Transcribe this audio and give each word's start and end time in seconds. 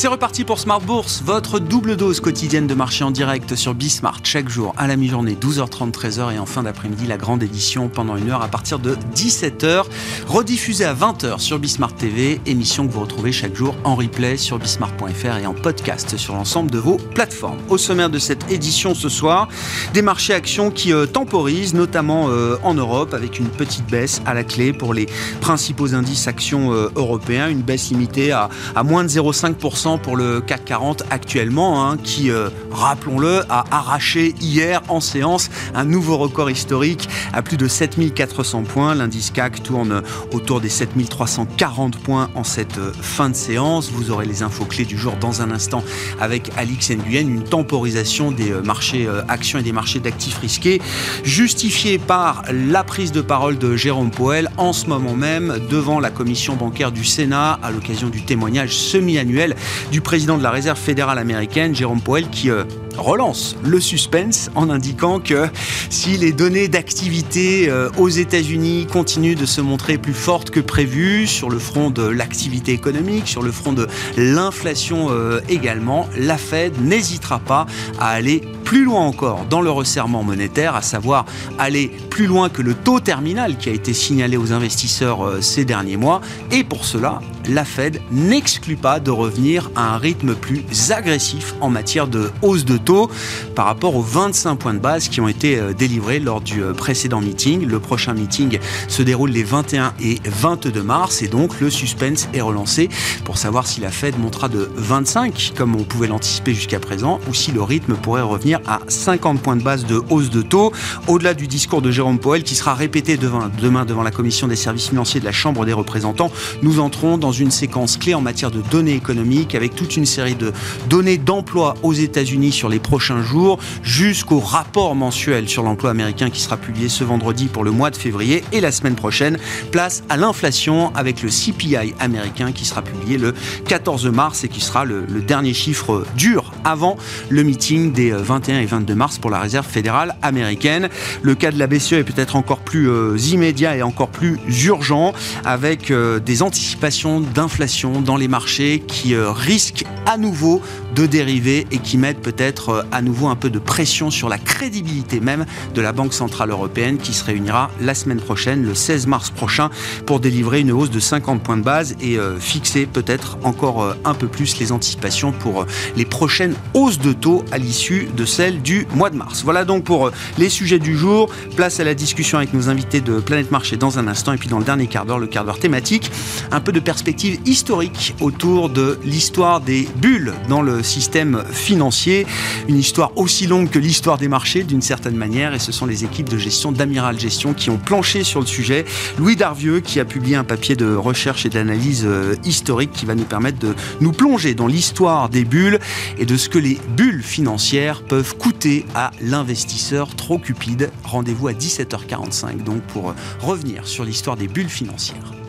C'est 0.00 0.08
reparti 0.08 0.44
pour 0.44 0.58
Smart 0.58 0.80
Bourse, 0.80 1.20
votre 1.22 1.58
double 1.58 1.94
dose 1.94 2.20
quotidienne 2.20 2.66
de 2.66 2.72
marché 2.72 3.04
en 3.04 3.10
direct 3.10 3.54
sur 3.54 3.74
Bismart. 3.74 4.20
Chaque 4.24 4.48
jour 4.48 4.72
à 4.78 4.86
la 4.86 4.96
mi-journée 4.96 5.36
12h30 5.38 5.92
13h 5.92 6.32
et 6.32 6.38
en 6.38 6.46
fin 6.46 6.62
d'après-midi 6.62 7.06
la 7.06 7.18
grande 7.18 7.42
édition 7.42 7.90
pendant 7.90 8.16
une 8.16 8.30
heure 8.30 8.40
à 8.40 8.48
partir 8.48 8.78
de 8.78 8.96
17h 9.14 9.84
rediffusée 10.26 10.86
à 10.86 10.94
20h 10.94 11.38
sur 11.40 11.58
Bismart 11.58 11.94
TV, 11.94 12.40
émission 12.46 12.86
que 12.86 12.92
vous 12.94 13.00
retrouvez 13.00 13.30
chaque 13.30 13.54
jour 13.54 13.76
en 13.84 13.94
replay 13.94 14.38
sur 14.38 14.58
bismart.fr 14.58 15.36
et 15.36 15.44
en 15.44 15.52
podcast 15.52 16.16
sur 16.16 16.34
l'ensemble 16.34 16.70
de 16.70 16.78
vos 16.78 16.96
plateformes. 16.96 17.58
Au 17.68 17.76
sommaire 17.76 18.08
de 18.08 18.18
cette 18.18 18.50
édition 18.50 18.94
ce 18.94 19.10
soir, 19.10 19.48
des 19.92 20.00
marchés 20.00 20.32
actions 20.32 20.70
qui 20.70 20.94
euh, 20.94 21.04
temporisent 21.04 21.74
notamment 21.74 22.28
euh, 22.30 22.56
en 22.62 22.72
Europe 22.72 23.12
avec 23.12 23.38
une 23.38 23.50
petite 23.50 23.86
baisse 23.90 24.22
à 24.24 24.32
la 24.32 24.44
clé 24.44 24.72
pour 24.72 24.94
les 24.94 25.04
principaux 25.42 25.94
indices 25.94 26.26
actions 26.26 26.72
euh, 26.72 26.88
européens, 26.96 27.50
une 27.50 27.60
baisse 27.60 27.90
limitée 27.90 28.32
à, 28.32 28.48
à 28.74 28.82
moins 28.82 29.04
de 29.04 29.10
0,5% 29.10 29.89
pour 29.98 30.16
le 30.16 30.40
CAC 30.40 30.64
40 30.64 31.04
actuellement, 31.10 31.84
hein, 31.84 31.96
qui, 31.96 32.30
euh, 32.30 32.48
rappelons-le, 32.70 33.42
a 33.48 33.64
arraché 33.70 34.34
hier 34.40 34.82
en 34.88 35.00
séance 35.00 35.50
un 35.74 35.84
nouveau 35.84 36.16
record 36.16 36.50
historique 36.50 37.08
à 37.32 37.42
plus 37.42 37.56
de 37.56 37.66
7400 37.66 38.64
points. 38.64 38.94
L'indice 38.94 39.30
CAC 39.30 39.62
tourne 39.62 40.02
autour 40.32 40.60
des 40.60 40.68
7340 40.68 41.98
points 41.98 42.30
en 42.34 42.44
cette 42.44 42.78
euh, 42.78 42.92
fin 43.00 43.30
de 43.30 43.34
séance. 43.34 43.90
Vous 43.90 44.10
aurez 44.10 44.26
les 44.26 44.42
infos 44.42 44.64
clés 44.64 44.84
du 44.84 44.98
jour 44.98 45.14
dans 45.20 45.42
un 45.42 45.50
instant 45.50 45.82
avec 46.20 46.50
Alix 46.56 46.90
Nguyen, 46.90 47.28
une 47.28 47.44
temporisation 47.44 48.30
des 48.30 48.52
euh, 48.52 48.62
marchés 48.62 49.08
actions 49.28 49.58
et 49.58 49.62
des 49.62 49.72
marchés 49.72 50.00
d'actifs 50.00 50.38
risqués, 50.38 50.80
justifiée 51.24 51.98
par 51.98 52.44
la 52.52 52.84
prise 52.84 53.12
de 53.12 53.20
parole 53.20 53.58
de 53.58 53.76
Jérôme 53.76 54.10
Poel 54.10 54.50
en 54.56 54.72
ce 54.72 54.86
moment 54.86 55.14
même 55.14 55.58
devant 55.70 56.00
la 56.00 56.10
commission 56.10 56.56
bancaire 56.56 56.92
du 56.92 57.04
Sénat 57.04 57.58
à 57.62 57.70
l'occasion 57.70 58.08
du 58.08 58.22
témoignage 58.22 58.74
semi-annuel 58.76 59.56
du 59.90 60.00
président 60.00 60.38
de 60.38 60.42
la 60.42 60.50
Réserve 60.50 60.78
fédérale 60.78 61.18
américaine, 61.18 61.74
Jérôme 61.74 62.00
Powell, 62.00 62.28
qui 62.28 62.50
euh, 62.50 62.64
relance 62.96 63.56
le 63.64 63.80
suspense 63.80 64.50
en 64.54 64.70
indiquant 64.70 65.20
que 65.20 65.48
si 65.88 66.16
les 66.16 66.32
données 66.32 66.68
d'activité 66.68 67.68
euh, 67.68 67.90
aux 67.98 68.08
États-Unis 68.08 68.86
continuent 68.90 69.36
de 69.36 69.46
se 69.46 69.60
montrer 69.60 69.98
plus 69.98 70.14
fortes 70.14 70.50
que 70.50 70.60
prévu 70.60 71.26
sur 71.26 71.50
le 71.50 71.58
front 71.58 71.90
de 71.90 72.02
l'activité 72.02 72.72
économique, 72.72 73.28
sur 73.28 73.42
le 73.42 73.52
front 73.52 73.72
de 73.72 73.86
l'inflation 74.16 75.08
euh, 75.10 75.40
également, 75.48 76.08
la 76.16 76.36
Fed 76.36 76.80
n'hésitera 76.80 77.38
pas 77.38 77.66
à 77.98 78.08
aller 78.10 78.42
plus 78.64 78.84
loin 78.84 79.00
encore 79.00 79.46
dans 79.50 79.62
le 79.62 79.70
resserrement 79.70 80.22
monétaire, 80.22 80.76
à 80.76 80.82
savoir 80.82 81.24
aller 81.58 81.90
plus 82.08 82.26
loin 82.26 82.48
que 82.48 82.62
le 82.62 82.74
taux 82.74 83.00
terminal 83.00 83.56
qui 83.56 83.68
a 83.68 83.72
été 83.72 83.92
signalé 83.92 84.36
aux 84.36 84.52
investisseurs 84.52 85.42
ces 85.42 85.64
derniers 85.64 85.96
mois. 85.96 86.20
Et 86.52 86.62
pour 86.62 86.84
cela, 86.84 87.20
la 87.50 87.64
Fed 87.64 88.00
n'exclut 88.12 88.76
pas 88.76 89.00
de 89.00 89.10
revenir 89.10 89.70
à 89.74 89.94
un 89.94 89.98
rythme 89.98 90.34
plus 90.34 90.62
agressif 90.90 91.54
en 91.60 91.68
matière 91.68 92.06
de 92.06 92.30
hausse 92.42 92.64
de 92.64 92.76
taux 92.76 93.10
par 93.54 93.66
rapport 93.66 93.96
aux 93.96 94.02
25 94.02 94.56
points 94.56 94.74
de 94.74 94.78
base 94.78 95.08
qui 95.08 95.20
ont 95.20 95.28
été 95.28 95.58
euh, 95.58 95.72
délivrés 95.72 96.20
lors 96.20 96.40
du 96.40 96.62
euh, 96.62 96.72
précédent 96.72 97.20
meeting. 97.20 97.66
Le 97.66 97.80
prochain 97.80 98.14
meeting 98.14 98.58
se 98.88 99.02
déroule 99.02 99.30
les 99.30 99.42
21 99.42 99.94
et 100.00 100.18
22 100.24 100.82
mars 100.82 101.22
et 101.22 101.28
donc 101.28 101.60
le 101.60 101.70
suspense 101.70 102.28
est 102.32 102.40
relancé 102.40 102.88
pour 103.24 103.36
savoir 103.36 103.66
si 103.66 103.80
la 103.80 103.90
Fed 103.90 104.18
montera 104.18 104.48
de 104.48 104.70
25 104.76 105.52
comme 105.56 105.74
on 105.74 105.82
pouvait 105.82 106.06
l'anticiper 106.06 106.54
jusqu'à 106.54 106.78
présent 106.78 107.18
ou 107.28 107.34
si 107.34 107.50
le 107.50 107.62
rythme 107.62 107.94
pourrait 107.94 108.22
revenir 108.22 108.60
à 108.66 108.80
50 108.86 109.40
points 109.40 109.56
de 109.56 109.62
base 109.62 109.86
de 109.86 110.00
hausse 110.10 110.30
de 110.30 110.42
taux 110.42 110.72
au-delà 111.08 111.34
du 111.34 111.48
discours 111.48 111.82
de 111.82 111.90
Jérôme 111.90 112.20
Powell 112.20 112.44
qui 112.44 112.54
sera 112.54 112.74
répété 112.74 113.16
demain 113.16 113.84
devant 113.84 114.02
la 114.02 114.12
commission 114.12 114.46
des 114.46 114.56
services 114.56 114.88
financiers 114.88 115.20
de 115.20 115.24
la 115.24 115.32
Chambre 115.32 115.64
des 115.64 115.72
représentants. 115.72 116.30
Nous 116.62 116.78
entrons 116.78 117.18
dans 117.18 117.32
une 117.32 117.39
séquence 117.48 117.96
clé 117.96 118.12
en 118.12 118.20
matière 118.20 118.50
de 118.50 118.60
données 118.60 118.94
économiques 118.94 119.54
avec 119.54 119.74
toute 119.74 119.96
une 119.96 120.04
série 120.04 120.34
de 120.34 120.52
données 120.90 121.16
d'emploi 121.16 121.76
aux 121.82 121.94
États-Unis 121.94 122.52
sur 122.52 122.68
les 122.68 122.78
prochains 122.78 123.22
jours 123.22 123.58
jusqu'au 123.82 124.40
rapport 124.40 124.94
mensuel 124.94 125.48
sur 125.48 125.62
l'emploi 125.62 125.90
américain 125.90 126.28
qui 126.28 126.40
sera 126.40 126.58
publié 126.58 126.88
ce 126.90 127.04
vendredi 127.04 127.46
pour 127.46 127.64
le 127.64 127.70
mois 127.70 127.90
de 127.90 127.96
février 127.96 128.44
et 128.52 128.60
la 128.60 128.72
semaine 128.72 128.96
prochaine, 128.96 129.38
place 129.70 130.02
à 130.08 130.16
l'inflation 130.16 130.94
avec 130.94 131.22
le 131.22 131.30
CPI 131.30 131.94
américain 131.98 132.52
qui 132.52 132.64
sera 132.64 132.82
publié 132.82 133.16
le 133.16 133.34
14 133.66 134.06
mars 134.06 134.44
et 134.44 134.48
qui 134.48 134.60
sera 134.60 134.84
le, 134.84 135.06
dernier 135.20 135.54
chiffre 135.54 136.04
dur 136.16 136.52
avant 136.64 136.96
le 137.28 137.42
meeting 137.42 137.92
des 137.92 138.10
21 138.10 138.60
et 138.60 138.66
22 138.66 138.94
mars 138.94 139.18
pour 139.18 139.30
la 139.30 139.38
Réserve 139.38 139.66
fédérale 139.66 140.16
américaine. 140.22 140.88
Le 141.22 141.34
cas 141.34 141.50
de 141.50 141.58
la 141.58 141.66
BCE 141.66 141.92
est 141.92 142.04
peut-être 142.04 142.36
encore 142.36 142.60
plus 142.60 142.88
euh, 142.88 143.16
immédiat 143.18 143.76
et 143.76 143.82
encore 143.82 144.08
plus 144.08 144.38
urgent 144.64 145.12
avec 145.44 145.90
euh, 145.90 146.18
des 146.18 146.42
anticipations 146.42 147.20
d'inflation 147.30 148.00
dans 148.00 148.16
les 148.16 148.28
marchés 148.28 148.82
qui 148.86 149.14
euh, 149.14 149.30
risquent 149.30 149.84
à 150.06 150.16
nouveau 150.16 150.60
de 150.94 151.06
dériver 151.06 151.66
et 151.70 151.78
qui 151.78 151.98
mettent 151.98 152.20
peut-être 152.20 152.68
euh, 152.70 152.82
à 152.92 153.02
nouveau 153.02 153.28
un 153.28 153.36
peu 153.36 153.50
de 153.50 153.58
pression 153.58 154.10
sur 154.10 154.28
la 154.28 154.38
crédibilité 154.38 155.20
même 155.20 155.46
de 155.74 155.80
la 155.80 155.92
Banque 155.92 156.12
Centrale 156.12 156.50
Européenne 156.50 156.98
qui 156.98 157.12
se 157.12 157.24
réunira 157.24 157.70
la 157.80 157.94
semaine 157.94 158.20
prochaine, 158.20 158.64
le 158.64 158.74
16 158.74 159.06
mars 159.06 159.30
prochain, 159.30 159.70
pour 160.06 160.20
délivrer 160.20 160.60
une 160.60 160.72
hausse 160.72 160.90
de 160.90 161.00
50 161.00 161.42
points 161.42 161.56
de 161.56 161.62
base 161.62 161.96
et 162.00 162.18
euh, 162.18 162.38
fixer 162.38 162.86
peut-être 162.86 163.38
encore 163.44 163.94
un 164.04 164.14
peu 164.14 164.26
plus 164.26 164.58
les 164.58 164.72
anticipations 164.72 165.32
pour 165.32 165.66
les 165.96 166.04
prochaines 166.04 166.54
hausses 166.74 166.98
de 166.98 167.12
taux 167.12 167.44
à 167.52 167.58
l'issue 167.58 168.08
de 168.16 168.24
celle 168.24 168.62
du 168.62 168.86
mois 168.94 169.10
de 169.10 169.16
mars. 169.16 169.42
Voilà 169.44 169.64
donc 169.64 169.84
pour 169.84 170.10
les 170.38 170.48
sujets 170.48 170.78
du 170.78 170.96
jour. 170.96 171.30
Place 171.56 171.80
à 171.80 171.84
la 171.84 171.94
discussion 171.94 172.38
avec 172.38 172.52
nos 172.52 172.68
invités 172.68 173.00
de 173.00 173.20
Planète 173.20 173.50
Marché 173.50 173.76
dans 173.76 173.98
un 173.98 174.08
instant 174.08 174.32
et 174.32 174.36
puis 174.36 174.48
dans 174.48 174.58
le 174.58 174.64
dernier 174.64 174.86
quart 174.86 175.06
d'heure, 175.06 175.18
le 175.18 175.26
quart 175.26 175.44
d'heure 175.44 175.58
thématique, 175.58 176.10
un 176.50 176.60
peu 176.60 176.72
de 176.72 176.80
perspective 176.80 177.09
historique 177.46 178.14
autour 178.20 178.68
de 178.68 178.98
l'histoire 179.04 179.60
des 179.60 179.88
bulles 179.96 180.32
dans 180.48 180.62
le 180.62 180.82
système 180.82 181.44
financier. 181.50 182.26
Une 182.68 182.78
histoire 182.78 183.12
aussi 183.16 183.46
longue 183.46 183.70
que 183.70 183.78
l'histoire 183.78 184.18
des 184.18 184.28
marchés 184.28 184.62
d'une 184.62 184.82
certaine 184.82 185.16
manière. 185.16 185.54
Et 185.54 185.58
ce 185.58 185.72
sont 185.72 185.86
les 185.86 186.04
équipes 186.04 186.28
de 186.28 186.38
gestion 186.38 186.72
d'Amiral 186.72 187.18
Gestion 187.18 187.54
qui 187.54 187.70
ont 187.70 187.78
planché 187.78 188.24
sur 188.24 188.40
le 188.40 188.46
sujet. 188.46 188.84
Louis 189.18 189.36
Darvieux 189.36 189.80
qui 189.80 190.00
a 190.00 190.04
publié 190.04 190.36
un 190.36 190.44
papier 190.44 190.76
de 190.76 190.94
recherche 190.94 191.46
et 191.46 191.48
d'analyse 191.48 192.04
euh, 192.04 192.34
historique 192.44 192.92
qui 192.92 193.06
va 193.06 193.14
nous 193.14 193.24
permettre 193.24 193.58
de 193.58 193.74
nous 194.00 194.12
plonger 194.12 194.54
dans 194.54 194.66
l'histoire 194.66 195.28
des 195.28 195.44
bulles 195.44 195.78
et 196.18 196.26
de 196.26 196.36
ce 196.36 196.48
que 196.48 196.58
les 196.58 196.78
bulles 196.96 197.22
financières 197.22 198.02
peuvent 198.02 198.36
coûter 198.36 198.86
à 198.94 199.10
l'investisseur 199.20 200.14
trop 200.14 200.38
cupide. 200.38 200.90
Rendez-vous 201.04 201.48
à 201.48 201.52
17h45 201.52 202.62
donc 202.62 202.82
pour 202.82 203.14
revenir 203.40 203.86
sur 203.86 204.04
l'histoire 204.04 204.36
des 204.36 204.48
bulles 204.48 204.68
financières. 204.68 205.39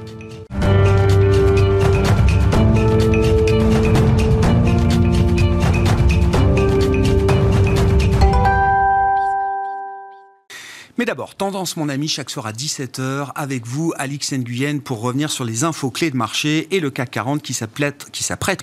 Mais 11.01 11.05
d'abord, 11.05 11.33
tendance 11.33 11.77
mon 11.77 11.89
ami, 11.89 12.07
chaque 12.07 12.29
soir 12.29 12.45
à 12.45 12.51
17h, 12.51 13.29
avec 13.33 13.65
vous, 13.65 13.91
Alix 13.97 14.33
Nguyen, 14.33 14.81
pour 14.81 15.01
revenir 15.01 15.31
sur 15.31 15.43
les 15.43 15.63
infos 15.63 15.89
clés 15.89 16.11
de 16.11 16.15
marché 16.15 16.67
et 16.69 16.79
le 16.79 16.91
CAC 16.91 17.09
40 17.09 17.41
qui 17.41 17.53
s'apprête 17.55 18.05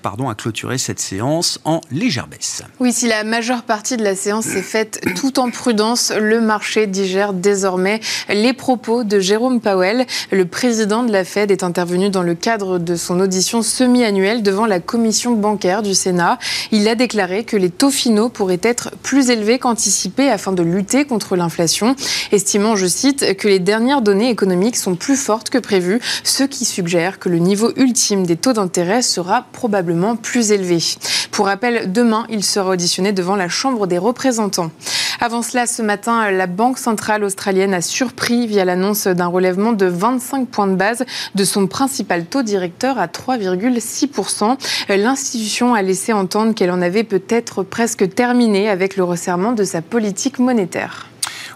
à 0.07 0.35
clôturer 0.37 0.79
cette 0.79 1.01
séance 1.01 1.59
en 1.65 1.81
légère 1.91 2.29
baisse. 2.29 2.63
Oui, 2.79 2.93
si 2.93 3.09
la 3.09 3.25
majeure 3.25 3.65
partie 3.65 3.97
de 3.97 4.05
la 4.05 4.15
séance 4.15 4.45
s'est 4.45 4.63
faite 4.63 5.01
tout 5.17 5.41
en 5.41 5.51
prudence, 5.51 6.13
le 6.13 6.41
marché 6.41 6.87
digère 6.87 7.33
désormais 7.33 7.99
les 8.29 8.53
propos 8.53 9.03
de 9.03 9.19
Jérôme 9.19 9.61
Powell. 9.61 10.07
Le 10.31 10.45
président 10.45 11.03
de 11.03 11.11
la 11.11 11.25
Fed 11.25 11.51
est 11.51 11.65
intervenu 11.65 12.09
dans 12.09 12.23
le 12.23 12.37
cadre 12.37 12.79
de 12.79 12.95
son 12.95 13.19
audition 13.19 13.63
semi-annuelle 13.63 14.45
devant 14.45 14.67
la 14.67 14.79
commission 14.79 15.33
bancaire 15.33 15.83
du 15.83 15.97
Sénat. 15.97 16.39
Il 16.71 16.87
a 16.87 16.95
déclaré 16.95 17.43
que 17.43 17.57
les 17.57 17.71
taux 17.71 17.91
finaux 17.91 18.29
pourraient 18.29 18.61
être 18.63 18.93
plus 19.03 19.31
élevés 19.31 19.59
qu'anticipés 19.59 20.31
afin 20.31 20.53
de 20.53 20.63
lutter 20.63 21.05
contre 21.05 21.35
l'inflation 21.35 21.97
estimant, 22.33 22.77
je 22.77 22.87
cite, 22.87 23.37
que 23.37 23.49
les 23.49 23.59
dernières 23.59 24.03
données 24.03 24.31
économiques 24.31 24.77
sont 24.77 24.95
plus 24.95 25.17
fortes 25.17 25.51
que 25.51 25.59
prévues, 25.59 26.01
ce 26.25 26.45
qui 26.45 26.65
suggère 26.65 27.19
que 27.19 27.29
le 27.29 27.39
niveau 27.39 27.73
ultime 27.77 28.27
des 28.27 28.37
taux 28.37 28.53
d'intérêt 28.53 29.03
sera 29.03 29.47
probablement 29.53 30.17
plus 30.17 30.53
élevé. 30.53 30.79
Pour 31.31 31.47
rappel, 31.47 31.93
demain, 31.93 32.27
il 32.29 32.45
sera 32.45 32.71
auditionné 32.71 33.13
devant 33.13 33.37
la 33.37 33.49
Chambre 33.49 33.87
des 33.87 33.99
représentants. 33.99 34.71
Avant 35.21 35.43
cela, 35.43 35.67
ce 35.67 35.83
matin, 35.83 36.31
la 36.31 36.47
Banque 36.47 36.79
centrale 36.79 37.25
australienne 37.25 37.75
a 37.75 37.81
surpris 37.81 38.47
via 38.47 38.65
l'annonce 38.65 39.09
d'un 39.09 39.27
relèvement 39.27 39.73
de 39.73 39.87
25 39.87 40.47
points 40.49 40.69
de 40.69 40.77
base 40.77 41.05
de 41.35 41.45
son 41.45 41.67
principal 41.67 42.25
taux 42.25 42.45
directeur 42.45 42.99
à 42.99 43.07
3,6%. 43.07 44.57
L'institution 44.89 45.75
a 45.75 45.83
laissé 45.83 46.13
entendre 46.13 46.55
qu'elle 46.55 46.71
en 46.71 46.81
avait 46.81 47.03
peut-être 47.03 47.65
presque 47.65 48.15
terminé 48.15 48.69
avec 48.69 48.97
le 48.97 49.03
resserrement 49.03 49.53
de 49.53 49.65
sa 49.65 49.83
politique 49.83 50.39
monétaire. 50.39 51.09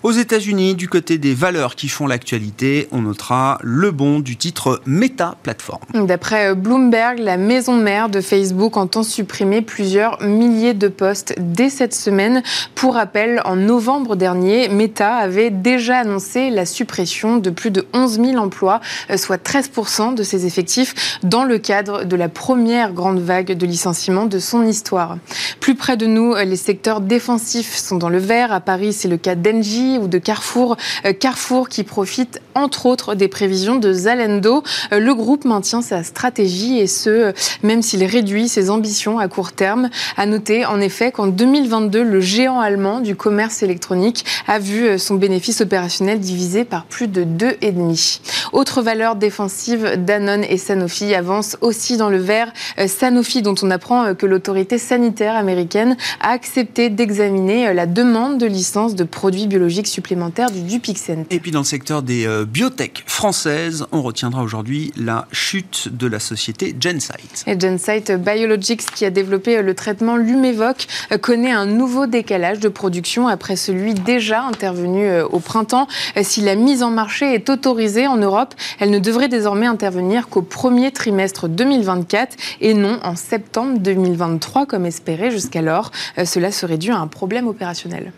Aux 0.03 0.11
États-Unis, 0.11 0.75
du 0.75 0.89
côté 0.89 1.17
des 1.17 1.33
valeurs 1.33 1.77
qui 1.77 1.87
font 1.87 2.09
l'actualité, 2.09 2.89
on 2.91 3.03
notera 3.03 3.59
le 3.63 3.93
bon 3.93 4.19
du 4.19 4.37
titre 4.37 4.81
Meta 4.85 5.37
Platform. 5.45 5.81
D'après 5.95 6.49
euh, 6.49 6.55
Bloomberg, 6.57 7.21
la 7.21 7.37
maison 7.37 7.77
mère 7.77 8.09
de 8.09 8.21
Facebook 8.21 8.77
entend 8.77 9.05
supprimer 9.05 9.63
plusieurs 9.63 10.21
milliers 10.21 10.75
de 10.75 10.89
postes 10.89 11.37
dès 11.39 11.71
cette 11.71 11.95
semaine. 11.95 12.43
Pour 12.75 12.95
rappel, 12.95 13.43
en 13.45 13.55
novembre 13.55 14.17
dernier, 14.17 14.69
Meta 14.69 15.15
avait 15.15 15.51
déjà 15.51 15.99
annoncé 15.99 16.51
la 16.51 16.67
suppression 16.67 17.37
de 17.37 17.51
plus 17.51 17.71
de 17.71 17.87
11 17.93 18.21
000 18.21 18.39
emplois, 18.39 18.81
euh, 19.09 19.17
soit 19.17 19.41
13% 19.41 20.17
de 20.17 20.25
ses 20.25 20.47
effectifs, 20.47 21.21
dans 21.23 21.45
le 21.45 21.59
cadre 21.59 22.03
de 22.03 22.17
la 22.17 22.29
première 22.29 22.93
grande 22.93 23.21
vague 23.21 23.53
de 23.53 23.67
licenciements 23.67 24.27
de 24.27 24.41
son 24.41 24.67
histoire. 24.67 25.19
Plus 25.61 25.77
près 25.77 25.97
de 25.97 26.07
nous, 26.07 26.33
euh, 26.33 26.43
les 26.43 26.57
secteurs 26.57 27.01
défensifs 27.01 27.77
sont 27.77 27.99
dans 27.99 28.09
le 28.09 28.19
vert. 28.19 28.53
À 28.53 28.59
Paris, 28.59 28.93
c'est 28.93 29.07
le 29.07 29.17
cas 29.17 29.37
d'Engie 29.37 29.92
ou 29.99 30.09
de 30.09 30.19
Carrefour. 30.19 30.77
Carrefour 31.21 31.69
qui 31.69 31.85
profite 31.85 32.41
entre 32.55 32.87
autres 32.87 33.15
des 33.15 33.29
prévisions 33.29 33.77
de 33.77 33.93
Zalendo. 33.93 34.63
Le 34.91 35.15
groupe 35.15 35.45
maintient 35.45 35.83
sa 35.83 36.03
stratégie 36.03 36.79
et 36.79 36.87
ce, 36.87 37.33
même 37.63 37.83
s'il 37.83 38.05
réduit 38.05 38.49
ses 38.49 38.71
ambitions 38.71 39.19
à 39.19 39.29
court 39.29 39.53
terme. 39.53 39.91
À 40.17 40.27
noter 40.27 40.65
en 40.67 40.81
effet 40.81 41.13
qu'en 41.13 41.27
2022, 41.27 42.03
le 42.03 42.21
géant 42.21 42.61
allemand 42.61 43.01
du 43.01 43.17
commerce 43.17 43.63
électronique 43.63 44.25
a 44.47 44.59
vu 44.59 44.99
son 44.99 45.15
bénéfice 45.15 45.61
opérationnel 45.61 46.21
divisé 46.21 46.65
par 46.65 46.85
plus 46.85 47.09
de 47.09 47.25
2,5. 47.25 48.21
Autre 48.53 48.83
valeur 48.83 49.17
défensive, 49.17 49.95
Danone 49.97 50.45
et 50.45 50.59
Sanofi 50.59 51.15
avancent 51.15 51.57
aussi 51.61 51.97
dans 51.97 52.11
le 52.11 52.19
vert. 52.19 52.53
Sanofi, 52.87 53.43
dont 53.43 53.55
on 53.63 53.71
apprend 53.71 54.15
que 54.15 54.27
l'autorité 54.27 54.79
sanitaire 54.79 55.37
américaine 55.37 55.97
a 56.21 56.31
accepté 56.31 56.91
d'examiner 56.91 57.73
la 57.73 57.87
demande 57.87 58.39
de 58.39 58.47
licence 58.47 58.95
de 58.95 59.05
produits 59.05 59.47
biologiques 59.47 59.82
supplémentaires 59.87 60.51
du 60.51 60.63
Dupixent. 60.63 61.27
Et 61.31 61.41
puis 61.41 61.51
dans 61.51 61.61
le 61.61 61.65
secteur 61.65 62.03
des 62.03 62.27
euh, 62.27 62.45
biotech 62.45 63.05
françaises, 63.07 63.87
on 63.93 64.03
retiendra 64.03 64.43
aujourd'hui 64.43 64.93
la 64.97 65.27
chute 65.33 65.89
de 65.93 66.07
la 66.07 66.19
société 66.19 66.75
Gensight. 66.79 67.45
Et 67.47 67.59
Gensight 67.59 68.13
Biologics, 68.13 68.87
qui 68.95 69.05
a 69.05 69.11
développé 69.11 69.63
le 69.63 69.75
traitement 69.75 70.17
Lumevoc, 70.17 70.87
connaît 71.21 71.53
un 71.53 71.67
nouveau 71.67 72.07
décalage 72.07 72.61
de 72.61 72.69
production 72.69 73.29
après 73.29 73.57
celui 73.57 73.95
déjà 73.95 74.43
intervenu 74.43 75.07
euh, 75.07 75.27
au 75.27 75.41
printemps. 75.41 75.87
Si 76.23 76.41
la 76.41 76.55
mise 76.55 76.83
en 76.83 76.91
marché 76.91 77.35
est 77.35 77.49
autorisée 77.51 78.07
en 78.07 78.17
Europe, 78.17 78.55
elle 78.79 78.91
ne 78.91 78.99
devrait 78.99 79.29
désormais 79.29 79.67
intervenir 79.67 80.29
qu'au 80.29 80.43
premier 80.43 80.91
trimestre 80.91 81.49
2024 81.49 82.37
et 82.61 82.75
non 82.75 82.99
en 83.03 83.17
septembre 83.17 83.79
2023 83.79 84.67
comme 84.67 84.87
espéré 84.87 85.31
jusqu'alors. 85.31 85.91
Euh, 86.19 86.25
cela 86.25 86.53
serait 86.53 86.79
dû 86.79 86.91
à 86.91 86.99
un 86.99 87.07
problème 87.07 87.47
opérationnel. 87.47 88.13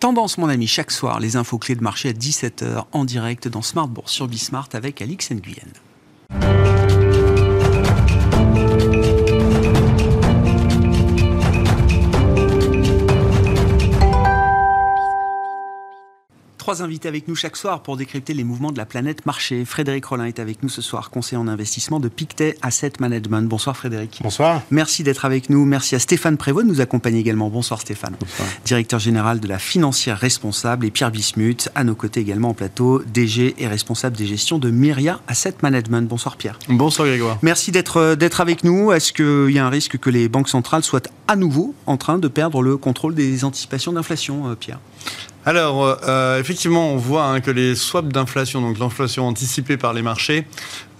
Tendance, 0.00 0.38
mon 0.38 0.48
ami, 0.48 0.66
chaque 0.66 0.92
soir, 0.92 1.20
les 1.20 1.36
infos 1.36 1.58
clés 1.58 1.74
de 1.74 1.82
marché 1.82 2.08
à 2.08 2.12
17h 2.12 2.86
en 2.92 3.04
direct 3.04 3.48
dans 3.48 3.60
Smart 3.60 3.86
Bourse 3.86 4.12
sur 4.12 4.28
Bismart 4.28 4.70
avec 4.72 5.02
Alix 5.02 5.30
Nguyen. 5.30 6.89
Trois 16.70 16.84
invités 16.84 17.08
avec 17.08 17.26
nous 17.26 17.34
chaque 17.34 17.56
soir 17.56 17.82
pour 17.82 17.96
décrypter 17.96 18.32
les 18.32 18.44
mouvements 18.44 18.70
de 18.70 18.78
la 18.78 18.86
planète 18.86 19.26
marché. 19.26 19.64
Frédéric 19.64 20.04
Rollin 20.04 20.26
est 20.26 20.38
avec 20.38 20.62
nous 20.62 20.68
ce 20.68 20.80
soir, 20.80 21.10
conseiller 21.10 21.36
en 21.36 21.48
investissement 21.48 21.98
de 21.98 22.08
Pictet 22.08 22.56
Asset 22.62 22.92
Management. 23.00 23.42
Bonsoir 23.48 23.76
Frédéric. 23.76 24.20
Bonsoir. 24.22 24.62
Merci 24.70 25.02
d'être 25.02 25.24
avec 25.24 25.50
nous. 25.50 25.64
Merci 25.64 25.96
à 25.96 25.98
Stéphane 25.98 26.36
Prévost 26.36 26.68
de 26.68 26.70
nous 26.70 26.80
accompagner 26.80 27.18
également. 27.18 27.48
Bonsoir 27.48 27.80
Stéphane. 27.80 28.14
Bonsoir. 28.20 28.46
Directeur 28.64 29.00
général 29.00 29.40
de 29.40 29.48
la 29.48 29.58
financière 29.58 30.16
responsable 30.16 30.86
et 30.86 30.92
Pierre 30.92 31.10
Bismuth 31.10 31.70
à 31.74 31.82
nos 31.82 31.96
côtés 31.96 32.20
également 32.20 32.50
en 32.50 32.54
plateau, 32.54 33.02
DG 33.12 33.56
et 33.58 33.66
responsable 33.66 34.16
des 34.16 34.26
gestions 34.26 34.60
de 34.60 34.70
Myria 34.70 35.18
Asset 35.26 35.54
Management. 35.62 36.08
Bonsoir 36.08 36.36
Pierre. 36.36 36.56
Bonsoir 36.68 37.08
Grégoire. 37.08 37.38
Merci 37.42 37.72
d'être 37.72 37.96
euh, 37.96 38.28
avec 38.38 38.62
nous. 38.62 38.92
Est-ce 38.92 39.12
qu'il 39.12 39.52
y 39.52 39.58
a 39.58 39.66
un 39.66 39.70
risque 39.70 39.98
que 39.98 40.08
les 40.08 40.28
banques 40.28 40.48
centrales 40.48 40.84
soient 40.84 41.02
à 41.26 41.34
nouveau 41.34 41.74
en 41.86 41.96
train 41.96 42.18
de 42.18 42.28
perdre 42.28 42.62
le 42.62 42.76
contrôle 42.76 43.16
des 43.16 43.44
anticipations 43.44 43.92
d'inflation, 43.92 44.48
euh, 44.48 44.54
Pierre? 44.54 44.78
Alors, 45.46 45.98
euh, 46.06 46.38
effectivement, 46.38 46.92
on 46.92 46.96
voit 46.96 47.24
hein, 47.24 47.40
que 47.40 47.50
les 47.50 47.74
swaps 47.74 48.12
d'inflation, 48.12 48.60
donc 48.60 48.78
l'inflation 48.78 49.26
anticipée 49.26 49.78
par 49.78 49.94
les 49.94 50.02
marchés, 50.02 50.46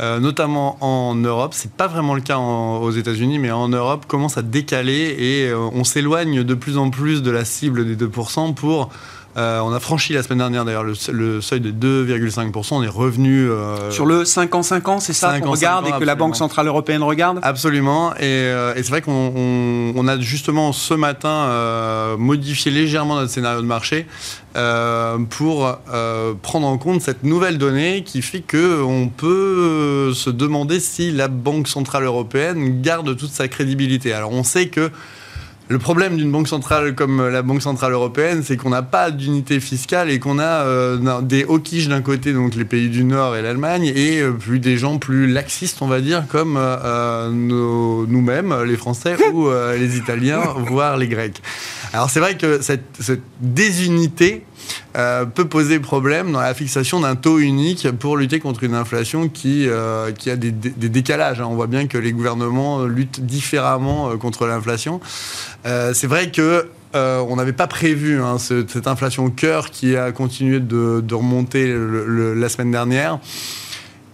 euh, 0.00 0.18
notamment 0.18 0.78
en 0.80 1.14
Europe, 1.14 1.52
c'est 1.54 1.72
pas 1.72 1.88
vraiment 1.88 2.14
le 2.14 2.22
cas 2.22 2.38
aux 2.38 2.90
États-Unis, 2.90 3.38
mais 3.38 3.50
en 3.50 3.68
Europe, 3.68 4.06
commence 4.06 4.38
à 4.38 4.42
décaler 4.42 5.14
et 5.18 5.48
euh, 5.48 5.58
on 5.58 5.84
s'éloigne 5.84 6.42
de 6.42 6.54
plus 6.54 6.78
en 6.78 6.88
plus 6.88 7.22
de 7.22 7.30
la 7.30 7.44
cible 7.44 7.84
des 7.84 8.06
2% 8.06 8.54
pour 8.54 8.88
euh, 9.36 9.60
on 9.60 9.72
a 9.72 9.78
franchi 9.78 10.12
la 10.12 10.24
semaine 10.24 10.38
dernière 10.38 10.64
d'ailleurs 10.64 10.82
le, 10.82 10.94
seuil 11.40 11.60
de 11.60 11.70
2,5%. 11.70 12.74
On 12.74 12.82
est 12.82 12.88
revenu. 12.88 13.48
Euh, 13.48 13.90
Sur 13.90 14.06
le 14.06 14.24
5 14.24 14.54
ans, 14.54 14.62
5 14.62 14.88
ans, 14.88 15.00
c'est 15.00 15.12
ça 15.12 15.38
qu'on 15.40 15.52
regarde 15.52 15.86
et 15.86 15.92
que 15.92 16.04
la 16.04 16.16
Banque 16.16 16.36
Centrale 16.36 16.66
Européenne 16.66 17.02
regarde? 17.02 17.38
Absolument. 17.42 18.14
Et, 18.16 18.22
euh, 18.22 18.74
c'est 18.74 18.88
vrai 18.88 19.02
qu'on 19.02 20.08
a 20.08 20.18
justement 20.18 20.72
ce 20.72 20.94
matin 20.94 22.16
modifié 22.18 22.72
légèrement 22.72 23.16
notre 23.16 23.30
scénario 23.30 23.60
de 23.60 23.66
marché 23.66 24.06
pour 25.28 25.78
prendre 26.42 26.66
en 26.66 26.78
compte 26.78 27.02
cette 27.02 27.22
nouvelle 27.22 27.58
donnée 27.58 28.02
qui 28.02 28.22
fait 28.22 28.42
qu'on 28.42 29.10
peut 29.14 30.12
se 30.14 30.30
demander 30.30 30.80
si 30.80 31.12
la 31.12 31.28
Banque 31.28 31.68
Centrale 31.68 32.04
Européenne 32.04 32.80
garde 32.82 33.16
toute 33.16 33.30
sa 33.30 33.48
crédibilité. 33.48 34.12
Alors 34.12 34.32
on 34.32 34.42
sait 34.42 34.68
que 34.68 34.90
le 35.70 35.78
problème 35.78 36.16
d'une 36.16 36.32
banque 36.32 36.48
centrale 36.48 36.96
comme 36.96 37.28
la 37.28 37.42
Banque 37.42 37.62
Centrale 37.62 37.92
Européenne, 37.92 38.42
c'est 38.44 38.56
qu'on 38.56 38.70
n'a 38.70 38.82
pas 38.82 39.12
d'unité 39.12 39.60
fiscale 39.60 40.10
et 40.10 40.18
qu'on 40.18 40.40
a 40.40 40.64
euh, 40.64 41.20
des 41.20 41.44
hawkish 41.44 41.86
d'un 41.86 42.02
côté, 42.02 42.32
donc 42.32 42.56
les 42.56 42.64
pays 42.64 42.88
du 42.88 43.04
Nord 43.04 43.36
et 43.36 43.42
l'Allemagne, 43.42 43.84
et 43.94 44.20
euh, 44.20 44.32
puis 44.32 44.58
des 44.58 44.76
gens 44.76 44.98
plus 44.98 45.28
laxistes, 45.28 45.80
on 45.80 45.86
va 45.86 46.00
dire, 46.00 46.24
comme 46.28 46.56
euh, 46.58 47.30
nous-mêmes, 47.30 48.64
les 48.64 48.76
Français 48.76 49.14
ou 49.32 49.48
les 49.78 49.96
Italiens, 49.96 50.40
voire 50.66 50.96
les 50.96 51.06
Grecs. 51.06 51.40
Alors 51.92 52.10
c'est 52.10 52.18
vrai 52.18 52.36
que 52.36 52.60
cette, 52.60 52.96
cette 52.98 53.22
désunité 53.40 54.42
euh, 54.96 55.24
peut 55.24 55.46
poser 55.46 55.78
problème 55.78 56.32
dans 56.32 56.40
la 56.40 56.54
fixation 56.54 57.00
d'un 57.00 57.16
taux 57.16 57.38
unique 57.38 57.88
pour 57.98 58.16
lutter 58.16 58.40
contre 58.40 58.64
une 58.64 58.74
inflation 58.74 59.28
qui, 59.28 59.68
euh, 59.68 60.10
a 60.26 60.36
des, 60.36 60.50
décalages. 60.52 61.40
Hein. 61.40 61.46
On 61.48 61.54
voit 61.54 61.66
bien 61.66 61.86
que 61.86 61.98
les 61.98 62.12
gouvernements 62.12 62.84
luttent 62.84 63.20
différemment 63.20 64.10
euh, 64.10 64.16
contre 64.16 64.46
l'inflation. 64.46 65.00
c'est 65.64 66.06
vrai 66.06 66.30
que 66.30 66.68
on 66.92 67.36
n'avait 67.36 67.52
pas 67.52 67.68
prévu 67.68 68.20
hein, 68.20 68.38
cette 68.38 68.88
inflation 68.88 69.30
cœur 69.30 69.70
qui 69.70 69.96
a 69.96 70.10
continué 70.10 70.58
de, 70.58 71.14
remonter 71.14 71.72
la 71.72 72.48
semaine 72.48 72.72
dernière. 72.72 73.20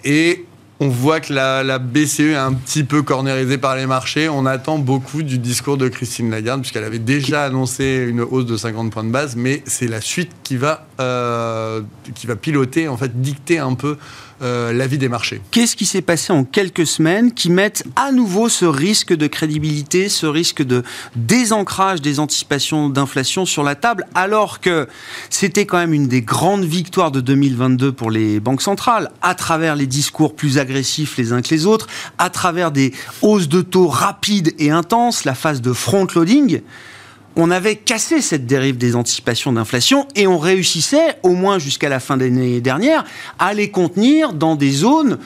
Et 0.04 0.44
on 0.78 0.88
voit 0.88 1.20
que 1.20 1.32
la, 1.32 1.78
BCE 1.78 2.20
est 2.20 2.34
un 2.34 2.52
petit 2.52 2.84
peu 2.84 3.02
cornérisée 3.02 3.56
par 3.56 3.76
les 3.76 3.86
marchés. 3.86 4.28
On 4.28 4.44
attend 4.44 4.78
beaucoup 4.78 5.22
du 5.22 5.38
discours 5.38 5.78
de 5.78 5.88
Christine 5.88 6.30
Lagarde, 6.30 6.60
puisqu'elle 6.60 6.84
avait 6.84 6.98
déjà 6.98 7.44
annoncé 7.44 8.04
une 8.06 8.20
hausse 8.20 8.46
de 8.46 8.56
50 8.56 8.92
points 8.92 9.04
de 9.04 9.10
base, 9.10 9.36
mais 9.36 9.62
c'est 9.66 9.88
la 9.88 10.00
suite 10.00 10.30
qui 10.42 10.56
va, 10.56 10.86
euh, 11.00 11.80
qui 12.14 12.26
va 12.26 12.36
piloter, 12.36 12.88
en 12.88 12.96
fait, 12.96 13.20
dicter 13.20 13.58
un 13.58 13.74
peu 13.74 13.96
euh, 14.42 14.72
l'avis 14.72 14.98
des 14.98 15.08
marchés. 15.08 15.40
Qu'est-ce 15.50 15.76
qui 15.76 15.86
s'est 15.86 16.02
passé 16.02 16.32
en 16.32 16.44
quelques 16.44 16.86
semaines 16.86 17.32
qui 17.32 17.50
mettent 17.50 17.84
à 17.96 18.12
nouveau 18.12 18.48
ce 18.48 18.64
risque 18.64 19.14
de 19.14 19.26
crédibilité, 19.26 20.08
ce 20.08 20.26
risque 20.26 20.62
de 20.62 20.82
désancrage 21.14 22.02
des 22.02 22.20
anticipations 22.20 22.88
d'inflation 22.88 23.46
sur 23.46 23.62
la 23.62 23.74
table, 23.74 24.06
alors 24.14 24.60
que 24.60 24.88
c'était 25.30 25.64
quand 25.64 25.78
même 25.78 25.94
une 25.94 26.08
des 26.08 26.22
grandes 26.22 26.64
victoires 26.64 27.10
de 27.10 27.20
2022 27.20 27.92
pour 27.92 28.10
les 28.10 28.40
banques 28.40 28.62
centrales, 28.62 29.10
à 29.22 29.34
travers 29.34 29.76
les 29.76 29.86
discours 29.86 30.36
plus 30.36 30.58
agressifs 30.58 31.16
les 31.16 31.32
uns 31.32 31.40
que 31.40 31.54
les 31.54 31.66
autres, 31.66 31.86
à 32.18 32.30
travers 32.30 32.72
des 32.72 32.92
hausses 33.22 33.48
de 33.48 33.62
taux 33.62 33.88
rapides 33.88 34.54
et 34.58 34.70
intenses, 34.70 35.24
la 35.24 35.34
phase 35.34 35.62
de 35.62 35.72
front-loading 35.72 36.60
on 37.36 37.50
avait 37.50 37.76
cassé 37.76 38.22
cette 38.22 38.46
dérive 38.46 38.78
des 38.78 38.96
anticipations 38.96 39.52
d'inflation 39.52 40.08
et 40.16 40.26
on 40.26 40.38
réussissait, 40.38 41.18
au 41.22 41.30
moins 41.30 41.58
jusqu'à 41.58 41.90
la 41.90 42.00
fin 42.00 42.16
d'année 42.16 42.60
dernière, 42.60 43.04
à 43.38 43.52
les 43.52 43.70
contenir 43.70 44.32
dans 44.32 44.56
des 44.56 44.70
zones 44.72 45.18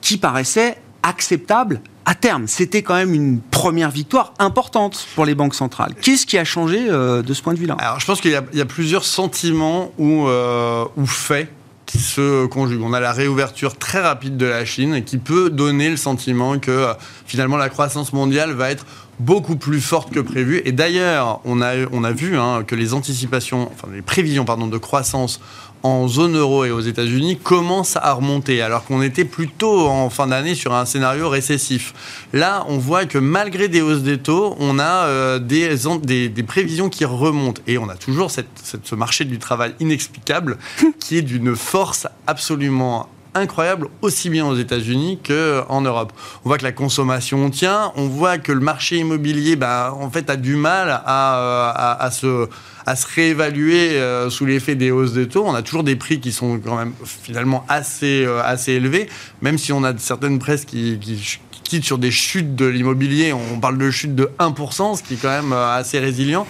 qui 0.00 0.16
paraissaient 0.16 0.76
acceptables 1.02 1.80
à 2.04 2.14
terme. 2.14 2.46
C'était 2.48 2.82
quand 2.82 2.96
même 2.96 3.14
une 3.14 3.40
première 3.40 3.90
victoire 3.90 4.34
importante 4.38 5.06
pour 5.14 5.24
les 5.24 5.34
banques 5.34 5.54
centrales. 5.54 5.94
Qu'est-ce 6.02 6.26
qui 6.26 6.36
a 6.36 6.44
changé 6.44 6.86
euh, 6.88 7.22
de 7.22 7.32
ce 7.32 7.40
point 7.40 7.54
de 7.54 7.58
vue-là? 7.58 7.76
Alors, 7.78 8.00
je 8.00 8.06
pense 8.06 8.20
qu'il 8.20 8.30
y, 8.30 8.60
a 8.60 8.66
plusieurs 8.66 9.04
sentiments 9.04 9.92
ou, 9.96 10.26
euh, 10.26 10.84
ou 10.96 11.06
faits 11.06 11.48
qui 11.86 11.98
se 11.98 12.46
conjuguent. 12.46 12.82
On 12.82 12.92
a 12.92 13.00
la 13.00 13.12
réouverture 13.12 13.76
très 13.76 14.00
rapide 14.00 14.36
de 14.36 14.46
la 14.46 14.64
Chine 14.64 15.04
qui 15.04 15.18
peut 15.18 15.50
donner 15.50 15.90
le 15.90 15.96
sentiment 15.96 16.58
que 16.58 16.70
euh, 16.70 16.92
finalement 17.26 17.56
la 17.56 17.68
croissance 17.68 18.12
mondiale 18.12 18.52
va 18.52 18.70
être 18.70 18.86
beaucoup 19.18 19.56
plus 19.56 19.80
forte 19.80 20.10
que 20.10 20.20
prévu. 20.20 20.62
Et 20.64 20.72
d'ailleurs, 20.72 21.40
on 21.44 21.60
a, 21.60 21.74
on 21.92 22.04
a 22.04 22.12
vu 22.12 22.36
hein, 22.36 22.64
que 22.66 22.74
les 22.74 22.94
anticipations, 22.94 23.70
enfin 23.72 23.88
les 23.92 24.02
prévisions 24.02 24.44
pardon, 24.44 24.66
de 24.66 24.78
croissance 24.78 25.40
en 25.84 26.08
zone 26.08 26.34
euro 26.36 26.64
et 26.64 26.70
aux 26.70 26.80
États-Unis 26.80 27.36
commencent 27.36 27.96
à 27.96 28.14
remonter, 28.14 28.62
alors 28.62 28.84
qu'on 28.86 29.02
était 29.02 29.26
plutôt 29.26 29.86
en 29.86 30.08
fin 30.08 30.26
d'année 30.26 30.54
sur 30.54 30.72
un 30.72 30.86
scénario 30.86 31.28
récessif. 31.28 31.92
Là, 32.32 32.64
on 32.68 32.78
voit 32.78 33.04
que 33.04 33.18
malgré 33.18 33.68
des 33.68 33.82
hausses 33.82 34.02
des 34.02 34.16
taux, 34.16 34.56
on 34.58 34.78
a 34.78 35.04
euh, 35.04 35.38
des, 35.38 35.76
des, 36.02 36.30
des, 36.30 36.42
prévisions 36.42 36.88
qui 36.88 37.04
remontent. 37.04 37.60
Et 37.66 37.76
on 37.76 37.90
a 37.90 37.96
toujours 37.96 38.30
cette, 38.30 38.48
cette, 38.62 38.86
ce 38.86 38.94
marché 38.94 39.26
du 39.26 39.38
travail 39.38 39.74
inexplicable 39.78 40.56
qui 41.00 41.18
est 41.18 41.22
d'une 41.22 41.54
force 41.54 42.06
absolument 42.26 43.10
incroyable, 43.34 43.88
aussi 44.02 44.30
bien 44.30 44.46
aux 44.46 44.56
États-Unis 44.56 45.18
qu'en 45.26 45.80
Europe. 45.80 46.12
On 46.44 46.48
voit 46.48 46.58
que 46.58 46.64
la 46.64 46.72
consommation 46.72 47.50
tient, 47.50 47.92
on 47.96 48.06
voit 48.06 48.38
que 48.38 48.52
le 48.52 48.60
marché 48.60 48.98
immobilier, 48.98 49.56
bah, 49.56 49.94
en 49.98 50.10
fait, 50.10 50.30
a 50.30 50.36
du 50.36 50.56
mal 50.56 51.02
à, 51.04 51.38
euh, 51.38 51.72
à, 51.98 52.10
se 52.10 52.48
à 52.86 52.96
se 52.96 53.06
réévaluer 53.14 53.92
euh, 53.92 54.28
sous 54.28 54.44
l'effet 54.44 54.74
des 54.74 54.90
hausses 54.90 55.14
de 55.14 55.24
taux. 55.24 55.44
On 55.46 55.54
a 55.54 55.62
toujours 55.62 55.84
des 55.84 55.96
prix 55.96 56.20
qui 56.20 56.32
sont 56.32 56.58
quand 56.58 56.76
même 56.76 56.92
finalement 57.04 57.64
assez, 57.68 58.24
euh, 58.26 58.42
assez 58.44 58.72
élevés, 58.72 59.08
même 59.40 59.56
si 59.56 59.72
on 59.72 59.84
a 59.84 59.96
certaines 59.96 60.38
presses 60.38 60.66
qui, 60.66 60.98
qui, 61.00 61.38
quittent 61.62 61.84
sur 61.84 61.96
des 61.96 62.10
chutes 62.10 62.54
de 62.54 62.66
l'immobilier. 62.66 63.32
On 63.32 63.58
parle 63.58 63.78
de 63.78 63.90
chutes 63.90 64.14
de 64.14 64.30
1%, 64.38 64.98
ce 64.98 65.02
qui 65.02 65.14
est 65.14 65.16
quand 65.16 65.30
même 65.30 65.54
assez 65.54 65.98
résilient. 65.98 66.46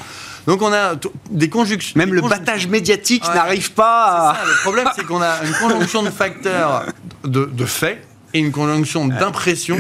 Donc 0.47 0.63
on 0.63 0.73
a 0.73 0.95
des 1.31 1.49
conjunctions. 1.49 1.99
Même 1.99 2.11
des 2.11 2.17
le 2.17 2.23
battage 2.23 2.69
médiatique 2.69 3.27
ouais. 3.27 3.35
n'arrive 3.35 3.73
pas 3.73 4.05
à. 4.05 4.35
Ça, 4.35 4.41
le 4.47 4.61
problème, 4.63 4.89
c'est 4.97 5.05
qu'on 5.07 5.23
a 5.23 5.43
une 5.45 5.55
conjonction 5.55 6.03
de 6.03 6.11
facteurs 6.11 6.87
de, 7.25 7.45
de 7.47 7.65
faits 7.65 8.07
et 8.35 8.41
une 8.41 8.53
conjonction 8.53 9.07
d'impressions 9.07 9.79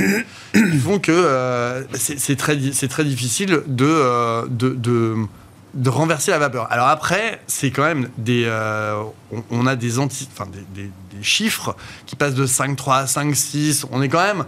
qui 0.53 0.79
font 0.79 0.99
que 0.99 1.13
euh, 1.13 1.83
c'est 1.95 2.37
très, 2.37 2.57
très 2.57 3.05
difficile 3.05 3.63
de, 3.67 3.85
euh, 3.85 4.47
de, 4.49 4.71
de 4.71 5.17
de 5.75 5.91
renverser 5.91 6.31
la 6.31 6.39
vapeur. 6.39 6.69
Alors 6.71 6.89
après, 6.89 7.41
c'est 7.47 7.71
quand 7.71 7.85
même 7.85 8.09
des, 8.17 8.45
euh, 8.47 9.03
on, 9.33 9.43
on, 9.51 9.67
a 9.67 9.77
des, 9.77 9.99
anti, 9.99 10.29
enfin 10.33 10.49
des, 10.51 10.83
des, 10.83 10.91
des, 11.13 11.23
chiffres 11.23 11.77
qui 12.07 12.17
passent 12.17 12.35
de 12.35 12.47
5,3 12.47 12.93
à 12.93 13.05
5,6. 13.05 13.85
On 13.91 14.01
est 14.01 14.09
quand 14.09 14.23
même 14.23 14.45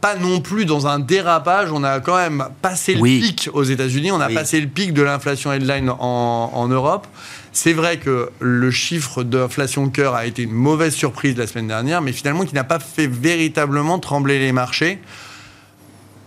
pas 0.00 0.14
non 0.16 0.40
plus 0.40 0.66
dans 0.66 0.86
un 0.86 0.98
dérapage. 0.98 1.72
On 1.72 1.84
a 1.84 2.00
quand 2.00 2.16
même 2.16 2.48
passé 2.60 2.94
le 2.94 3.00
oui. 3.00 3.20
pic 3.20 3.48
aux 3.52 3.62
États-Unis. 3.62 4.12
On 4.12 4.20
a 4.20 4.28
oui. 4.28 4.34
passé 4.34 4.60
le 4.60 4.68
pic 4.68 4.92
de 4.92 5.02
l'inflation 5.02 5.52
headline 5.52 5.90
en, 5.90 6.50
en 6.52 6.68
Europe. 6.68 7.06
C'est 7.52 7.72
vrai 7.72 7.98
que 7.98 8.30
le 8.40 8.70
chiffre 8.70 9.24
d'inflation 9.24 9.88
cœur 9.88 10.14
a 10.14 10.26
été 10.26 10.42
une 10.42 10.52
mauvaise 10.52 10.94
surprise 10.94 11.36
la 11.36 11.46
semaine 11.46 11.68
dernière, 11.68 12.02
mais 12.02 12.12
finalement 12.12 12.44
qui 12.44 12.54
n'a 12.54 12.64
pas 12.64 12.78
fait 12.78 13.06
véritablement 13.06 13.98
trembler 13.98 14.38
les 14.38 14.52
marchés. 14.52 15.00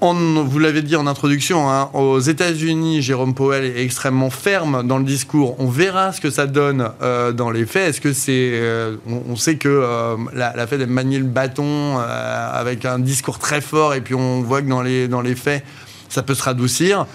Vous 0.02 0.58
l'avez 0.58 0.82
dit 0.82 0.96
en 0.96 1.06
introduction, 1.06 1.70
hein, 1.70 1.92
aux 1.94 2.20
États-Unis, 2.20 3.04
Jérôme 3.04 3.36
Powell 3.36 3.64
est 3.64 3.84
extrêmement 3.84 4.32
ferme 4.32 4.82
dans 4.88 4.98
le 4.98 5.04
discours. 5.04 5.56
On 5.60 5.68
verra 5.68 6.12
ce 6.12 6.20
que 6.20 6.32
ça 6.32 6.48
donne 6.48 6.90
euh, 7.04 7.32
dans 7.32 7.52
les 7.52 7.68
faits. 7.68 7.90
Est-ce 7.90 8.02
que 8.02 8.12
c'est, 8.12 8.50
euh, 8.56 8.96
on, 9.06 9.36
sait 9.36 9.58
que 9.58 9.70
euh, 9.70 10.18
la, 10.34 10.56
la, 10.56 10.66
Fed 10.66 10.82
aime 10.82 10.90
manier 10.90 11.20
le 11.20 11.26
bâton 11.26 12.00
avec 12.00 12.84
un 12.86 12.98
discours 12.98 13.38
très 13.38 13.62
fort, 13.62 13.94
et 13.94 14.02
puis 14.02 14.16
on 14.16 14.42
voit 14.42 14.64
que 14.64 14.68
dans 14.68 14.82
les 14.82 15.08
dans 15.08 15.22
les 15.22 15.36
faits, 15.36 15.64
ça 16.10 16.24
peut 16.24 16.34
se 16.34 16.44
radoucir. 16.44 17.06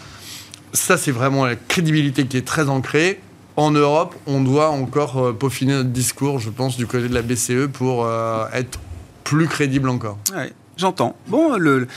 Ça, 0.73 0.97
c'est 0.97 1.11
vraiment 1.11 1.45
la 1.45 1.57
crédibilité 1.57 2.27
qui 2.27 2.37
est 2.37 2.47
très 2.47 2.69
ancrée. 2.69 3.21
En 3.57 3.73
Europe, 3.73 4.15
on 4.29 4.41
doit 4.41 4.71
encore 4.71 5.37
peaufiner 5.37 5.73
notre 5.73 5.89
discours, 5.89 6.39
je 6.39 6.51
pense, 6.51 6.77
du 6.77 6.87
côté 6.87 7.09
de 7.09 7.15
la 7.15 7.23
BCE 7.23 7.67
pour 7.73 8.09
être 8.53 8.79
plus 9.25 9.49
crédible 9.49 9.89
encore. 9.89 10.19
Ouais, 10.33 10.53
J'entends. 10.77 11.17
Bon, 11.29 11.57
le, 11.57 11.89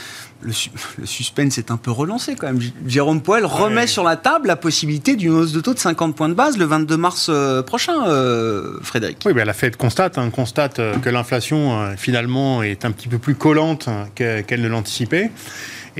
le, 0.41 0.53
suspense 1.05 1.57
est 1.57 1.71
un 1.71 1.77
peu 1.77 1.91
relancé 1.91 2.35
quand 2.35 2.47
même. 2.47 2.61
Jérôme 2.87 3.21
Poel 3.21 3.45
remet 3.45 3.81
ouais. 3.81 3.87
sur 3.87 4.03
la 4.03 4.15
table 4.15 4.47
la 4.47 4.55
possibilité 4.55 5.15
d'une 5.15 5.31
hausse 5.31 5.51
de 5.51 5.59
taux 5.59 5.73
de 5.73 5.79
50 5.79 6.15
points 6.15 6.29
de 6.29 6.33
base 6.33 6.57
le 6.57 6.65
22 6.65 6.97
mars 6.97 7.27
euh, 7.29 7.61
prochain, 7.61 8.07
euh, 8.07 8.79
Frédéric. 8.81 9.19
Oui, 9.25 9.33
ben 9.33 9.45
la 9.45 9.53
Fed 9.53 9.75
constate, 9.75 10.17
hein, 10.17 10.29
constate 10.29 10.79
euh, 10.79 10.95
que 10.97 11.09
l'inflation 11.09 11.95
finalement 11.97 12.63
est 12.63 12.85
un 12.85 12.91
petit 12.91 13.07
peu 13.07 13.17
plus 13.17 13.35
collante 13.35 13.89
qu'elle 14.15 14.45
qu 14.45 14.57
ne 14.57 14.67
l'anticipait. 14.67 15.31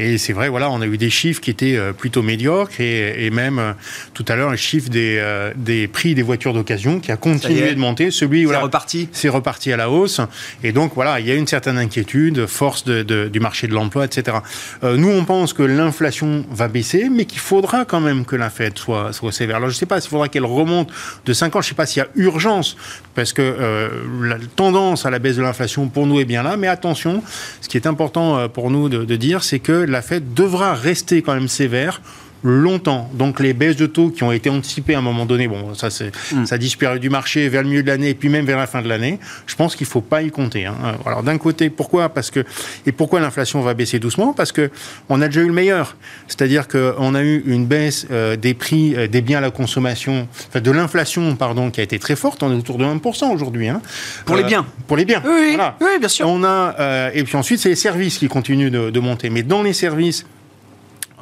Et 0.01 0.18
c'est 0.18 0.32
vrai, 0.32 0.48
voilà, 0.48 0.72
on 0.72 0.79
a 0.79 0.86
eu 0.86 0.98
des 0.98 1.10
chiffres 1.10 1.41
qui 1.41 1.51
étaient 1.51 1.75
euh, 1.75 1.91
plutôt 1.91 2.22
médiocres 2.22 2.79
et, 2.79 3.25
et 3.25 3.29
même 3.32 3.60
euh, 3.60 3.74
tout 4.13 4.24
à 4.29 4.38
l'heure, 4.38 4.50
le 4.50 4.56
chiffre 4.56 4.89
des, 4.89 5.18
euh, 5.20 5.51
des 5.58 5.89
prix 5.89 6.15
des 6.15 6.22
voitures 6.22 6.53
d'occasion 6.53 7.01
qui 7.01 7.12
a 7.12 7.18
continué 7.18 7.74
de 7.74 7.79
monter. 7.79 8.10
Celui, 8.10 8.46
voilà, 8.46 8.62
reparti. 8.62 9.10
C'est 9.12 9.27
reparti 9.27 9.74
à 9.74 9.77
la 9.77 9.89
hausse. 9.89 10.22
Et 10.63 10.72
donc, 10.72 10.94
voilà, 10.96 11.20
il 11.20 11.27
y 11.27 11.32
a 11.32 11.36
une 11.36 11.48
certaine 11.48 11.77
inquiétude, 11.77 12.46
force 12.46 12.86
de, 12.86 13.03
de, 13.03 13.27
du 13.27 13.41
marché 13.41 13.68
de 13.68 13.74
l'emploi, 13.74 14.06
etc. 14.06 14.38
Euh, 14.86 14.96
nous, 14.96 15.10
on 15.10 15.25
pense 15.25 15.51
que 15.51 15.63
l'inflation 15.63 16.46
va 16.50 16.70
baisser, 16.70 17.10
mais 17.10 17.25
qu'il 17.25 17.39
faudra 17.39 17.84
quand 17.84 18.00
même 18.00 18.24
que 18.24 18.38
la 18.38 18.50
Fed 18.50 18.77
soit, 18.77 19.12
soit 19.12 19.34
sévère. 19.34 19.58
Alors, 19.58 19.70
je 19.70 19.75
ne 19.75 19.79
sais 19.79 19.86
pas 19.86 20.00
s'il 20.00 20.12
faudra 20.12 20.29
qu'elle 20.29 20.46
remonte 20.46 20.89
de 21.25 21.34
5 21.34 21.58
ans. 21.58 21.62
Je 21.62 21.68
ne 21.68 21.70
sais 21.70 21.75
pas 21.75 21.86
s'il 21.86 22.01
y 22.01 22.06
a 22.06 22.10
urgence, 22.15 22.77
parce 23.15 23.34
que 23.34 23.41
euh, 23.41 23.89
la 24.22 24.38
tendance 24.56 25.06
à 25.06 25.10
la 25.10 25.20
baisse 25.20 25.36
de 25.36 25.41
l'inflation 25.41 25.89
pour 25.89 26.08
nous 26.08 26.22
est 26.22 26.25
bien 26.25 26.41
là. 26.41 26.56
Mais 26.56 26.68
attention, 26.68 27.22
ce 27.60 27.68
qui 27.68 27.75
est 27.75 27.86
important 27.86 28.48
pour 28.48 28.72
nous 28.72 28.88
de, 28.88 29.03
de 29.03 29.15
dire, 29.18 29.44
c'est 29.44 29.60
que 29.60 29.88
la 29.89 30.01
Fed 30.01 30.34
devra 30.34 30.74
rester 30.74 31.22
quand 31.22 31.34
même 31.34 31.48
sévère 31.48 32.01
longtemps. 32.43 33.10
Donc 33.13 33.39
les 33.39 33.53
baisses 33.53 33.75
de 33.75 33.86
taux 33.86 34.10
qui 34.10 34.24
ont 34.24 34.31
été 34.31 34.50
anticipées 34.50 34.96
à 34.96 35.00
un 35.00 35.01
moment 35.01 35.25
donné, 35.25 35.48
bon, 35.48 35.74
ça, 35.74 35.89
c'est, 35.89 36.12
mm. 36.31 36.46
ça 36.46 36.55
a 36.55 36.58
disparu 36.58 37.00
du 37.00 37.10
marché 37.10 37.50
vers 37.50 37.63
le 37.63 37.69
milieu 37.69 37.84
de 37.84 37.88
l'année 37.88 38.10
et 38.10 38.13
puis 38.13 38.29
même 38.29 38.46
vers 38.46 38.58
la 38.58 38.67
fin 38.67 38.81
de 38.81 38.88
l'année. 38.88 39.19
Je 39.48 39.55
pense 39.55 39.75
qu'il 39.75 39.86
ne 39.86 39.91
faut 39.91 40.01
pas 40.01 40.22
y 40.22 40.31
compter. 40.31 40.65
Hein. 40.65 40.75
Alors 41.05 41.24
d'un 41.24 41.38
côté, 41.38 41.69
pourquoi? 41.69 42.10
Parce 42.10 42.31
que 42.31 42.43
et 42.86 42.91
pourquoi 42.91 43.19
l'inflation 43.19 43.62
va 43.62 43.74
baisser 43.74 44.00
doucement? 44.00 44.34
Parce 44.34 44.51
que 44.51 44.72
on 45.10 45.22
a 45.22 45.27
déjà 45.27 45.41
eu 45.41 45.48
le 45.48 45.53
meilleur. 45.53 45.98
C'est-à-dire 46.27 46.67
qu'on 46.67 47.15
a 47.15 47.22
eu 47.22 47.43
une 47.46 47.65
baisse 47.65 48.08
euh, 48.12 48.36
des 48.36 48.53
prix 48.53 48.96
euh, 48.96 49.08
des 49.08 49.22
biens 49.22 49.39
à 49.39 49.41
la 49.41 49.51
consommation, 49.51 50.27
enfin 50.48 50.62
de 50.62 50.72
l'inflation, 50.72 51.36
pardon, 51.36 51.72
qui 51.72 51.79
a 51.79 51.84
été 51.84 52.00
très 52.00 52.15
forte. 52.15 52.43
On 52.43 52.51
est 52.51 52.55
autour 52.58 52.77
de 52.77 52.86
1% 52.86 53.34
aujourd'hui. 53.34 53.67
Hein. 53.67 53.81
Pour 54.25 54.36
euh, 54.36 54.39
les 54.39 54.46
biens. 54.46 54.65
Pour 54.88 54.98
les 54.98 55.05
biens. 55.05 55.22
Oui, 55.25 55.55
voilà. 55.55 55.75
oui 55.81 56.00
bien 56.00 56.08
sûr. 56.08 56.27
On 56.27 56.43
a 56.43 56.75
euh, 56.79 57.12
et 57.13 57.24
puis 57.24 57.36
ensuite 57.36 57.60
c'est 57.60 57.69
les 57.69 57.75
services 57.75 58.17
qui 58.17 58.27
continuent 58.27 58.72
de, 58.72 58.89
de 58.89 59.00
monter. 59.00 59.29
Mais 59.29 59.43
dans 59.43 59.63
les 59.63 59.74
services 59.74 60.25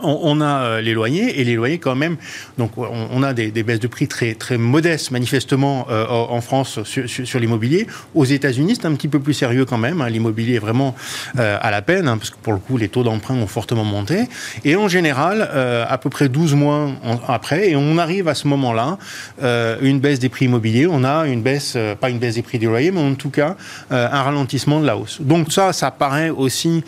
on, 0.01 0.19
on, 0.23 0.41
a 0.41 0.61
euh, 0.61 0.81
les 0.81 0.93
loyers 0.93 1.39
et 1.39 1.43
les 1.43 1.55
loyers 1.55 1.79
quand 1.79 1.95
même. 1.95 2.17
Donc 2.57 2.71
on, 2.77 3.23
a 3.23 3.33
des, 3.33 3.51
baisses 3.63 3.79
de 3.79 3.87
prix 3.87 4.07
très 4.07 4.33
très 4.35 4.57
modestes 4.57 5.11
manifestement 5.11 5.87
euh, 5.89 6.05
en 6.07 6.41
France 6.41 6.79
sur, 6.83 7.39
l'immobilier. 7.39 7.87
Aux 8.15 8.25
États-Unis, 8.25 8.77
c'est 8.79 8.87
un 8.87 8.93
petit 8.93 9.07
peu 9.07 9.19
plus 9.19 9.33
sérieux 9.33 9.65
quand 9.65 9.77
même. 9.77 10.01
Hein. 10.01 10.09
L'immobilier 10.09 10.55
est 10.55 10.59
vraiment 10.59 10.95
euh, 11.37 11.57
à 11.61 11.71
la 11.71 11.81
peine 11.81 12.07
hein, 12.07 12.17
parce 12.17 12.29
que 12.29 12.37
pour 12.41 12.53
le 12.53 12.59
coup, 12.59 12.77
les 12.77 12.89
taux 12.89 13.03
d'emprunt 13.03 13.35
ont 13.35 13.47
fortement 13.47 13.83
monté. 13.83 14.27
Et 14.65 14.75
en 14.75 14.87
général, 14.87 15.41
à 15.41 15.97
peu 15.97 16.09
près 16.09 16.29
12 16.29 16.55
mois 16.55 16.91
après, 17.27 17.69
et 17.69 17.75
on 17.75 17.97
arrive 17.97 18.27
à 18.27 18.35
ce 18.35 18.47
moment-là, 18.47 18.97
une 19.81 19.99
baisse 19.99 20.19
des 20.19 20.29
prix 20.29 20.45
immobiliers. 20.45 20.87
On 20.87 21.03
a 21.03 21.27
une 21.27 21.41
baisse, 21.41 21.77
pas 21.99 22.09
une 22.09 22.19
baisse 22.19 22.35
des 22.35 22.41
prix 22.41 22.59
des 22.59 22.65
loyers, 22.65 22.91
mais 22.91 23.01
en 23.01 23.15
tout 23.15 23.29
cas 23.29 23.55
un 23.89 24.21
ralentissement 24.21 24.79
de 24.79 24.85
la 24.85 24.97
hausse. 24.97 25.21
Donc 25.21 25.51
ça, 25.51 25.73
ça 25.73 25.91
paraît 25.91 26.29
aussi 26.29 26.83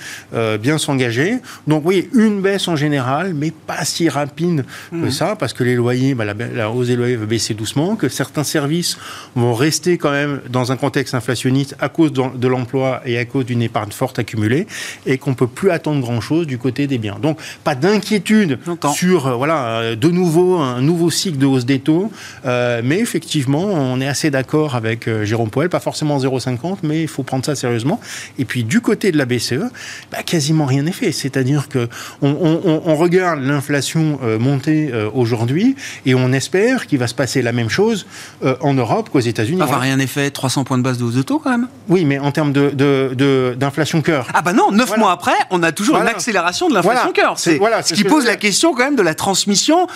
bien 0.60 0.78
s'engager. 0.78 1.38
Donc 1.68 1.84
oui, 1.86 2.10
une 2.14 2.42
baisse 2.42 2.68
en 2.68 2.76
général 2.76 2.99
mais 3.34 3.52
pas 3.52 3.86
si 3.86 4.10
rapide 4.10 4.66
mmh. 4.92 5.04
que 5.04 5.10
ça, 5.10 5.36
parce 5.36 5.54
que 5.54 5.64
les 5.64 5.76
loyers, 5.76 6.14
bah, 6.14 6.26
la, 6.26 6.34
la, 6.34 6.72
hausse 6.72 6.88
des 6.88 6.96
loyers 6.96 7.16
va 7.16 7.26
baisser 7.26 7.54
doucement, 7.54 7.96
que 7.96 8.10
certains 8.10 8.44
services 8.44 8.98
vont 9.36 9.54
rester 9.54 9.98
quand 9.98 10.12
même 10.12 10.42
dans 10.50 10.72
un 10.72 10.78
contexte 10.78 11.14
inflationniste 11.14 11.76
à 11.80 11.90
cause 11.90 12.12
de 12.14 12.48
l'emploi 12.48 13.02
et 13.06 13.18
à 13.18 13.26
cause 13.26 13.46
d'une 13.46 13.62
épargne 13.62 13.92
forte 13.92 14.20
accumulée, 14.20 14.68
et 15.06 15.18
qu'on 15.18 15.34
peut 15.34 15.48
plus 15.48 15.72
attendre 15.72 16.02
grand-chose 16.02 16.48
du 16.48 16.58
côté 16.58 16.88
des 16.88 16.98
biens. 16.98 17.18
Donc, 17.22 17.40
pas 17.64 17.76
d'inquiétude 17.76 18.60
sur, 18.94 19.28
euh, 19.28 19.36
voilà, 19.36 19.96
de 19.96 20.10
nouveau, 20.10 20.58
un 20.58 20.82
nouveau 20.82 21.10
cycle 21.10 21.38
de 21.38 21.46
hausse 21.46 21.66
des 21.66 21.80
taux, 21.80 22.12
euh, 22.46 22.82
mais 22.84 23.00
effectivement, 23.00 23.64
on 23.64 24.00
est 24.02 24.08
assez 24.08 24.32
d'accord 24.32 24.76
avec 24.76 25.08
euh, 25.08 25.26
Jérôme 25.26 25.50
Poel, 25.50 25.70
pas 25.70 25.80
forcément 25.80 26.18
0,50, 26.20 26.78
mais 26.84 27.02
il 27.02 27.08
faut 27.08 27.24
prendre 27.24 27.46
ça 27.46 27.56
sérieusement. 27.56 28.00
Et 28.38 28.46
puis, 28.46 28.64
du 28.64 28.82
côté 28.82 29.12
de 29.12 29.18
la 29.18 29.26
BCE, 29.26 29.72
bah, 30.12 30.24
quasiment 30.24 30.66
rien 30.66 30.84
n'est 30.84 30.92
fait. 30.92 31.12
C'est-à-dire 31.12 31.70
que 31.70 31.88
on, 32.22 32.30
on, 32.30 32.82
on 32.86 32.89
regarde 32.96 33.42
l'inflation 33.42 34.20
euh, 34.24 34.40
monter 34.40 34.90
euh, 34.94 35.10
aujourd'hui 35.14 35.76
et 36.06 36.16
on 36.16 36.32
espère 36.32 36.88
qu'il 36.88 37.00
va 37.00 37.08
se 37.08 37.14
passer 37.14 37.42
la 37.42 37.52
même 37.52 37.70
chose 37.70 38.06
euh, 38.44 38.56
en 38.62 38.74
Europe 38.74 39.10
qu'aux 39.10 39.20
États-Unis. 39.20 39.62
Enfin, 39.62 39.78
rien 39.78 39.98
n'est 39.98 40.08
fait, 40.08 40.32
300 40.32 40.64
points 40.64 40.78
de 40.78 40.84
base 40.84 40.98
de 40.98 41.04
hausse 41.04 41.16
de 41.16 41.22
taux 41.22 41.40
quand 41.40 41.52
même. 41.52 41.68
Oui, 41.88 42.06
mais 42.06 42.20
en 42.20 42.32
termes 42.32 42.54
de, 42.54 42.70
de, 42.70 43.12
de, 43.16 43.56
d'inflation 43.58 44.02
cœur. 44.02 44.28
Ah 44.34 44.42
bah 44.42 44.54
non, 44.54 44.72
9 44.72 44.88
voilà. 44.88 45.00
mois 45.02 45.12
après, 45.12 45.34
on 45.52 45.64
a 45.64 45.72
toujours 45.72 45.96
voilà. 45.96 46.12
une 46.12 46.16
accélération 46.16 46.70
de 46.70 46.74
l'inflation 46.74 47.12
voilà. 47.14 47.14
cœur. 47.14 47.40
C'est, 47.40 47.58
voilà, 47.58 47.84
ce 47.84 47.94
qui 47.94 48.04
pose 48.04 48.26
la 48.26 48.36
question 48.36 48.74
quand 48.74 48.84
même 48.84 48.96
de 48.96 49.02
la 49.02 49.16
transmission 49.16 49.88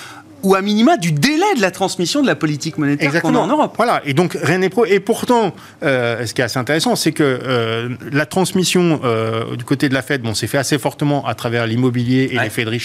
ou 0.43 0.55
à 0.55 0.62
minima 0.62 0.97
du 0.97 1.12
délai 1.12 1.55
de 1.55 1.62
la 1.62 1.71
transmission 1.71 2.21
de 2.21 2.27
la 2.27 2.35
politique 2.35 2.77
monétaire 2.77 3.21
qu'on 3.21 3.33
a 3.35 3.39
en 3.39 3.47
Europe. 3.47 3.73
Voilà, 3.77 4.01
et 4.05 4.13
donc 4.13 4.38
rien 4.41 4.57
n'est 4.57 4.69
pro. 4.69 4.85
Et 4.85 5.00
pourtant, 5.00 5.55
euh, 5.83 6.25
ce 6.25 6.33
qui 6.33 6.41
est 6.41 6.43
assez 6.43 6.59
intéressant, 6.59 6.95
c'est 6.95 7.13
que 7.13 7.23
euh, 7.23 7.89
la 8.12 8.25
transmission 8.25 9.00
euh, 9.03 9.55
du 9.55 9.63
côté 9.63 9.88
de 9.89 9.93
la 9.93 10.01
Fed, 10.01 10.21
bon, 10.21 10.33
s'est 10.33 10.47
fait 10.47 10.57
assez 10.57 10.77
fortement 10.77 11.25
à 11.25 11.33
travers 11.33 11.65
l'immobilier 11.65 12.29
et 12.33 12.39
l'effet 12.39 12.65
de 12.65 12.69
richesse, 12.69 12.82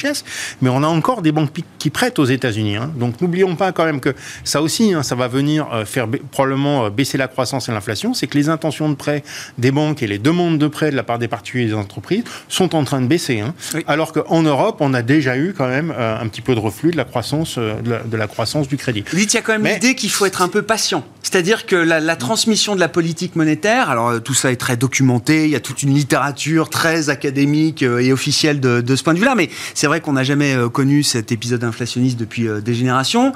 mais 0.60 0.70
on 0.70 0.82
a 0.82 0.86
encore 0.86 1.22
des 1.22 1.32
banques 1.32 1.50
qui 1.78 1.90
prêtent 1.90 2.18
aux 2.18 2.24
États-Unis. 2.24 2.76
Hein. 2.76 2.90
Donc 2.96 3.20
n'oublions 3.20 3.56
pas 3.56 3.72
quand 3.72 3.84
même 3.84 4.00
que 4.00 4.14
ça 4.44 4.62
aussi, 4.62 4.92
hein, 4.92 5.02
ça 5.02 5.14
va 5.14 5.28
venir 5.28 5.68
faire 5.86 6.06
probablement 6.30 6.90
baisser 6.90 7.18
la 7.18 7.28
croissance 7.28 7.68
et 7.68 7.72
l'inflation. 7.72 8.14
C'est 8.14 8.26
que 8.26 8.36
les 8.36 8.48
intentions 8.48 8.88
de 8.88 8.94
prêt 8.94 9.22
des 9.58 9.70
banques 9.70 10.02
et 10.02 10.06
les 10.06 10.18
demandes 10.18 10.58
de 10.58 10.66
prêt 10.66 10.90
de 10.90 10.96
la 10.96 11.02
part 11.02 11.18
des 11.18 11.28
particuliers 11.28 11.64
et 11.64 11.68
des 11.68 11.74
entreprises 11.74 12.24
sont 12.48 12.74
en 12.74 12.84
train 12.84 13.00
de 13.00 13.06
baisser. 13.06 13.40
Hein. 13.40 13.54
Alors 13.86 14.12
qu'en 14.12 14.42
Europe, 14.42 14.78
on 14.80 14.94
a 14.94 15.02
déjà 15.02 15.36
eu 15.36 15.54
quand 15.56 15.68
même 15.68 15.90
un 15.90 16.26
petit 16.28 16.40
peu 16.40 16.54
de 16.54 16.60
reflux 16.60 16.90
de 16.90 16.96
la 16.96 17.04
croissance, 17.04 17.58
de 17.58 18.16
la, 18.16 18.26
croissance 18.26 18.68
du 18.68 18.76
crédit. 18.76 19.04
il 19.12 19.32
y 19.32 19.36
a 19.36 19.42
quand 19.42 19.58
même 19.58 19.66
l'idée 19.66 19.94
qu'il 19.94 20.10
faut 20.10 20.26
être 20.26 20.42
un 20.42 20.48
peu 20.48 20.62
patient. 20.62 21.04
C'est-à-dire 21.22 21.66
que 21.66 21.76
la, 21.76 22.16
transmission 22.16 22.74
de 22.74 22.80
la 22.80 22.88
politique 22.88 23.36
monétaire, 23.36 23.90
alors 23.90 24.08
euh, 24.08 24.18
tout 24.18 24.34
ça 24.34 24.50
est 24.50 24.56
très 24.56 24.76
documenté, 24.76 25.44
il 25.44 25.50
y 25.50 25.56
a 25.56 25.60
toute 25.60 25.82
une 25.82 25.92
littérature 25.92 26.70
très 26.70 27.10
académique 27.10 27.82
euh, 27.82 27.98
et 27.98 28.12
officielle 28.12 28.60
de, 28.60 28.96
ce 28.96 29.02
point 29.02 29.14
de 29.14 29.18
vue-là, 29.18 29.34
mais 29.34 29.50
c'est 29.74 29.86
vrai 29.88 30.00
qu'on 30.00 30.12
n'a 30.12 30.24
jamais 30.24 30.54
euh, 30.54 30.68
connu 30.68 31.02
cet 31.02 31.32
épisode 31.32 31.64
inflationniste 31.64 32.18
depuis 32.18 32.48
des 32.64 32.74
générations. 32.74 33.32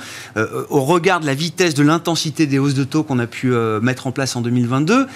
au 0.70 0.80
regard 0.82 1.20
de 1.20 1.26
la 1.26 1.34
vitesse, 1.34 1.74
de 1.74 1.82
l'intensité 1.82 2.46
des 2.46 2.58
hausses 2.58 2.74
de 2.74 2.84
taux 2.84 3.02
qu'on 3.02 3.18
a 3.18 3.26
pu 3.26 3.52
mettre 3.80 4.06
en 4.06 4.12
place 4.12 4.36
en 4.36 4.40
2022, 4.40 5.06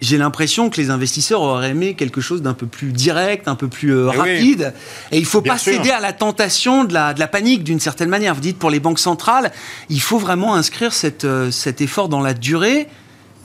j'ai 0.00 0.18
l'impression 0.18 0.68
que 0.68 0.80
les 0.80 0.90
investisseurs 0.90 1.40
auraient 1.40 1.70
aimé 1.70 1.94
quelque 1.94 2.20
chose 2.20 2.42
d'un 2.42 2.54
peu 2.54 2.66
plus 2.66 2.92
direct, 2.92 3.48
un 3.48 3.54
peu 3.54 3.68
plus 3.68 3.94
euh, 3.94 4.10
eh 4.12 4.16
rapide. 4.16 4.74
Et 5.10 5.16
il 5.16 5.22
ne 5.22 5.26
faut 5.26 5.40
pas 5.40 5.58
céder 5.58 5.90
à 5.90 6.00
la 6.00 6.12
tentation 6.12 6.84
de 6.84 6.92
la, 6.92 7.14
de 7.14 7.20
la 7.20 7.28
panique 7.28 7.64
d'une 7.64 7.80
certaine 7.80 8.08
manière. 8.08 8.34
Vous 8.34 8.40
dites 8.40 8.58
pour 8.58 8.70
les 8.70 8.80
banques 8.80 8.98
centrales, 8.98 9.52
il 9.88 10.00
faut 10.00 10.18
vraiment 10.18 10.54
inscrire 10.54 10.92
cette, 10.92 11.24
euh, 11.24 11.50
cet 11.50 11.80
effort 11.80 12.08
dans 12.08 12.20
la 12.20 12.34
durée 12.34 12.88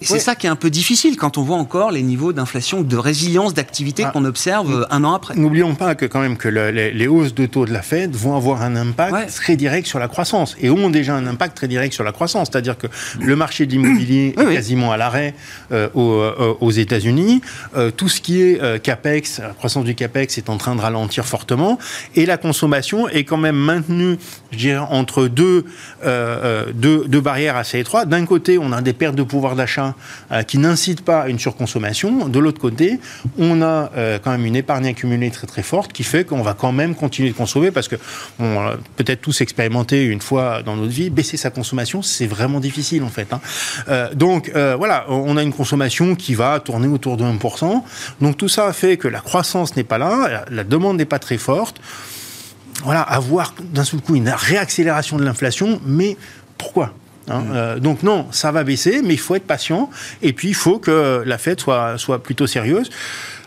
c'est 0.01 0.20
ça 0.20 0.36
qui 0.36 0.48
est 0.48 0.50
un 0.50 0.55
peu 0.55 0.70
difficile 0.70 1.17
quand 1.17 1.38
on 1.38 1.43
voit 1.43 1.58
encore 1.58 1.91
les 1.91 2.01
niveaux 2.01 2.34
d'inflation, 2.34 2.81
de 2.81 2.98
résilience 2.98 3.53
d'activité 3.53 4.03
ah. 4.05 4.12
qu'on 4.12 4.25
observe 4.25 4.72
euh, 4.74 4.86
un 4.89 5.03
an 5.03 5.13
après. 5.13 5.36
N'oublions 5.36 5.75
pas 5.75 5.96
que 5.96 6.05
quand 6.05 6.22
même 6.22 6.38
que 6.38 6.48
les, 6.48 7.08
hausses 7.08 7.34
de 7.34 7.46
taux 7.46 7.65
de 7.65 7.74
la 7.74 7.81
Fed 7.81 8.15
vont 8.15 8.36
avoir 8.36 8.62
un 8.62 8.75
impact 8.75 9.36
très 9.36 9.55
direct 9.55 9.88
sur 9.88 10.00
la 10.00 10.08
croissance 10.08 10.55
et 10.60 10.70
ont 10.70 10.89
déjà 10.89 11.15
un 11.15 11.27
impact 11.27 11.58
très 11.58 11.67
direct 11.67 11.93
sur 11.93 12.03
la 12.03 12.12
croissance. 12.12 12.50
C'est-à-dire 12.51 12.77
que 12.77 12.88
le 13.20 13.36
marché 13.36 13.65
de 13.65 13.72
l'immobilier 13.72 14.34
est 14.38 14.53
quasiment 14.53 14.91
à 14.91 14.98
l'arrêt 14.98 15.34
euh, 15.72 15.89
euh, 15.96 16.53
aux, 16.60 16.72
États-Unis. 16.72 17.41
tout 17.98 18.10
ce 18.10 18.22
qui 18.22 18.41
est 18.41 18.81
capex, 18.81 19.39
la 19.39 19.50
croissance 19.50 19.84
du 19.84 19.93
capex 19.93 20.38
est 20.38 20.50
en 20.50 20.58
train 20.58 20.75
de 20.75 20.81
ralentir 20.81 21.25
fortement 21.25 21.77
et 22.15 22.25
la 22.25 22.38
consommation 22.38 23.08
est 23.10 23.24
quand 23.24 23.38
même 23.38 23.55
maintenue, 23.55 24.17
je 24.51 24.58
dirais, 24.58 24.86
entre 24.89 25.27
deux, 25.27 25.65
deux, 26.03 27.05
deux 27.08 27.22
barrières 27.22 27.55
assez 27.55 27.79
étroites. 27.79 28.10
D'un 28.10 28.25
côté, 28.25 28.58
on 28.58 28.72
a 28.72 28.81
des 28.81 28.93
pertes 28.93 29.15
de 29.15 29.24
pouvoir 29.24 29.55
d'achat 29.55 29.96
euh, 30.31 30.43
qui 30.43 30.58
n'incite 30.58 31.01
pas 31.01 31.22
à 31.22 31.27
une 31.27 31.39
surconsommation. 31.39 32.27
De 32.27 32.39
l'autre 32.39 32.60
côté, 32.60 33.00
on 33.38 33.62
a 33.62 33.91
euh, 33.96 34.20
quand 34.22 34.31
même 34.31 34.46
une 34.46 34.55
épargne 34.55 34.88
accumulée 34.88 35.31
très 35.31 35.48
très 35.48 35.63
forte 35.63 35.93
qui 35.93 36.03
fait 36.03 36.25
qu'on 36.25 36.41
va 36.41 36.53
quand 36.53 36.72
même 36.72 36.96
continuer 36.96 37.29
de 37.29 37.36
consommer 37.36 37.72
parce 37.72 37.88
que 37.88 37.96
on 38.39 38.72
peut-être 38.96 39.22
tous 39.22 39.41
expérimenté 39.41 40.05
une 40.05 40.22
fois 40.22 40.63
dans 40.63 40.75
notre 40.75 40.91
vie, 40.91 41.10
baisser 41.10 41.38
sa 41.38 41.50
consommation, 41.50 42.01
c'est 42.01 42.27
vraiment 42.27 42.60
difficile 42.60 43.03
en 43.03 43.10
fait. 43.10 43.34
Hein. 43.34 43.41
Euh, 43.89 44.13
donc 44.13 44.51
voilà, 44.53 45.05
on 45.10 45.38
a 45.38 45.43
une 45.43 45.53
consommation 45.53 46.15
qui 46.15 46.34
va 46.34 46.60
tourner 46.60 46.88
autour 46.88 47.17
de 47.17 47.24
1%. 47.24 47.84
Donc 48.22 48.38
tout 48.38 48.50
ça 48.50 48.72
fait 48.74 48.98
que 48.98 49.08
la 49.08 49.20
croissance 49.20 49.75
n'est 49.75 49.84
pas 49.84 49.98
là, 49.98 50.46
la 50.50 50.63
demande 50.63 50.98
n'est 50.98 51.05
pas 51.05 51.20
très 51.20 51.38
forte 51.38 51.81
voilà, 52.84 53.02
avoir 53.02 53.54
d'un 53.60 53.84
seul 53.84 54.02
coup 54.02 54.16
une 54.16 54.30
réaccélération 54.30 55.18
de 55.18 55.24
l'inflation, 55.24 55.80
mais 55.86 56.18
pourquoi 56.58 56.94
Hein, 57.30 57.44
euh, 57.54 57.80
donc 57.80 58.04
non, 58.04 58.28
ça 58.32 58.52
va 58.52 58.64
baisser, 58.64 59.02
mais 59.04 59.14
il 59.14 59.20
faut 59.20 59.36
être 59.36 59.48
patient. 59.48 59.90
Et 60.22 60.34
puis 60.34 60.50
il 60.50 60.56
faut 60.56 60.80
que 60.80 61.24
la 61.26 61.38
fête 61.38 61.60
soit, 61.60 61.98
soit 61.98 62.22
plutôt 62.22 62.48
sérieuse. 62.48 62.90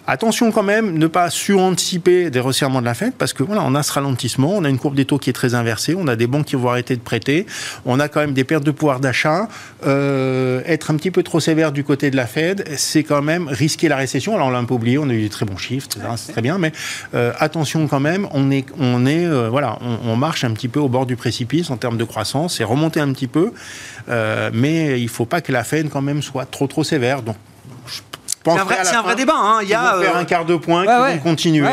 Attention 0.06 0.52
quand 0.52 0.62
même, 0.62 0.99
ne 0.99 1.06
pas 1.06 1.30
suranticiper 1.30 2.28
des 2.28 2.40
resserrements 2.40 2.82
de 2.82 2.84
la 2.84 2.92
Fed, 2.92 3.14
parce 3.14 3.32
que 3.32 3.42
voilà, 3.42 3.62
on 3.64 3.75
a 3.75 3.82
ce 3.82 3.90
ralentissement, 3.90 4.52
on 4.54 4.64
a 4.64 4.68
une 4.68 4.76
courbe 4.78 4.94
des 4.94 5.06
taux 5.06 5.18
qui 5.18 5.30
est 5.30 5.34
très 5.34 5.54
inversée, 5.54 5.94
on 5.96 6.06
a 6.08 6.14
des 6.14 6.26
banques 6.26 6.44
qui 6.44 6.56
vont 6.56 6.68
arrêter 6.68 6.94
de 6.94 7.00
prêter, 7.00 7.46
on 7.87 7.99
a 7.99 8.08
quand 8.08 8.20
même 8.20 8.34
des 8.34 8.44
pertes 8.44 8.64
de 8.64 8.70
pouvoir 8.70 9.00
d'achat. 9.00 9.49
Euh, 9.87 10.61
être 10.66 10.90
un 10.90 10.96
petit 10.96 11.11
peu 11.11 11.23
trop 11.23 11.40
sévère 11.40 11.73
du 11.73 11.84
côté 11.84 12.11
de 12.11 12.16
la 12.16 12.26
Fed, 12.26 12.68
c'est 12.76 13.02
quand 13.02 13.23
même 13.23 13.49
risquer 13.49 13.88
la 13.88 13.96
récession. 13.96 14.34
Alors 14.34 14.49
on 14.49 14.50
l'a 14.50 14.58
un 14.58 14.66
peu 14.66 14.75
oublié, 14.75 14.99
on 14.99 15.08
a 15.08 15.14
eu 15.14 15.23
des 15.23 15.30
très 15.30 15.46
bons 15.46 15.56
chiffres, 15.56 15.88
c'est 16.16 16.32
très 16.32 16.42
bien, 16.42 16.58
mais 16.58 16.73
euh, 17.14 17.32
attention 17.38 17.88
quand 17.88 18.00
même, 18.00 18.28
on 18.32 18.50
est, 18.50 18.66
on 18.78 19.06
est, 19.06 19.25
euh, 19.25 19.49
voilà, 19.49 19.78
on, 19.80 20.16
marche 20.16 20.44
un 20.44 20.52
petit 20.52 20.68
peu 20.68 20.80
au 20.80 20.88
bord 20.88 21.06
du 21.06 21.16
précipice 21.16 21.70
en 21.70 21.78
termes 21.78 21.96
de 21.96 22.04
croissance, 22.04 22.58
c'est 22.58 22.64
remonter 22.64 23.00
un 23.00 23.11
petit 23.12 23.26
peu, 23.26 23.52
mais 24.52 25.00
il 25.00 25.04
ne 25.04 25.08
faut 25.08 25.25
pas 25.25 25.40
que 25.40 25.50
la 25.50 25.64
Fed 25.64 25.88
quand 25.88 26.02
même 26.02 26.20
soit 26.20 26.44
trop 26.44 26.66
trop 26.66 26.84
sévère. 26.84 27.23
Donc 27.23 27.37
vrai, 28.53 28.77
un 28.95 29.03
vrai 29.03 29.17
débat. 29.17 29.37
Hein. 29.37 29.59
Il 29.63 29.69
y 29.69 29.75
a 29.75 29.97
faire 30.01 30.17
euh, 30.17 30.21
un 30.21 30.25
quart 30.25 30.45
de 30.45 30.57
point, 30.57 30.85
qui 30.85 31.15
vont 31.15 31.23
continuer, 31.23 31.67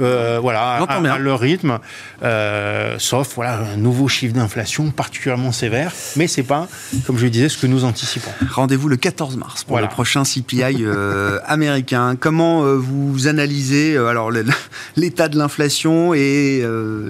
euh, 0.00 0.38
voilà, 0.40 0.84
à, 0.88 1.18
leur 1.18 1.40
rythme, 1.40 1.78
euh, 2.22 2.96
sauf 2.98 3.34
voilà 3.34 3.58
un 3.74 3.76
nouveau 3.76 4.08
chiffre 4.08 4.34
d'inflation 4.34 4.90
particulièrement 4.90 5.52
sévère, 5.52 5.92
mais 6.16 6.26
c'est 6.26 6.42
pas, 6.42 6.68
comme 7.06 7.18
je 7.18 7.24
le 7.24 7.30
disais, 7.30 7.48
ce 7.48 7.58
que 7.58 7.66
nous 7.66 7.84
anticipons. 7.84 8.30
Rendez-vous 8.50 8.88
le 8.88 8.96
14 8.96 9.36
mars 9.36 9.64
pour 9.64 9.78
le 9.78 9.88
prochain 9.88 10.22
CPI 10.24 10.84
américain. 11.46 12.16
Comment 12.18 12.62
vous 12.76 13.28
analysez 13.28 13.96
alors 13.96 14.30
l'état 14.96 15.28
de 15.28 15.38
l'inflation 15.38 16.14
et 16.14 16.64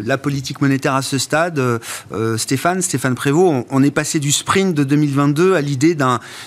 la 0.04 0.18
politique 0.18 0.60
monétaire 0.60 0.94
à 0.94 1.02
ce 1.02 1.18
stade, 1.18 1.60
Stéphane, 2.36 2.82
Stéphane 2.82 3.14
Prévost, 3.14 3.66
on, 3.70 3.82
est 3.82 3.90
passé 3.90 4.20
du 4.20 4.32
sprint 4.32 4.74
de 4.74 4.84
2022 4.84 5.54
à 5.54 5.60
l'idée 5.60 5.96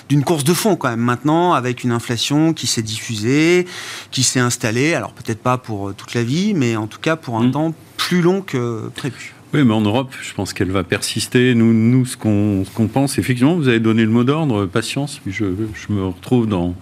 d'une 0.08 0.24
course 0.24 0.44
de 0.44 0.54
fond 0.54 0.76
quand 0.76 0.88
même 0.88 1.00
maintenant 1.00 1.52
avec 1.52 1.84
une 1.84 1.92
inflation 1.92 2.43
qui 2.52 2.66
s'est 2.66 2.82
diffusée, 2.82 3.66
qui 4.10 4.22
s'est 4.22 4.40
installée, 4.40 4.94
alors 4.94 5.12
peut-être 5.12 5.40
pas 5.40 5.58
pour 5.58 5.88
euh, 5.88 5.94
toute 5.94 6.14
la 6.14 6.22
vie, 6.22 6.54
mais 6.54 6.76
en 6.76 6.86
tout 6.86 7.00
cas 7.00 7.16
pour 7.16 7.36
un 7.36 7.48
mm. 7.48 7.50
temps 7.52 7.74
plus 7.96 8.20
long 8.20 8.42
que 8.42 8.90
prévu. 8.94 9.34
Oui, 9.54 9.62
mais 9.64 9.72
en 9.72 9.82
Europe, 9.82 10.12
je 10.20 10.34
pense 10.34 10.52
qu'elle 10.52 10.72
va 10.72 10.82
persister. 10.82 11.54
Nous, 11.54 11.72
nous 11.72 12.06
ce 12.06 12.16
qu'on 12.16 12.88
pense, 12.88 13.18
effectivement, 13.18 13.54
vous 13.54 13.68
avez 13.68 13.78
donné 13.78 14.02
le 14.02 14.10
mot 14.10 14.24
d'ordre, 14.24 14.66
patience. 14.66 15.20
Je, 15.28 15.44
je 15.44 15.92
me 15.92 16.06
retrouve 16.06 16.48
dans, 16.48 16.74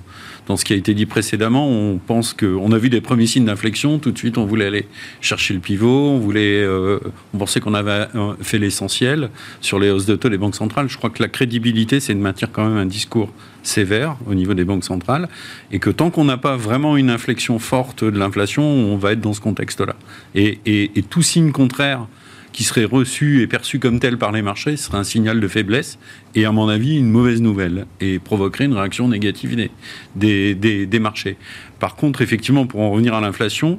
dans 0.47 0.57
ce 0.57 0.65
qui 0.65 0.73
a 0.73 0.77
été 0.77 0.95
dit 0.95 1.07
précédemment, 1.07 1.69
on 1.69 1.99
pense 1.99 2.33
qu'on 2.35 2.73
a 2.73 2.79
vu 2.79 2.91
des 2.91 3.01
premiers 3.01 3.27
signes 3.27 3.45
d'inflexion. 3.45 3.99
Tout 3.99 4.11
de 4.11 4.19
suite, 4.19 4.39
on 4.39 4.45
voulait 4.45 4.67
aller 4.67 4.87
chercher 5.21 5.55
le 5.55 5.61
pivot. 5.61 6.11
On 6.11 6.19
voulait, 6.19 6.63
euh, 6.63 6.99
on 7.33 7.39
pensait 7.39 7.61
qu'on 7.61 7.75
avait 7.75 8.09
euh, 8.15 8.35
fait 8.41 8.59
l'essentiel 8.59 9.31
sur 9.61 9.79
les 9.79 9.91
hausses 9.91 10.07
de 10.07 10.17
taux 10.17 10.29
des 10.29 10.39
banques 10.39 10.57
centrales. 10.57 10.89
Je 10.89 10.97
crois 10.97 11.11
que 11.11 11.23
la 11.23 11.29
crédibilité, 11.29 12.01
c'est 12.01 12.15
de 12.15 12.19
maintenir 12.19 12.51
quand 12.53 12.69
même 12.69 12.79
un 12.79 12.87
discours 12.87 13.31
sévère 13.63 14.17
au 14.27 14.35
niveau 14.35 14.55
des 14.55 14.65
banques 14.65 14.85
centrales, 14.85 15.29
et 15.71 15.79
que 15.79 15.91
tant 15.91 16.11
qu'on 16.11 16.25
n'a 16.25 16.37
pas 16.37 16.57
vraiment 16.57 16.97
une 16.97 17.11
inflexion 17.11 17.61
forte 17.61 18.03
de 18.03 18.19
l'inflation, 18.19 18.65
on 18.65 18.97
va 18.97 19.13
être 19.13 19.21
dans 19.21 19.35
ce 19.35 19.41
contexte-là. 19.41 19.95
Et 20.35 20.91
tout 21.09 21.23
signe 21.23 21.53
contraire 21.53 22.09
qui 22.53 22.65
serait 22.65 22.85
reçu 22.85 23.41
et 23.41 23.47
perçu 23.47 23.79
comme 23.79 23.99
tel 23.99 24.19
par 24.19 24.33
les 24.33 24.43
marchés 24.43 24.77
serait 24.77 24.99
un 24.99 25.05
signal 25.05 25.41
de 25.41 25.49
faiblesse 25.49 25.99
et, 26.35 26.45
à 26.45 26.53
mon 26.53 26.69
avis, 26.69 26.99
une 26.99 27.11
mauvaise 27.11 27.41
nouvelle 27.41 27.87
et 28.01 28.19
provoquerait 28.19 28.67
une 28.67 28.75
réaction 28.75 29.09
négative 29.09 29.71
des, 30.15 30.99
marchés. 31.01 31.37
Par 31.81 31.97
contre, 31.97 32.23
effectivement, 32.23 32.67
pour 32.67 32.81
en 32.81 32.91
revenir 32.91 33.15
à 33.15 33.21
l'inflation, 33.21 33.77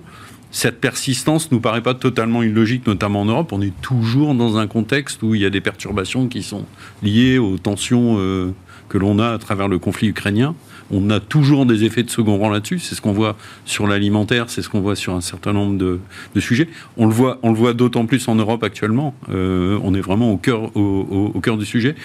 cette 0.51 0.79
persistance 0.81 1.51
nous 1.51 1.59
paraît 1.59 1.81
pas 1.81 1.93
totalement 1.93 2.43
illogique, 2.43 2.85
notamment 2.85 3.21
en 3.21 3.25
Europe. 3.25 3.53
On 3.53 3.61
est 3.61 3.73
toujours 3.81 4.35
dans 4.35 4.57
un 4.57 4.67
contexte 4.67 5.23
où 5.23 5.33
il 5.35 5.41
y 5.41 5.45
a 5.45 5.49
des 5.49 5.61
perturbations 5.61 6.27
qui 6.27 6.43
sont 6.43 6.65
liées 7.01 7.37
aux 7.37 7.57
tensions 7.57 8.17
euh, 8.19 8.53
que 8.89 8.97
l'on 8.97 9.17
a 9.19 9.29
à 9.29 9.37
travers 9.37 9.67
le 9.67 9.79
conflit 9.79 10.09
ukrainien 10.09 10.55
on 10.93 11.09
a 11.09 11.19
toujours 11.19 11.65
des 11.65 11.83
effets 11.83 12.03
de 12.03 12.09
second 12.09 12.37
rang 12.37 12.49
là-dessus. 12.49 12.79
C'est 12.79 12.95
ce 12.95 13.01
qu'on 13.01 13.11
voit 13.11 13.35
sur 13.65 13.87
l'alimentaire, 13.87 14.49
c'est 14.49 14.61
ce 14.61 14.69
qu'on 14.69 14.81
voit 14.81 14.95
sur 14.95 15.13
un 15.13 15.21
certain 15.21 15.53
nombre 15.53 15.77
de, 15.77 15.99
sujets. 16.39 16.67
On 16.97 17.07
le 17.07 17.13
voit, 17.13 17.39
on 17.43 17.49
le 17.49 17.57
voit 17.57 17.73
d'autant 17.73 18.05
plus 18.05 18.27
en 18.27 18.35
Europe 18.35 18.63
actuellement. 18.63 19.15
Euh, 19.29 19.79
on 19.83 19.93
est 19.93 20.01
vraiment 20.01 20.31
au 20.31 20.37
cœur, 20.37 20.75
au, 20.75 21.39
cœur 21.41 21.57
du 21.57 21.65
sujet. 21.65 21.95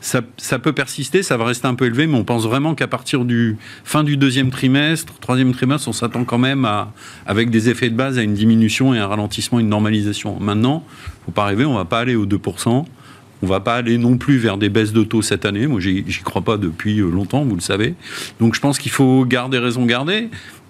Ça, 0.00 0.22
peut 0.58 0.72
persister, 0.72 1.22
ça 1.22 1.36
va 1.36 1.44
rester 1.44 1.66
un 1.68 1.74
peu 1.74 1.86
élevé, 1.86 2.06
mais 2.06 2.16
on 2.16 2.24
pense 2.24 2.44
vraiment 2.44 2.74
qu'à 2.74 2.88
partir 2.88 3.24
du 3.24 3.56
fin 3.84 4.04
du 4.04 4.16
deuxième 4.16 4.50
trimestre, 4.50 5.14
troisième 5.20 5.52
trimestre, 5.52 5.88
on 5.88 5.92
s'attend 5.92 6.24
quand 6.24 6.38
même 6.38 6.64
à, 6.64 6.92
avec 7.26 7.50
des 7.50 7.68
effets 7.68 7.90
de 7.90 7.96
base 7.96 8.18
à 8.18 8.22
une 8.22 8.34
diminution 8.34 8.94
et 8.94 8.98
un 8.98 9.06
ralentissement, 9.06 9.60
une 9.60 9.68
normalisation. 9.68 10.38
Maintenant, 10.40 10.84
faut 11.24 11.32
pas 11.32 11.44
rêver, 11.44 11.64
on 11.64 11.74
va 11.74 11.84
pas 11.84 12.00
aller 12.00 12.16
aux 12.16 12.26
2%. 12.26 12.84
On 13.42 13.46
va 13.46 13.60
pas 13.60 13.74
aller 13.74 13.98
non 13.98 14.16
plus 14.16 14.38
vers 14.38 14.56
des 14.56 14.68
baisses 14.68 14.92
de 14.92 15.02
taux 15.02 15.22
cette 15.22 15.44
année. 15.44 15.66
Moi, 15.66 15.80
j'y 15.80 16.04
crois 16.24 16.42
pas 16.42 16.56
depuis 16.56 17.00
euh, 17.00 17.10
longtemps, 17.10 17.44
vous 17.44 17.56
le 17.56 17.60
savez. 17.60 17.94
Donc, 18.40 18.54
je 18.54 18.60
pense 18.60 18.78
qu'il 18.78 18.92
faut 18.92 19.24
garder 19.24 19.58
raison 19.58 19.84
garder. 19.84 20.28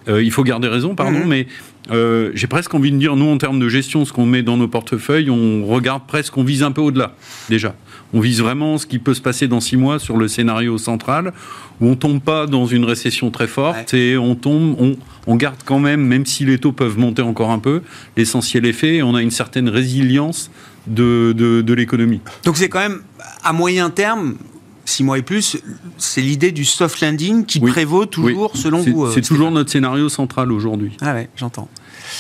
il 0.09 0.31
faut 0.33 0.43
garder 0.43 0.67
raison, 0.69 0.95
pardon, 0.97 1.21
Mhm. 1.21 1.29
mais 1.29 1.47
euh, 1.93 2.31
j'ai 2.35 2.47
presque 2.49 2.75
envie 2.75 2.91
de 2.91 2.97
dire, 2.97 3.15
nous, 3.15 3.27
en 3.29 3.39
termes 3.39 3.61
de 3.61 3.69
gestion, 3.69 4.05
ce 4.05 4.13
qu'on 4.13 4.27
met 4.27 4.43
dans 4.43 4.57
nos 4.57 4.67
portefeuilles, 4.69 5.31
on 5.31 5.65
regarde 5.67 6.03
presque, 6.09 6.37
on 6.37 6.43
vise 6.45 6.63
un 6.65 6.73
peu 6.73 6.81
au-delà, 6.81 7.15
déjà. 7.49 7.75
On 8.13 8.19
vise 8.21 8.41
vraiment 8.41 8.79
ce 8.79 8.87
qui 8.87 8.99
peut 8.99 9.15
se 9.15 9.21
passer 9.21 9.47
dans 9.49 9.61
six 9.61 9.77
mois 9.77 9.99
sur 10.01 10.17
le 10.17 10.27
scénario 10.29 10.77
central, 10.77 11.33
où 11.81 11.87
on 11.89 11.95
tombe 11.97 12.21
pas 12.21 12.47
dans 12.47 12.67
une 12.67 12.85
récession 12.85 13.31
très 13.31 13.47
forte 13.47 13.95
et 13.95 14.17
on 14.19 14.35
tombe, 14.35 14.75
on, 14.81 14.97
on 15.29 15.37
garde 15.37 15.57
quand 15.65 15.79
même, 15.79 16.03
même 16.05 16.27
si 16.27 16.45
les 16.45 16.59
taux 16.59 16.73
peuvent 16.73 16.99
monter 16.99 17.23
encore 17.23 17.51
un 17.51 17.59
peu, 17.61 17.83
l'essentiel 18.17 18.67
est 18.67 18.73
fait 18.73 18.97
et 18.97 19.03
on 19.05 19.15
a 19.15 19.23
une 19.23 19.31
certaine 19.31 19.69
résilience 19.69 20.51
de, 20.87 21.33
de, 21.37 21.61
de 21.63 21.75
l'économie. 21.75 22.21
Donc 22.45 22.57
c'est 22.57 22.69
quand 22.69 22.81
même 22.81 23.03
à 23.45 23.53
moyen 23.53 23.91
terme, 23.91 24.37
six 24.85 25.05
mois 25.05 25.19
et 25.19 25.23
plus, 25.23 25.57
c'est 25.99 26.21
l'idée 26.21 26.51
du 26.53 26.65
soft 26.65 27.01
landing 27.01 27.45
qui 27.47 27.61
Oui. 27.61 27.71
prévaut 27.71 28.07
toujours 28.07 28.51
Oui. 28.55 28.61
selon 28.61 28.83
vous. 28.83 29.05
euh, 29.05 29.13
C'est 29.15 29.23
toujours 29.23 29.51
notre 29.51 29.71
scénario 29.71 30.09
central 30.09 30.51
aujourd'hui. 30.53 30.97
Ah 31.01 31.15
ouais, 31.15 31.29
j'entends. 31.37 31.69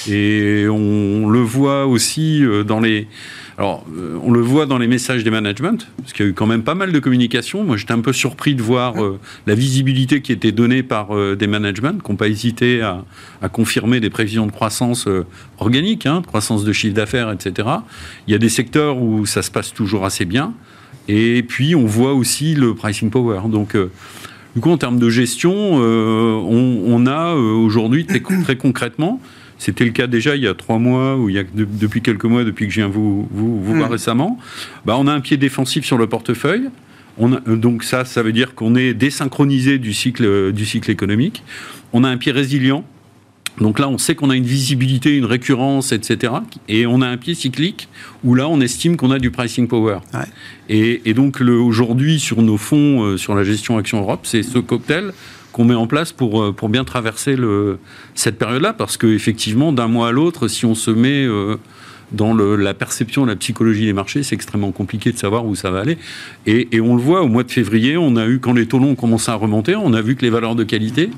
Et 0.08 0.66
on 0.70 1.28
le 1.28 1.40
voit 1.40 1.86
aussi 1.86 2.42
euh, 2.44 2.62
dans 2.64 2.80
les. 2.80 3.08
Alors, 3.58 3.84
euh, 3.96 4.18
on 4.22 4.30
le 4.30 4.40
voit 4.40 4.66
dans 4.66 4.78
les 4.78 4.86
messages 4.86 5.24
des 5.24 5.30
managements, 5.30 5.76
parce 5.98 6.12
qu'il 6.12 6.24
y 6.24 6.28
a 6.28 6.30
eu 6.30 6.34
quand 6.34 6.46
même 6.46 6.62
pas 6.62 6.74
mal 6.74 6.92
de 6.92 6.98
communication. 6.98 7.64
Moi, 7.64 7.76
j'étais 7.76 7.92
un 7.92 8.00
peu 8.00 8.12
surpris 8.12 8.54
de 8.54 8.62
voir 8.62 9.02
euh, 9.02 9.18
la 9.46 9.54
visibilité 9.54 10.22
qui 10.22 10.32
était 10.32 10.52
donnée 10.52 10.82
par 10.82 11.14
euh, 11.14 11.36
des 11.36 11.46
managements, 11.46 11.92
qui 11.92 12.10
n'ont 12.10 12.16
pas 12.16 12.28
hésité 12.28 12.80
à, 12.80 13.04
confirmer 13.52 14.00
des 14.00 14.08
prévisions 14.08 14.46
de 14.46 14.52
croissance 14.52 15.08
organique, 15.58 16.06
hein, 16.06 16.22
croissance 16.24 16.64
de 16.64 16.72
chiffre 16.72 16.94
d'affaires, 16.94 17.30
etc. 17.32 17.68
Il 18.26 18.32
y 18.32 18.34
a 18.34 18.38
des 18.38 18.48
secteurs 18.48 19.02
où 19.02 19.26
ça 19.26 19.42
se 19.42 19.50
passe 19.50 19.74
toujours 19.74 20.04
assez 20.04 20.24
bien. 20.24 20.54
Et 21.08 21.42
puis, 21.42 21.74
on 21.74 21.84
voit 21.84 22.14
aussi 22.14 22.54
le 22.54 22.74
pricing 22.74 23.10
power. 23.10 23.40
Donc, 23.48 23.76
du 24.54 24.60
coup, 24.60 24.70
en 24.70 24.78
termes 24.78 25.00
de 25.00 25.10
gestion, 25.10 25.52
on, 25.74 27.06
a 27.06 27.34
aujourd'hui, 27.34 28.06
très 28.06 28.56
concrètement, 28.56 29.20
c'était 29.64 29.84
le 29.84 29.92
cas 29.92 30.06
déjà 30.06 30.34
il 30.36 30.42
y 30.42 30.48
a 30.48 30.54
trois 30.54 30.78
mois, 30.78 31.16
ou 31.16 31.28
il 31.28 31.36
y 31.36 31.38
a 31.38 31.44
de- 31.44 31.64
depuis 31.70 32.02
quelques 32.02 32.24
mois, 32.24 32.42
depuis 32.44 32.66
que 32.66 32.72
je 32.72 32.80
viens 32.80 32.88
vous, 32.88 33.28
vous, 33.30 33.62
vous 33.62 33.74
voir 33.76 33.88
Mm. 33.88 33.92
récemment, 33.92 34.38
bah, 34.84 34.96
on 34.98 35.06
a 35.06 35.12
un 35.12 35.20
pied 35.20 35.36
défensif 35.36 35.84
sur 35.84 35.98
le 35.98 36.06
portefeuille. 36.06 36.68
On 37.18 37.32
a- 37.34 37.40
euh, 37.46 37.56
donc 37.56 37.84
ça, 37.84 38.04
ça 38.04 38.22
veut 38.22 38.32
dire 38.32 38.54
qu'on 38.54 38.74
est 38.74 38.94
désynchronisé 38.94 39.78
du 39.78 39.92
cycle, 39.92 40.24
euh, 40.24 40.50
du 40.52 40.64
cycle 40.66 40.90
économique. 40.90 41.42
On 41.92 42.04
a 42.04 42.08
un 42.08 42.16
pied 42.16 42.32
résilient. 42.32 42.84
Donc 43.60 43.78
là, 43.78 43.86
on 43.90 43.98
sait 43.98 44.14
qu'on 44.14 44.30
a 44.30 44.34
une 44.36 44.46
visibilité, 44.46 45.14
une 45.14 45.26
récurrence, 45.26 45.92
etc. 45.92 46.32
Et 46.68 46.86
on 46.86 47.02
a 47.02 47.06
un 47.06 47.18
pied 47.18 47.34
cyclique 47.34 47.86
où 48.24 48.34
là, 48.34 48.48
on 48.48 48.62
estime 48.62 48.96
qu'on 48.96 49.10
a 49.10 49.18
du 49.18 49.30
pricing 49.30 49.68
power. 49.68 49.98
Ouais. 50.14 50.20
Et, 50.70 51.02
et 51.04 51.12
donc 51.12 51.40
aujourd'hui, 51.42 52.18
sur 52.18 52.40
nos 52.40 52.56
fonds, 52.56 53.02
euh, 53.02 53.16
sur 53.18 53.34
la 53.34 53.44
gestion 53.44 53.76
Action 53.76 54.00
Europe, 54.00 54.20
c'est 54.24 54.42
ce 54.42 54.58
cocktail 54.58 55.12
qu'on 55.52 55.64
met 55.64 55.74
en 55.74 55.86
place 55.86 56.12
pour, 56.12 56.42
euh, 56.42 56.52
pour 56.52 56.68
bien 56.68 56.84
traverser 56.84 57.36
cette 58.14 58.38
période-là. 58.38 58.72
Parce 58.72 58.96
qu'effectivement, 58.96 59.72
d'un 59.72 59.88
mois 59.88 60.08
à 60.08 60.12
l'autre, 60.12 60.48
si 60.48 60.66
on 60.66 60.74
se 60.74 60.90
met 60.90 61.24
euh, 61.24 61.56
dans 62.10 62.34
la 62.34 62.74
perception, 62.74 63.24
la 63.24 63.36
psychologie 63.36 63.86
des 63.86 63.92
marchés, 63.92 64.22
c'est 64.22 64.34
extrêmement 64.34 64.72
compliqué 64.72 65.12
de 65.12 65.18
savoir 65.18 65.46
où 65.46 65.54
ça 65.54 65.70
va 65.70 65.80
aller. 65.80 65.98
Et, 66.46 66.68
et 66.72 66.80
on 66.80 66.96
le 66.96 67.02
voit, 67.02 67.22
au 67.22 67.28
mois 67.28 67.44
de 67.44 67.50
février, 67.50 67.96
on 67.96 68.16
a 68.16 68.26
eu, 68.26 68.38
quand 68.38 68.52
les 68.52 68.66
taux 68.66 68.78
longs 68.78 68.90
ont 68.90 68.94
commencé 68.96 69.30
à 69.30 69.34
remonter, 69.34 69.76
on 69.76 69.92
a 69.92 70.02
vu 70.02 70.16
que 70.16 70.22
les 70.22 70.30
valeurs 70.30 70.54
de 70.54 70.64
qualité 70.64 71.10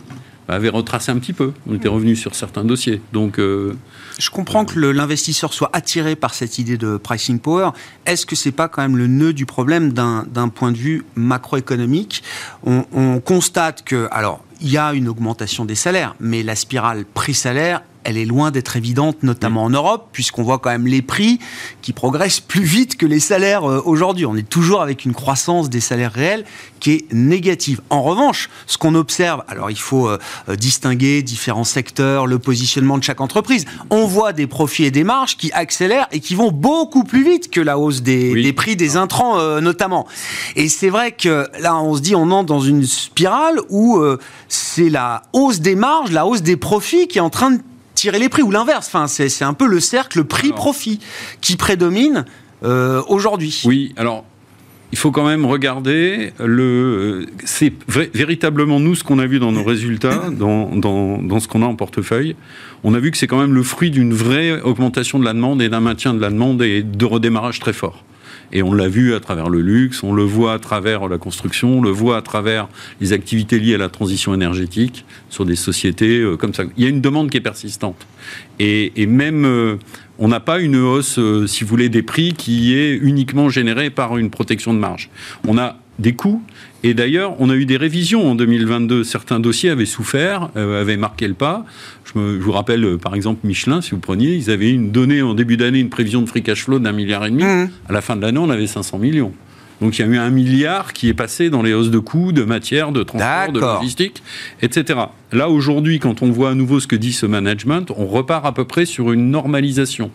bah, 0.48 0.54
avaient 0.54 0.68
retracé 0.68 1.10
un 1.10 1.18
petit 1.18 1.32
peu. 1.32 1.52
On 1.68 1.74
était 1.74 1.88
revenu 1.88 2.16
sur 2.16 2.34
certains 2.34 2.64
dossiers. 2.64 3.00
Donc, 3.12 3.38
euh, 3.38 3.76
Je 4.18 4.30
comprends 4.30 4.64
que 4.64 4.78
l'investisseur 4.78 5.52
soit 5.52 5.70
attiré 5.72 6.16
par 6.16 6.34
cette 6.34 6.58
idée 6.58 6.76
de 6.76 6.96
pricing 6.96 7.38
power. 7.38 7.70
Est-ce 8.06 8.26
que 8.26 8.36
c'est 8.36 8.52
pas 8.52 8.68
quand 8.68 8.82
même 8.82 8.96
le 8.96 9.06
nœud 9.06 9.32
du 9.32 9.46
problème 9.46 9.92
d'un 9.92 10.24
d'un 10.30 10.48
point 10.48 10.72
de 10.72 10.76
vue 10.76 11.04
macroéconomique? 11.14 12.22
On, 12.64 12.84
on 12.92 13.20
constate 13.20 13.84
que, 13.84 14.08
alors, 14.10 14.44
il 14.60 14.70
y 14.70 14.78
a 14.78 14.94
une 14.94 15.08
augmentation 15.08 15.64
des 15.64 15.74
salaires, 15.74 16.14
mais 16.20 16.42
la 16.42 16.56
spirale 16.56 17.04
prix-salaire, 17.04 17.82
elle 18.04 18.16
est 18.16 18.24
loin 18.24 18.50
d'être 18.50 18.76
évidente, 18.76 19.22
notamment 19.22 19.64
en 19.64 19.70
Europe, 19.70 20.08
puisqu'on 20.12 20.42
voit 20.42 20.58
quand 20.58 20.70
même 20.70 20.86
les 20.86 21.02
prix 21.02 21.38
qui 21.82 21.92
progressent 21.92 22.40
plus 22.40 22.62
vite 22.64 22.96
que 22.96 23.06
les 23.06 23.20
salaires 23.20 23.68
euh, 23.68 23.82
aujourd'hui. 23.84 24.26
On 24.26 24.36
est 24.36 24.48
toujours 24.48 24.82
avec 24.82 25.04
une 25.04 25.14
croissance 25.14 25.70
des 25.70 25.80
salaires 25.80 26.12
réels 26.12 26.44
qui 26.80 26.92
est 26.92 27.12
négative. 27.12 27.80
En 27.90 28.02
revanche, 28.02 28.50
ce 28.66 28.76
qu'on 28.76 28.94
observe, 28.94 29.42
alors 29.48 29.70
il 29.70 29.78
faut 29.78 30.08
euh, 30.08 30.18
euh, 30.48 30.56
distinguer 30.56 31.22
différents 31.22 31.64
secteurs, 31.64 32.26
le 32.26 32.38
positionnement 32.38 32.98
de 32.98 33.02
chaque 33.02 33.20
entreprise. 33.20 33.64
On 33.90 34.06
voit 34.06 34.32
des 34.32 34.46
profits 34.46 34.84
et 34.84 34.90
des 34.90 35.04
marges 35.04 35.36
qui 35.36 35.50
accélèrent 35.52 36.06
et 36.12 36.20
qui 36.20 36.34
vont 36.34 36.50
beaucoup 36.50 37.04
plus 37.04 37.24
vite 37.24 37.50
que 37.50 37.60
la 37.60 37.78
hausse 37.78 38.02
des, 38.02 38.32
Oui. 38.32 38.42
des 38.42 38.52
prix 38.52 38.76
des 38.76 38.96
intrants 38.96 39.38
euh, 39.38 39.60
notamment. 39.60 40.06
Et 40.56 40.68
c'est 40.68 40.90
vrai 40.90 41.12
que 41.12 41.48
là, 41.60 41.76
on 41.76 41.94
se 41.94 42.00
dit, 42.00 42.14
on 42.14 42.30
entre 42.30 42.46
dans 42.46 42.60
une 42.60 42.84
spirale 42.84 43.58
où 43.70 43.98
euh, 43.98 44.18
c'est 44.48 44.88
la 44.90 45.22
hausse 45.32 45.60
des 45.60 45.74
marges, 45.74 46.10
la 46.12 46.26
hausse 46.26 46.42
des 46.42 46.56
profits 46.56 47.08
qui 47.08 47.18
est 47.18 47.22
en 47.22 47.30
train 47.30 47.52
de 47.52 47.60
tirer 48.04 48.18
les 48.18 48.28
prix, 48.28 48.42
ou 48.42 48.50
l'inverse. 48.50 48.86
Enfin, 48.88 49.06
c'est 49.06 49.30
c'est 49.30 49.44
un 49.46 49.54
peu 49.54 49.66
le 49.66 49.80
cercle 49.80 50.24
prix-profit 50.24 51.00
qui 51.40 51.56
prédomine 51.56 52.26
euh, 52.62 53.00
aujourd'hui. 53.08 53.62
Oui, 53.64 53.94
alors 53.96 54.26
il 54.92 54.98
faut 54.98 55.10
quand 55.10 55.26
même 55.26 55.46
regarder 55.46 56.32
le. 56.38 57.24
C'est 57.46 57.72
vrai- 57.88 58.10
véritablement 58.12 58.78
nous 58.78 58.94
ce 58.94 59.02
qu'on 59.04 59.18
a 59.18 59.26
vu 59.26 59.38
dans 59.38 59.52
nos 59.52 59.64
résultats, 59.64 60.28
dans, 60.30 60.68
dans, 60.76 61.16
dans 61.16 61.40
ce 61.40 61.48
qu'on 61.48 61.62
a 61.62 61.66
en 61.66 61.76
portefeuille. 61.76 62.36
On 62.84 62.92
a 62.92 62.98
vu 62.98 63.10
que 63.10 63.16
c'est 63.16 63.26
quand 63.26 63.40
même 63.40 63.54
le 63.54 63.62
fruit 63.62 63.90
d'une 63.90 64.12
vraie 64.12 64.60
augmentation 64.60 65.18
de 65.18 65.24
la 65.24 65.32
demande 65.32 65.62
et 65.62 65.70
d'un 65.70 65.80
maintien 65.80 66.12
de 66.12 66.20
la 66.20 66.28
demande 66.28 66.60
et 66.62 66.82
de 66.82 67.04
redémarrage 67.06 67.58
très 67.58 67.72
fort. 67.72 68.04
Et 68.52 68.62
on 68.62 68.72
l'a 68.72 68.88
vu 68.88 69.14
à 69.14 69.20
travers 69.20 69.48
le 69.48 69.60
luxe, 69.60 70.02
on 70.02 70.12
le 70.12 70.22
voit 70.22 70.54
à 70.54 70.58
travers 70.58 71.08
la 71.08 71.18
construction, 71.18 71.78
on 71.78 71.82
le 71.82 71.90
voit 71.90 72.16
à 72.16 72.22
travers 72.22 72.68
les 73.00 73.12
activités 73.12 73.58
liées 73.58 73.74
à 73.74 73.78
la 73.78 73.88
transition 73.88 74.34
énergétique 74.34 75.04
sur 75.30 75.44
des 75.44 75.56
sociétés 75.56 76.20
euh, 76.20 76.36
comme 76.36 76.54
ça. 76.54 76.64
Il 76.76 76.84
y 76.84 76.86
a 76.86 76.90
une 76.90 77.00
demande 77.00 77.30
qui 77.30 77.36
est 77.36 77.42
persistante. 77.42 78.06
Et, 78.58 79.06
même, 79.06 79.44
euh, 79.44 79.76
on 80.18 80.28
n'a 80.28 80.40
pas 80.40 80.60
une 80.60 80.76
hausse, 80.76 81.18
euh, 81.18 81.46
si 81.46 81.64
vous 81.64 81.70
voulez, 81.70 81.88
des 81.88 82.02
prix 82.02 82.32
qui 82.32 82.74
est 82.74 82.94
uniquement 82.94 83.48
générée 83.48 83.90
par 83.90 84.16
une 84.16 84.30
protection 84.30 84.72
de 84.72 84.78
marge. 84.78 85.10
On 85.46 85.58
a 85.58 85.76
des 85.98 86.14
coûts. 86.14 86.42
Et 86.82 86.92
d'ailleurs, 86.94 87.34
on 87.40 87.50
a 87.50 87.54
eu 87.54 87.66
des 87.66 87.76
révisions 87.76 88.30
en 88.30 88.34
2022. 88.34 89.04
Certains 89.04 89.40
dossiers 89.40 89.70
avaient 89.70 89.86
souffert, 89.86 90.50
euh, 90.56 90.80
avaient 90.80 90.96
marqué 90.96 91.26
le 91.28 91.34
pas. 91.34 91.64
Je, 92.04 92.18
me- 92.18 92.34
je 92.38 92.42
vous 92.44 92.52
rappelle, 92.52 92.84
euh, 92.84 92.96
par 92.98 93.14
exemple, 93.14 93.46
Michelin, 93.46 93.80
si 93.80 93.92
vous 93.92 93.98
preniez, 94.00 94.34
ils 94.34 94.50
avaient 94.50 94.70
une 94.70 94.90
donnée 94.90 95.22
en 95.22 95.34
début 95.34 95.56
d'année, 95.56 95.78
une 95.80 95.90
prévision 95.90 96.20
de 96.22 96.26
free 96.26 96.42
cash 96.42 96.64
flow 96.64 96.78
d'un 96.78 96.92
milliard 96.92 97.24
et 97.24 97.30
demi. 97.30 97.44
Mmh. 97.44 97.70
À 97.88 97.92
la 97.92 98.00
fin 98.00 98.16
de 98.16 98.22
l'année, 98.22 98.38
on 98.38 98.50
avait 98.50 98.66
500 98.66 98.98
millions. 98.98 99.32
Donc 99.80 99.98
il 99.98 100.02
y 100.02 100.04
a 100.04 100.08
eu 100.08 100.16
un 100.16 100.30
milliard 100.30 100.92
qui 100.92 101.08
est 101.08 101.14
passé 101.14 101.50
dans 101.50 101.60
les 101.60 101.74
hausses 101.74 101.90
de 101.90 101.98
coûts, 101.98 102.30
de 102.32 102.44
matières, 102.44 102.92
de 102.92 103.02
transport, 103.02 103.26
de 103.52 103.58
logistique, 103.74 104.22
etc. 104.62 105.00
Là, 105.32 105.48
aujourd'hui, 105.50 105.98
quand 105.98 106.22
on 106.22 106.30
voit 106.30 106.50
à 106.50 106.54
nouveau 106.54 106.78
ce 106.78 106.86
que 106.86 106.94
dit 106.96 107.12
ce 107.12 107.26
management, 107.26 107.90
on 107.96 108.06
repart 108.06 108.46
à 108.46 108.52
peu 108.52 108.64
près 108.64 108.86
sur 108.86 109.12
une 109.12 109.30
normalisation. 109.32 110.10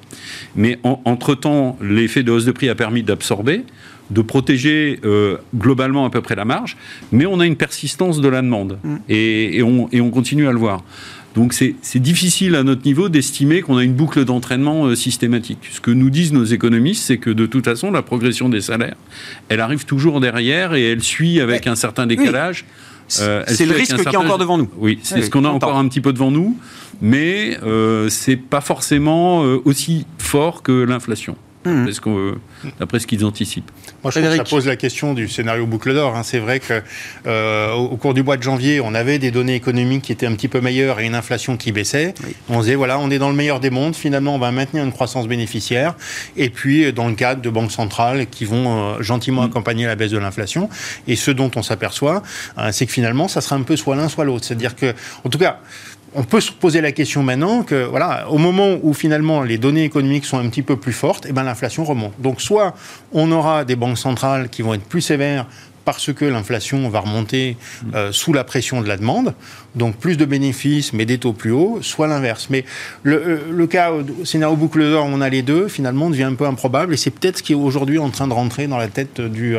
Mais 0.55 0.79
en- 0.83 1.01
entre-temps, 1.03 1.77
l'effet 1.81 2.23
de 2.23 2.31
hausse 2.31 2.45
de 2.45 2.51
prix 2.53 2.69
a 2.69 2.75
permis 2.75 3.03
d'absorber, 3.03 3.63
de 4.09 4.21
protéger 4.21 4.99
euh, 5.05 5.37
globalement 5.55 6.05
à 6.05 6.09
peu 6.09 6.21
près 6.21 6.35
la 6.35 6.45
marge, 6.45 6.77
mais 7.11 7.25
on 7.25 7.39
a 7.39 7.45
une 7.45 7.55
persistance 7.55 8.21
de 8.21 8.27
la 8.27 8.41
demande. 8.41 8.79
Et, 9.07 9.57
et 9.57 9.63
on, 9.63 9.87
et 9.91 10.01
on 10.01 10.09
continue 10.09 10.47
à 10.47 10.51
le 10.51 10.57
voir. 10.57 10.83
Donc 11.35 11.53
c'est 11.53 11.99
difficile 11.99 12.55
à 12.55 12.63
notre 12.63 12.83
niveau 12.85 13.07
d'estimer 13.07 13.61
qu'on 13.61 13.77
a 13.77 13.83
une 13.83 13.93
boucle 13.93 14.25
d'entraînement 14.25 14.85
euh, 14.87 14.95
systématique. 14.95 15.69
Ce 15.71 15.79
que 15.79 15.91
nous 15.91 16.09
disent 16.09 16.33
nos 16.33 16.43
économistes, 16.43 17.03
c'est 17.03 17.17
que 17.17 17.29
de 17.29 17.45
toute 17.45 17.65
façon, 17.65 17.91
la 17.91 18.01
progression 18.01 18.49
des 18.49 18.61
salaires, 18.61 18.95
elle 19.47 19.59
arrive 19.59 19.85
toujours 19.85 20.19
derrière 20.21 20.73
et 20.73 20.83
elle 20.89 21.03
suit 21.03 21.39
avec 21.39 21.67
un 21.67 21.75
certain 21.75 22.07
décalage. 22.07 22.65
Euh, 23.21 23.43
elle 23.47 23.55
c'est 23.55 23.65
le 23.65 23.73
suit 23.73 23.81
avec 23.81 23.91
risque 23.91 24.09
qui 24.09 24.15
est 24.15 24.17
encore 24.17 24.37
devant 24.37 24.57
nous. 24.57 24.69
Oui, 24.77 24.99
c'est 25.03 25.15
Oui, 25.15 25.23
ce 25.23 25.29
qu'on 25.29 25.45
a 25.45 25.49
encore 25.49 25.77
un 25.77 25.87
petit 25.87 26.01
peu 26.01 26.13
devant 26.13 26.31
nous, 26.31 26.57
mais 27.01 27.57
euh, 27.63 28.09
c'est 28.09 28.35
pas 28.35 28.61
forcément 28.61 29.43
euh, 29.43 29.61
aussi 29.65 30.05
fort 30.17 30.63
que 30.63 30.71
l'inflation. 30.83 31.35
Mhm. 31.65 31.75
D'après 31.85 31.93
ce 31.93 32.01
qu'on- 32.01 32.35
D'après 32.79 32.99
ce 32.99 33.07
qu'ils 33.07 33.25
anticipent. 33.25 33.69
Moi, 34.03 34.11
je 34.11 34.19
trouve 34.19 34.31
que 34.31 34.37
ça 34.37 34.43
pose 34.49 34.65
la 34.67 34.75
question 34.77 35.13
du 35.13 35.27
scénario 35.27 35.65
boucle 35.65 35.93
d'or. 35.93 36.15
hein. 36.15 36.23
C'est 36.23 36.39
vrai 36.39 36.59
que 36.61 36.81
euh, 37.27 37.73
au 37.73 37.97
cours 37.97 38.13
du 38.13 38.23
mois 38.23 38.37
de 38.37 38.43
janvier, 38.43 38.79
on 38.79 38.93
avait 38.93 39.19
des 39.19 39.29
données 39.31 39.55
économiques 39.55 40.03
qui 40.03 40.11
étaient 40.13 40.25
un 40.25 40.33
petit 40.35 40.47
peu 40.47 40.61
meilleures 40.61 40.99
et 41.01 41.05
une 41.05 41.15
inflation 41.15 41.57
qui 41.57 41.71
baissait. 41.73 42.13
Oui. 42.25 42.33
On 42.47 42.59
se 42.59 42.63
disait 42.65 42.75
voilà, 42.75 42.97
on 42.99 43.09
est 43.11 43.17
dans 43.19 43.29
le 43.29 43.35
meilleur 43.35 43.59
des 43.59 43.69
mondes. 43.71 43.95
Finalement, 43.95 44.35
on 44.35 44.39
va 44.39 44.51
maintenir 44.51 44.83
une 44.85 44.91
croissance 44.93 45.27
bénéficiaire. 45.27 45.95
Et 46.37 46.49
puis, 46.49 46.85
euh, 46.85 46.91
dans 46.93 47.07
le 47.09 47.15
cadre 47.15 47.41
de 47.41 47.49
banques 47.49 47.71
centrales 47.71 48.27
qui 48.27 48.45
vont 48.45 48.95
euh, 48.95 49.01
gentiment 49.01 49.41
accompagner 49.41 49.85
la 49.85 49.95
baisse 49.95 50.11
de 50.11 50.17
l'inflation. 50.17 50.69
Et 51.07 51.15
ce 51.17 51.31
dont 51.31 51.51
on 51.57 51.61
s'aperçoit, 51.63 52.23
euh, 52.57 52.69
c'est 52.71 52.85
que 52.85 52.91
finalement, 52.93 53.27
ça 53.27 53.41
sera 53.41 53.57
un 53.57 53.63
peu 53.63 53.75
soit 53.75 53.95
l'un 53.97 54.07
soit 54.07 54.23
l'autre. 54.23 54.45
C'est-à-dire 54.45 54.75
que, 54.75 54.93
en 55.25 55.29
tout 55.29 55.37
cas. 55.39 55.59
On 56.15 56.23
peut 56.23 56.41
se 56.41 56.51
poser 56.51 56.81
la 56.81 56.91
question 56.91 57.21
maintenant 57.21 57.61
que, 57.61 57.85
voilà, 57.85 58.29
au 58.29 58.39
moment 58.39 58.77
où 58.81 58.93
finalement 58.93 59.43
les 59.43 59.59
données 59.59 59.83
économiques 59.83 60.25
sont 60.25 60.39
un 60.39 60.49
petit 60.49 60.63
peu 60.63 60.75
plus 60.75 60.93
fortes, 60.93 61.27
eh 61.29 61.33
ben, 61.33 61.43
l'inflation 61.43 61.83
remonte. 61.83 62.19
Donc, 62.19 62.41
soit 62.41 62.73
on 63.11 63.31
aura 63.31 63.63
des 63.63 63.75
banques 63.75 63.97
centrales 63.97 64.49
qui 64.49 64.63
vont 64.63 64.73
être 64.73 64.85
plus 64.85 65.01
sévères 65.01 65.45
parce 65.93 66.13
que 66.13 66.25
l'inflation 66.25 66.87
va 66.89 66.99
remonter 66.99 67.57
euh, 67.95 68.11
sous 68.11 68.33
la 68.33 68.43
pression 68.43 68.81
de 68.81 68.87
la 68.87 68.97
demande, 68.97 69.33
donc 69.75 69.95
plus 69.97 70.17
de 70.17 70.25
bénéfices 70.25 70.93
mais 70.93 71.05
des 71.05 71.17
taux 71.17 71.33
plus 71.33 71.51
hauts, 71.51 71.79
soit 71.81 72.07
l'inverse. 72.07 72.47
Mais 72.49 72.65
le, 73.03 73.15
euh, 73.15 73.37
le 73.51 73.67
cas, 73.67 73.91
scénario 74.23 74.55
boucle 74.55 74.81
d'or, 74.81 75.05
on 75.09 75.21
a 75.21 75.29
les 75.29 75.41
deux, 75.41 75.67
finalement, 75.67 76.09
devient 76.09 76.23
un 76.23 76.35
peu 76.35 76.45
improbable 76.45 76.93
et 76.93 76.97
c'est 76.97 77.11
peut-être 77.11 77.37
ce 77.39 77.43
qui 77.43 77.53
est 77.53 77.55
aujourd'hui 77.55 77.99
en 77.99 78.09
train 78.09 78.27
de 78.27 78.33
rentrer 78.33 78.67
dans 78.67 78.77
la 78.77 78.87
tête 78.87 79.19
du, 79.21 79.55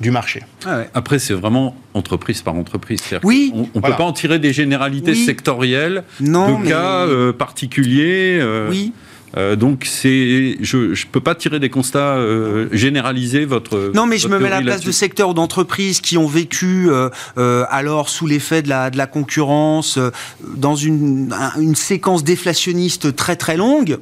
du 0.00 0.10
marché. 0.10 0.42
Ah 0.66 0.78
ouais. 0.78 0.90
Après, 0.94 1.18
c'est 1.18 1.34
vraiment 1.34 1.74
entreprise 1.94 2.42
par 2.42 2.54
entreprise. 2.54 3.00
Oui. 3.22 3.52
On 3.54 3.60
ne 3.60 3.66
Voilà. 3.74 3.96
peut 3.96 4.02
pas 4.02 4.08
en 4.08 4.12
tirer 4.12 4.38
des 4.38 4.52
généralités 4.52 5.12
Oui. 5.12 5.24
sectorielles 5.24 6.04
Non, 6.20 6.58
de 6.58 6.64
mais- 6.64 6.70
cas 6.70 7.06
euh, 7.06 7.32
particuliers. 7.32 8.38
euh, 8.40 8.68
Oui. 8.70 8.92
Euh, 9.36 9.56
donc, 9.56 9.86
c'est, 9.90 10.56
je 10.60 10.76
ne 10.90 10.94
peux 11.10 11.20
pas 11.20 11.34
tirer 11.34 11.58
des 11.58 11.70
constats 11.70 12.16
euh, 12.16 12.68
généralisés. 12.72 13.44
Votre, 13.44 13.90
Non, 13.94 14.06
mais 14.06 14.18
je 14.18 14.28
me 14.28 14.38
mets 14.38 14.46
à 14.48 14.50
la 14.50 14.62
place 14.62 14.80
de 14.82 14.92
secteurs 14.92 15.30
ou 15.30 15.34
d'entreprises 15.34 16.00
qui 16.00 16.18
ont 16.18 16.26
vécu 16.26 16.88
euh, 16.90 17.64
alors 17.70 18.08
sous 18.08 18.26
l'effet 18.26 18.62
de 18.62 18.68
la, 18.68 18.90
de 18.90 18.98
la 18.98 19.06
concurrence, 19.06 19.98
dans 20.56 20.76
une, 20.76 21.32
un- 21.32 21.58
une 21.60 21.74
séquence 21.74 22.24
déflationniste 22.24 23.16
très 23.16 23.36
très 23.36 23.56
longue. 23.56 23.98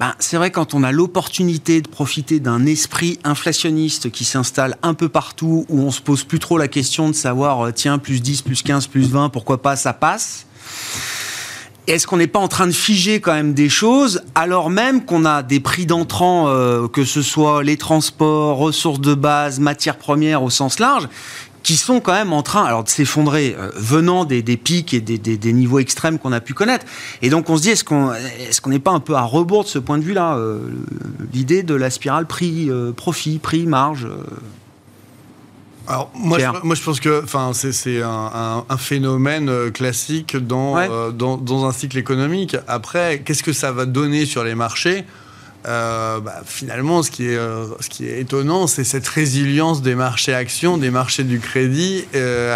Ben, 0.00 0.14
c'est 0.18 0.36
vrai 0.36 0.50
quand 0.50 0.74
on 0.74 0.82
a 0.82 0.90
l'opportunité 0.90 1.80
de 1.80 1.86
profiter 1.88 2.40
d'un 2.40 2.66
esprit 2.66 3.18
inflationniste 3.24 4.10
qui 4.10 4.24
s'installe 4.24 4.76
un 4.82 4.94
peu 4.94 5.08
partout, 5.08 5.64
où 5.68 5.80
on 5.82 5.90
se 5.92 6.00
pose 6.00 6.24
plus 6.24 6.38
trop 6.40 6.58
la 6.58 6.66
question 6.66 7.08
de 7.08 7.14
savoir, 7.14 7.72
tiens, 7.72 7.98
plus 7.98 8.20
10, 8.20 8.42
plus 8.42 8.62
15, 8.62 8.88
plus 8.88 9.08
20, 9.10 9.28
pourquoi 9.28 9.62
pas, 9.62 9.76
ça 9.76 9.92
passe. 9.92 10.46
Est-ce 11.88 12.06
qu'on 12.06 12.16
n'est 12.16 12.28
pas 12.28 12.38
en 12.38 12.46
train 12.46 12.68
de 12.68 12.72
figer 12.72 13.20
quand 13.20 13.32
même 13.32 13.54
des 13.54 13.68
choses 13.68 14.22
alors 14.36 14.70
même 14.70 15.04
qu'on 15.04 15.24
a 15.24 15.42
des 15.42 15.58
prix 15.58 15.84
d'entrant, 15.84 16.46
euh, 16.46 16.86
que 16.86 17.04
ce 17.04 17.22
soit 17.22 17.64
les 17.64 17.76
transports, 17.76 18.56
ressources 18.56 19.00
de 19.00 19.14
base, 19.14 19.58
matières 19.58 19.96
premières 19.96 20.44
au 20.44 20.50
sens 20.50 20.78
large, 20.78 21.08
qui 21.64 21.76
sont 21.76 21.98
quand 21.98 22.12
même 22.12 22.32
en 22.32 22.42
train 22.42 22.64
alors 22.64 22.84
de 22.84 22.88
s'effondrer 22.88 23.56
euh, 23.58 23.70
venant 23.74 24.24
des, 24.24 24.42
pics 24.56 24.94
et 24.94 25.00
des, 25.00 25.52
niveaux 25.52 25.80
extrêmes 25.80 26.20
qu'on 26.20 26.32
a 26.32 26.40
pu 26.40 26.54
connaître. 26.54 26.86
Et 27.20 27.30
donc 27.30 27.50
on 27.50 27.56
se 27.56 27.62
dit 27.62 27.70
est-ce 27.70 27.82
qu'on 27.82 28.70
n'est 28.70 28.78
pas 28.78 28.92
un 28.92 29.00
peu 29.00 29.14
à 29.14 29.22
rebours 29.22 29.64
de 29.64 29.68
ce 29.68 29.80
point 29.80 29.98
de 29.98 30.04
vue-là 30.04 30.36
euh, 30.36 30.60
L'idée 31.32 31.64
de 31.64 31.74
la 31.74 31.90
spirale 31.90 32.26
prix 32.26 32.70
profit 32.96 33.40
prix 33.40 33.66
marge. 33.66 34.06
Alors, 35.88 36.10
moi, 36.14 36.38
je, 36.38 36.44
moi, 36.66 36.74
je 36.74 36.82
pense 36.82 37.00
que 37.00 37.24
c'est 37.52 38.02
un, 38.02 38.08
un- 38.34 38.64
un 38.68 38.76
phénomène 38.76 39.48
euh, 39.48 39.70
classique 39.70 40.36
dans, 40.36 40.74
Ouais. 40.76 40.88
euh, 40.90 41.10
dans, 41.10 41.36
dans 41.36 41.64
un 41.66 41.72
cycle 41.72 41.98
économique. 41.98 42.56
Après, 42.68 43.20
qu'est-ce 43.24 43.42
que 43.42 43.52
ça 43.52 43.72
va 43.72 43.84
donner 43.84 44.24
sur 44.24 44.44
les 44.44 44.54
marchés? 44.54 45.04
Euh, 45.66 46.20
bah, 46.20 46.42
Finalement, 46.44 47.02
ce 47.02 47.10
qui 47.10 47.26
est, 47.26 47.36
euh, 47.36 47.66
ce 47.80 47.88
qui 47.88 48.06
est 48.06 48.20
étonnant, 48.20 48.66
c'est 48.66 48.84
cette 48.84 49.06
résilience 49.08 49.82
des 49.82 49.94
marchés 49.94 50.34
actions, 50.34 50.76
des 50.78 50.90
marchés 50.90 51.24
du 51.24 51.40
crédit, 51.40 52.04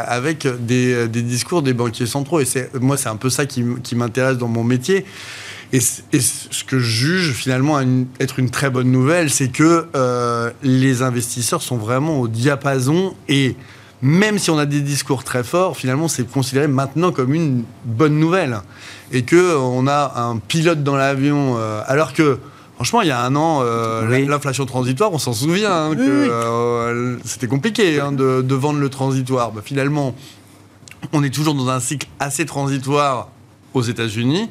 avec 0.06 0.46
des, 0.64 1.08
des 1.08 1.22
discours 1.22 1.62
des 1.62 1.72
banquiers 1.72 2.06
centraux. 2.06 2.40
Et 2.40 2.46
moi, 2.80 2.96
c'est 2.96 3.08
un 3.08 3.16
peu 3.16 3.30
ça 3.30 3.46
qui 3.46 3.94
m'intéresse 3.94 4.38
dans 4.38 4.48
mon 4.48 4.64
métier. 4.64 5.04
Et, 5.72 5.80
ce 5.80 6.64
que 6.64 6.78
je 6.78 6.84
juge 7.06 7.32
finalement 7.32 7.78
une- 7.80 8.06
être 8.20 8.38
une 8.38 8.50
très 8.50 8.70
bonne 8.70 8.90
nouvelle, 8.90 9.30
c'est 9.30 9.48
que 9.48 9.86
euh, 9.94 10.50
les 10.62 11.02
investisseurs 11.02 11.62
sont 11.62 11.76
vraiment 11.76 12.20
au 12.20 12.28
diapason 12.28 13.14
et 13.28 13.56
même 14.02 14.38
si 14.38 14.50
on 14.50 14.58
a 14.58 14.66
des 14.66 14.80
discours 14.80 15.24
très 15.24 15.42
forts, 15.42 15.76
finalement 15.76 16.06
c'est 16.08 16.30
considéré 16.30 16.68
maintenant 16.68 17.12
comme 17.12 17.34
une 17.34 17.64
bonne 17.84 18.18
nouvelle 18.18 18.60
et 19.12 19.22
que 19.22 19.36
euh, 19.36 19.86
a 19.88 20.22
un 20.22 20.36
pilote 20.38 20.82
dans 20.84 20.96
l'avion 20.96 21.56
euh, 21.58 21.80
alors 21.86 22.12
que 22.12 22.38
Franchement, 22.76 23.00
il 23.00 23.08
y 23.08 23.10
a 23.10 23.22
un 23.24 23.34
an, 23.36 23.60
euh, 23.62 24.06
Oui. 24.06 24.26
l'inflation 24.26 24.66
transitoire, 24.66 25.10
on 25.10 25.18
s'en 25.18 25.32
souvient, 25.32 25.72
hein, 25.86 25.94
que 25.96 26.02
euh, 26.02 27.16
c'était 27.24 27.46
compliqué 27.46 27.98
hein, 28.00 28.12
de, 28.12 28.42
de 28.42 28.54
vendre 28.54 28.78
le 28.80 28.90
transitoire. 28.90 29.50
Bah, 29.50 29.62
finalement, 29.64 30.14
on 31.14 31.22
est 31.22 31.30
toujours 31.30 31.54
dans 31.54 31.70
un 31.70 31.80
cycle 31.80 32.06
assez 32.20 32.44
transitoire 32.44 33.28
aux 33.72 33.80
États-Unis. 33.80 34.50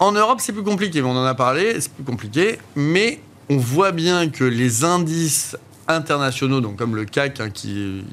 En 0.00 0.12
Europe, 0.12 0.38
c'est 0.40 0.52
plus 0.52 0.62
compliqué, 0.62 1.02
on 1.02 1.10
en 1.10 1.24
a 1.24 1.34
parlé, 1.34 1.80
c'est 1.80 1.92
plus 1.92 2.04
compliqué. 2.04 2.58
Mais 2.76 3.20
on 3.50 3.56
voit 3.56 3.92
bien 3.92 4.28
que 4.28 4.44
les 4.44 4.84
indices 4.84 5.56
internationaux, 5.88 6.60
donc 6.60 6.76
comme 6.76 6.94
le 6.94 7.04
CAC, 7.04 7.40
hein, 7.40 7.50
qui, 7.50 8.04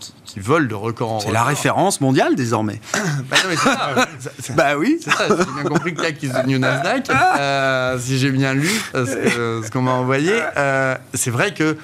qui, 0.00 0.12
qui 0.24 0.40
volent 0.40 0.66
de 0.66 0.74
record 0.74 1.12
en 1.12 1.20
C'est 1.20 1.32
la 1.32 1.44
référence 1.44 2.00
mondiale 2.00 2.34
désormais. 2.34 2.80
Bah 3.30 3.36
non, 3.42 3.48
mais 3.48 3.56
ça. 4.40 4.54
Bah 4.54 4.76
oui. 4.76 4.98
c'est 5.00 5.10
ça, 5.10 5.28
j'ai 5.28 5.62
bien 5.62 5.64
compris 5.64 5.94
que 5.94 6.02
CAC 6.02 6.18
the 6.18 6.46
new 6.46 6.58
Nasdaq. 6.58 7.08
Euh, 7.38 7.98
si 7.98 8.18
j'ai 8.18 8.30
bien 8.30 8.54
lu 8.54 8.70
euh, 8.94 9.62
ce 9.62 9.70
qu'on 9.70 9.82
m'a 9.82 9.92
envoyé, 9.92 10.32
euh, 10.56 10.96
c'est 11.14 11.30
vrai 11.30 11.54
que 11.54 11.76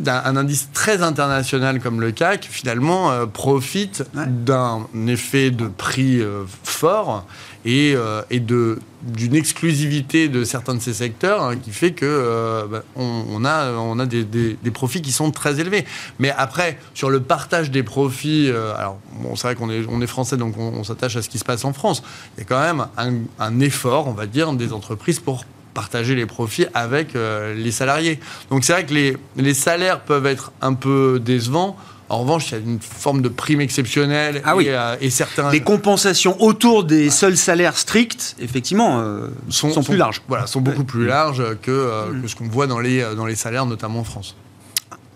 d'un 0.00 0.22
un 0.24 0.36
indice 0.36 0.68
très 0.72 1.02
international 1.02 1.80
comme 1.80 2.00
le 2.00 2.12
CAC, 2.12 2.46
finalement, 2.50 3.10
euh, 3.10 3.26
profite 3.26 4.04
Ouais. 4.14 4.24
d'un 4.26 4.86
effet 5.06 5.50
de 5.50 5.66
prix 5.68 6.20
euh, 6.20 6.44
fort 6.64 7.24
et, 7.64 7.94
euh, 7.96 8.22
et 8.30 8.40
de 8.40 8.78
d'une 9.02 9.36
exclusivité 9.36 10.28
de 10.28 10.42
certains 10.42 10.74
de 10.74 10.80
ces 10.80 10.92
secteurs 10.92 11.42
hein, 11.44 11.56
qui 11.56 11.70
fait 11.70 11.92
que 11.92 12.66
bah, 12.70 12.82
on, 12.96 13.24
on 13.30 13.44
a 13.44 13.70
on 13.72 13.98
a 14.00 14.06
des, 14.06 14.24
des- 14.24 14.56
des 14.60 14.70
profits 14.72 15.00
qui 15.00 15.12
sont 15.12 15.30
très 15.30 15.60
élevés. 15.60 15.84
Mais 16.18 16.30
après 16.36 16.78
sur 16.92 17.08
le 17.08 17.20
partage 17.20 17.70
des 17.70 17.82
profits, 17.84 18.50
alors 18.76 18.98
bon, 19.20 19.36
c'est 19.36 19.46
vrai 19.48 19.54
qu'on 19.54 19.70
est 19.70 19.84
on 19.88 20.00
est 20.00 20.06
français 20.08 20.36
donc 20.36 20.58
on, 20.58 20.72
on 20.74 20.82
s'attache 20.84 21.16
à 21.16 21.22
ce 21.22 21.28
qui 21.28 21.38
se 21.38 21.44
passe 21.44 21.64
en 21.64 21.72
France. 21.72 22.02
Il 22.36 22.40
y 22.40 22.42
a 22.42 22.46
quand 22.46 22.60
même 22.60 22.86
un, 22.96 23.14
un 23.38 23.60
effort, 23.60 24.08
on 24.08 24.12
va 24.12 24.26
dire, 24.26 24.52
des 24.54 24.72
entreprises 24.72 25.20
pour 25.20 25.44
partager 25.76 26.14
les 26.14 26.26
profits 26.26 26.66
avec 26.72 27.14
euh, 27.14 27.54
les 27.54 27.70
salariés. 27.70 28.18
Donc 28.50 28.64
c'est 28.64 28.72
vrai 28.72 28.86
que 28.86 28.94
les, 28.94 29.16
les 29.36 29.54
salaires 29.54 30.00
peuvent 30.00 30.26
être 30.26 30.50
un 30.62 30.74
peu 30.74 31.20
décevants. 31.22 31.76
En 32.08 32.18
revanche, 32.18 32.50
il 32.50 32.52
y 32.52 32.56
a 32.56 32.60
une 32.60 32.78
forme 32.80 33.20
de 33.20 33.28
prime 33.28 33.60
exceptionnelle 33.60 34.40
Ah 34.44 34.52
et, 34.52 34.56
oui. 34.56 34.66
euh, 34.68 34.96
et 35.00 35.10
certains 35.10 35.50
Les 35.50 35.60
compensations 35.60 36.40
autour 36.40 36.84
des 36.84 37.10
seuls 37.10 37.36
salaires 37.36 37.76
stricts, 37.76 38.36
effectivement, 38.40 39.00
euh, 39.00 39.28
sont, 39.50 39.82
plus 39.82 39.96
larges. 39.96 40.22
Voilà, 40.28 40.46
sont 40.46 40.60
beaucoup 40.60 40.84
plus 40.84 41.06
larges 41.06 41.42
que, 41.62 41.70
euh, 41.70 42.22
que 42.22 42.28
ce 42.28 42.36
qu'on 42.36 42.48
voit 42.48 42.68
dans 42.68 42.78
les, 42.78 43.04
dans 43.16 43.26
les 43.26 43.34
salaires, 43.34 43.66
notamment 43.66 44.00
en 44.00 44.04
France. 44.04 44.36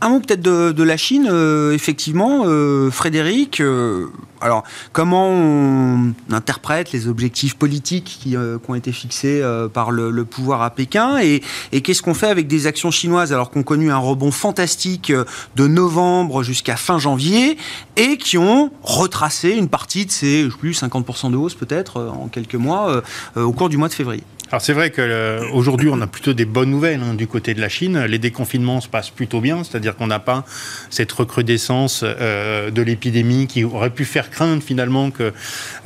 Un 0.02 0.08
mot 0.08 0.20
peut-être 0.20 0.40
de, 0.40 0.82
la 0.82 0.96
Chine, 0.96 1.28
euh, 1.30 1.72
effectivement, 1.72 2.44
euh, 2.46 2.90
Frédéric. 2.90 3.60
euh, 3.60 4.06
alors, 4.40 4.62
comment 4.92 5.28
on 5.28 6.14
interprète 6.30 6.92
les 6.92 7.06
objectifs 7.06 7.54
politiques 7.54 8.18
qui, 8.22 8.34
ont 8.36 8.74
été 8.74 8.92
fixés 8.92 9.42
par 9.74 9.90
le, 9.90 10.24
pouvoir 10.24 10.62
à 10.62 10.70
Pékin 10.70 11.18
et, 11.18 11.42
qu'est-ce 11.82 12.00
qu'on 12.00 12.14
fait 12.14 12.28
avec 12.28 12.46
des 12.46 12.66
actions 12.66 12.90
chinoises 12.90 13.34
alors 13.34 13.50
qu'on 13.50 13.62
connu 13.62 13.90
un 13.90 13.98
rebond 13.98 14.30
fantastique 14.30 15.12
de 15.56 15.66
novembre 15.66 16.42
jusqu'à 16.42 16.76
fin 16.76 16.98
janvier 16.98 17.58
et 17.96 18.16
qui 18.16 18.38
ont 18.38 18.70
retracé 18.82 19.50
une 19.50 19.68
partie 19.68 20.06
de 20.06 20.10
ces, 20.10 20.48
plus, 20.58 20.80
50% 20.80 21.30
de 21.32 21.36
hausse 21.36 21.54
peut-être 21.54 22.00
en 22.00 22.28
quelques 22.28 22.54
mois 22.54 23.02
au 23.36 23.52
cours 23.52 23.68
du 23.68 23.76
mois 23.76 23.88
de 23.88 23.94
février? 23.94 24.24
Alors 24.52 24.62
c'est 24.62 24.72
vrai 24.72 24.90
qu'aujourd'hui 24.90 25.88
on 25.92 26.00
a 26.00 26.08
plutôt 26.08 26.32
des 26.32 26.44
bonnes 26.44 26.70
nouvelles 26.70 27.02
hein, 27.02 27.14
du 27.14 27.28
côté 27.28 27.54
de 27.54 27.60
la 27.60 27.68
Chine. 27.68 28.04
Les 28.06 28.18
déconfinements 28.18 28.80
se 28.80 28.88
passent 28.88 29.10
plutôt 29.10 29.40
bien, 29.40 29.62
c'est-à-dire 29.62 29.94
qu'on 29.94 30.08
n'a 30.08 30.18
pas 30.18 30.44
cette 30.90 31.12
recrudescence 31.12 32.00
euh, 32.04 32.72
de 32.72 32.82
l'épidémie 32.82 33.46
qui 33.46 33.62
aurait 33.62 33.90
pu 33.90 34.04
faire 34.04 34.28
craindre 34.28 34.60
finalement 34.60 35.12
que, 35.12 35.32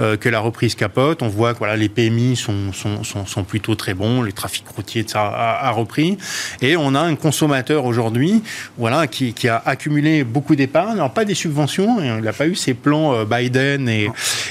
euh, 0.00 0.16
que 0.16 0.31
la 0.31 0.40
reprise 0.40 0.77
capote. 0.77 1.22
On 1.22 1.29
voit 1.29 1.53
que 1.53 1.59
voilà, 1.59 1.77
les 1.77 1.90
PMI 1.90 2.37
sont, 2.37 2.72
sont, 2.72 3.05
sont, 3.05 3.27
sont 3.27 3.44
plutôt 3.44 3.74
très 3.74 3.92
bons, 3.92 4.22
les 4.22 4.33
trafics 4.33 4.68
routiers 4.68 5.05
ça 5.07 5.27
a, 5.27 5.68
a 5.68 5.70
repris. 5.70 6.16
Et 6.62 6.79
on 6.79 6.94
a 6.94 7.00
un 7.00 7.16
consommateur 7.16 7.85
aujourd'hui 7.85 8.42
voilà, 8.79 9.07
qui, 9.09 9.35
qui 9.35 9.46
a 9.46 9.62
accumulé 9.66 10.24
beaucoup 10.24 10.57
d'épargne, 10.57 10.92
alors 10.92 11.12
pas 11.12 11.27
des 11.27 11.35
subventions, 11.35 12.03
il 12.03 12.22
n'a 12.22 12.33
pas 12.33 12.46
eu 12.46 12.55
ces 12.55 12.72
plans 12.72 13.12
euh, 13.12 13.24
Biden 13.27 13.90
et, 13.90 14.09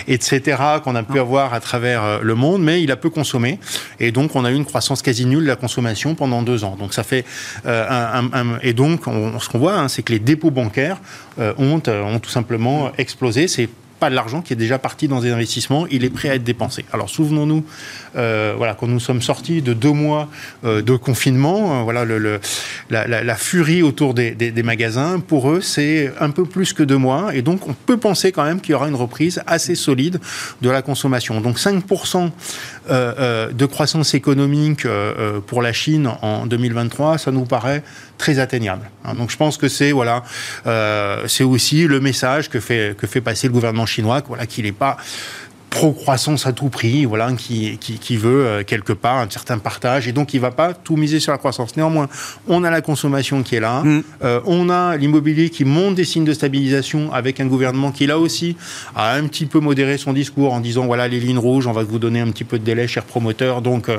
etc. 0.08 0.58
qu'on 0.84 0.96
a 0.96 1.04
pu 1.04 1.20
avoir 1.20 1.54
à 1.54 1.60
travers 1.60 2.04
euh, 2.04 2.20
le 2.22 2.36
monde, 2.36 2.62
mais 2.62 2.84
il 2.84 2.92
a 2.92 2.96
peu 2.96 3.10
consommé. 3.10 3.60
Et 4.00 4.03
donc, 4.12 4.36
on 4.36 4.44
a 4.46 4.52
eu 4.52 4.56
une 4.56 4.66
croissance 4.66 5.02
quasi 5.02 5.26
nulle 5.26 5.44
de 5.44 5.48
la 5.50 5.56
consommation 5.56 6.16
pendant 6.16 6.42
deux 6.42 6.64
ans. 6.64 6.76
Donc, 6.78 6.94
ça 6.94 7.04
fait 7.04 7.26
euh, 7.66 7.86
un, 7.90 8.58
et 8.62 8.74
donc, 8.74 9.08
on- 9.08 9.40
ce 9.40 9.50
qu'on 9.50 9.60
voit, 9.60 9.76
hein, 9.76 9.88
c'est 9.88 10.04
que 10.04 10.12
les 10.12 10.20
dépôts 10.20 10.52
bancaires 10.52 10.98
euh, 11.40 11.54
ont, 11.58 11.82
euh, 11.88 12.04
ont 12.04 12.20
tout 12.20 12.30
simplement 12.30 12.92
explosé. 12.98 13.48
C'est 13.48 13.70
pas 14.00 14.10
de 14.10 14.16
l'argent 14.16 14.42
qui 14.42 14.52
est 14.52 14.58
déjà 14.58 14.80
parti 14.80 15.08
dans 15.08 15.22
des 15.22 15.32
investissements, 15.32 15.88
il 15.90 16.04
est 16.04 16.10
prêt 16.10 16.30
à 16.30 16.36
être 16.36 16.44
dépensé. 16.44 16.84
Alors 16.92 17.10
souvenons-nous, 17.10 17.64
voilà, 18.14 18.76
quand 18.78 18.88
nous 18.88 19.00
sommes 19.00 19.22
sortis 19.22 19.62
de 19.62 19.72
deux 19.72 19.94
mois 19.94 20.28
de 20.66 20.96
confinement, 20.98 21.84
voilà, 21.86 22.04
la, 22.90 23.36
furie 23.36 23.82
autour 23.82 24.14
des, 24.14 24.32
des- 24.32 24.64
magasins, 24.64 25.22
pour 25.22 25.50
eux, 25.50 25.62
c'est 25.62 26.12
un 26.20 26.32
peu 26.32 26.44
plus 26.44 26.74
que 26.74 26.84
deux 26.84 26.98
mois, 26.98 27.34
et 27.34 27.42
donc 27.42 27.66
on 27.68 27.74
peut 27.74 27.96
penser 27.96 28.34
quand 28.34 28.44
même 28.44 28.60
qu'il 28.60 28.72
y 28.72 28.76
aura 28.76 28.90
une 28.90 28.96
reprise 28.96 29.42
assez 29.48 29.74
solide 29.76 30.20
de 30.62 30.70
la 30.70 30.82
consommation. 30.82 31.40
Donc 31.40 31.58
5% 31.58 32.18
euh, 32.18 32.28
euh, 32.28 32.30
de 32.90 33.66
croissance 33.66 34.14
économique 34.14 34.86
euh, 34.86 35.14
euh, 35.18 35.40
pour 35.40 35.62
la 35.62 35.74
Chine 35.74 36.10
en 36.22 36.46
2023, 36.46 37.18
ça 37.18 37.32
nous 37.32 37.46
paraît 37.46 37.84
très 38.18 38.40
atteignable. 38.40 38.90
hein. 39.06 39.14
Donc 39.16 39.32
je 39.32 39.38
pense 39.38 39.58
que 39.58 39.68
c'est 39.68 39.92
voilà, 39.92 40.24
euh, 40.68 41.24
c'est 41.28 41.44
aussi 41.44 41.88
le 41.88 42.00
message 42.00 42.50
que 42.50 42.60
fait 42.60 42.96
que 42.98 43.08
fait 43.08 43.22
passer 43.22 43.48
le 43.48 43.54
gouvernement 43.54 43.86
chinois, 43.86 44.22
voilà, 44.28 44.46
qu'il 44.46 44.66
n'est 44.66 44.72
pas 44.72 44.98
pro-croissance 45.74 46.46
à 46.46 46.54
tout 46.54 46.70
prix, 46.70 47.06
voilà, 47.06 47.32
qui, 47.34 47.80
qui, 47.80 48.16
veut 48.16 48.46
euh, 48.46 48.64
quelque 48.64 48.94
part 48.94 49.18
un 49.18 49.30
certain 49.30 49.58
partage, 49.58 50.08
et 50.08 50.12
donc 50.12 50.36
il 50.36 50.38
ne 50.38 50.44
va 50.44 50.52
pas 50.52 50.76
tout 50.76 50.98
miser 50.98 51.20
sur 51.20 51.32
la 51.32 51.40
croissance. 51.40 51.76
Néanmoins, 51.76 52.10
on 52.48 52.64
a 52.64 52.70
la 52.70 52.82
consommation 52.82 53.42
qui 53.42 53.56
est 53.56 53.60
là, 53.60 53.82
mm. 53.82 54.04
euh, 54.24 54.40
on 54.46 54.70
a 54.70 54.96
l'immobilier 54.98 55.50
qui 55.50 55.66
monte 55.66 55.96
des 55.96 56.06
signes 56.06 56.26
de 56.26 56.34
stabilisation 56.34 57.12
avec 57.12 57.40
un 57.40 57.48
gouvernement 57.48 57.92
qui, 57.92 58.06
là 58.06 58.20
aussi, 58.20 58.56
a 58.96 59.16
un 59.16 59.26
petit 59.26 59.48
peu 59.48 59.60
modéré 59.60 59.98
son 59.98 60.14
discours 60.14 60.54
en 60.54 60.60
disant, 60.60 60.86
voilà, 60.86 61.08
les 61.08 61.20
lignes 61.20 61.40
rouges, 61.40 61.66
on 61.66 61.72
va 61.72 61.84
vous 61.84 61.98
donner 61.98 62.20
un 62.20 62.30
petit 62.30 62.44
peu 62.44 62.60
de 62.60 62.64
délai, 62.64 62.88
cher 62.88 63.04
promoteur, 63.04 63.64
donc 63.64 63.90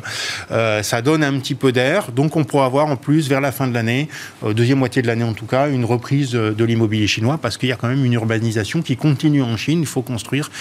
euh, 0.52 0.82
ça 0.82 1.02
donne 1.02 1.24
un 1.24 1.37
petit 1.40 1.56
peu 1.56 1.72
d'air, 1.72 2.12
donc 2.12 2.37
on 2.37 2.44
pourra 2.44 2.66
avoir 2.66 2.87
en 2.87 2.96
plus, 2.96 3.28
vers 3.28 3.40
la 3.40 3.50
fin 3.50 3.66
de 3.66 3.74
l'année, 3.74 4.08
deuxième 4.48 4.78
moitié 4.78 5.02
de 5.02 5.08
l'année 5.08 5.24
en 5.24 5.34
tout 5.34 5.46
cas, 5.46 5.68
une 5.68 5.84
reprise 5.84 6.30
de 6.30 6.64
l'immobilier 6.64 7.08
chinois, 7.08 7.37
parce 7.42 7.56
qu'il 7.56 7.68
y 7.68 7.72
a 7.72 7.76
quand 7.76 7.88
même 7.88 8.04
une 8.04 8.12
urbanisation 8.12 8.80
qui 8.80 8.96
continue 8.96 9.42
en 9.42 9.56
Chine, 9.56 9.80
il 9.80 9.87
faut 9.87 10.02
construire, 10.02 10.52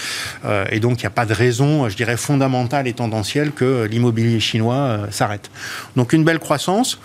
et 0.70 0.80
donc 0.80 1.03
n'y 1.04 1.12
a 1.12 1.14
pas 1.14 1.26
de 1.26 1.34
raison, 1.34 1.88
je 1.88 1.96
dirais, 1.96 2.16
fondamentale 2.16 2.88
et 2.88 2.92
tendancielle 2.92 3.52
que 3.52 3.84
l'immobilier 3.84 4.40
chinois 4.40 4.74
euh, 4.74 5.06
s'arrête. 5.10 5.50
Donc 5.96 6.12
une 6.12 6.24
belle 6.24 6.38
croissance. 6.38 6.98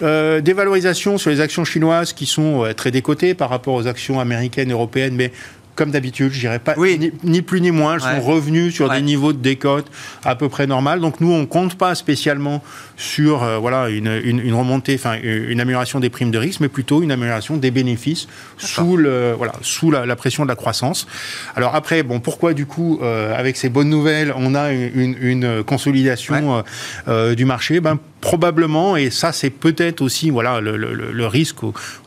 Euh, 0.00 0.40
des 0.40 0.54
valorisations 0.54 1.18
sur 1.18 1.30
les 1.30 1.40
actions 1.40 1.64
chinoises 1.64 2.14
qui 2.14 2.24
sont 2.24 2.64
euh, 2.64 2.72
très 2.72 2.90
décotées 2.90 3.34
par 3.34 3.50
rapport 3.50 3.74
aux 3.74 3.86
actions 3.86 4.20
américaines, 4.20 4.72
européennes, 4.72 5.14
mais 5.14 5.32
comme 5.74 5.90
d'habitude, 5.90 6.32
je 6.32 6.40
dirais 6.40 6.58
pas 6.58 6.74
ni, 7.24 7.42
plus 7.42 7.60
ni 7.60 7.70
moins. 7.70 7.94
Elles 7.94 8.00
sont 8.00 8.20
revenues 8.20 8.70
sur 8.70 8.90
des 8.90 9.02
niveaux 9.02 9.32
de 9.32 9.38
décote 9.38 9.90
à 10.24 10.34
peu 10.34 10.48
près 10.48 10.66
normal. 10.66 11.00
Donc 11.00 11.20
nous, 11.20 11.32
on 11.32 11.46
compte 11.46 11.76
pas 11.76 11.94
spécialement 11.94 12.62
sur 12.96 13.42
euh, 13.42 13.58
voilà 13.58 13.88
une, 13.88 14.54
remontée, 14.54 14.94
enfin 14.94 15.16
une 15.22 15.60
amélioration 15.60 16.00
des 16.00 16.10
primes 16.10 16.30
de 16.30 16.38
risque, 16.38 16.60
mais 16.60 16.68
plutôt 16.68 17.02
une 17.02 17.10
amélioration 17.10 17.56
des 17.56 17.70
bénéfices 17.70 18.28
sous 18.58 18.96
le 18.96 19.32
voilà 19.36 19.52
sous 19.62 19.90
la, 19.90 20.16
pression 20.16 20.44
de 20.44 20.48
la 20.48 20.56
croissance. 20.56 21.06
Alors 21.56 21.74
après, 21.74 22.02
bon, 22.02 22.20
pourquoi 22.20 22.54
du 22.54 22.66
coup, 22.66 23.00
euh, 23.02 23.36
avec 23.36 23.56
ces 23.56 23.68
bonnes 23.68 23.88
nouvelles, 23.88 24.32
on 24.36 24.54
a 24.54 24.72
une, 24.72 25.62
consolidation 25.64 26.64
euh, 27.08 27.34
du 27.34 27.44
marché? 27.44 27.80
Ben 27.80 27.98
probablement, 28.22 28.96
et 28.96 29.10
ça 29.10 29.32
c'est 29.32 29.50
peut-être 29.50 30.00
aussi 30.00 30.30
voilà 30.30 30.60
le, 30.60 31.26
risque 31.26 31.58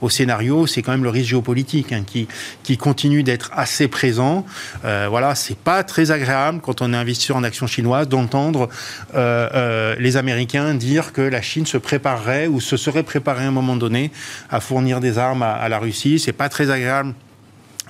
au, 0.02 0.10
scénario, 0.10 0.66
c'est 0.66 0.82
quand 0.82 0.94
même 0.94 1.04
le 1.04 1.10
risque 1.10 1.30
géopolitique 1.30 1.92
hein, 1.92 2.04
qui, 2.08 2.28
qui 2.64 2.78
continue 2.78 3.22
d'être 3.22 3.52
assez 3.56 3.88
présent. 3.88 4.46
Euh, 4.84 5.08
voilà, 5.10 5.36
c'est 5.36 5.58
pas 5.58 5.84
très 5.84 6.12
agréable 6.12 6.60
quand 6.62 6.82
on 6.82 6.94
est 6.94 6.98
investisseur 6.98 7.38
en 7.38 7.44
actions 7.44 7.68
chinoises 7.68 8.08
d'entendre 8.08 8.70
euh, 9.16 9.50
euh, 9.54 9.96
les 10.00 10.18
Américains 10.18 10.74
dire 10.74 11.14
que 11.14 11.22
la 11.22 11.42
Chine 11.42 11.66
se 11.66 11.78
préparerait 11.78 12.48
ou 12.48 12.60
se 12.60 12.78
serait 12.78 13.04
préparée 13.04 13.46
à 13.46 13.48
un 13.48 13.52
moment 13.52 13.76
donné 13.76 14.12
à 14.50 14.60
fournir 14.60 15.00
des 15.00 15.18
armes 15.18 15.44
à, 15.44 15.54
à 15.54 15.70
la 15.70 15.80
Russie. 15.80 16.20
C'est 16.20 16.34
pas 16.34 16.50
très 16.50 16.70
agréable 16.70 17.14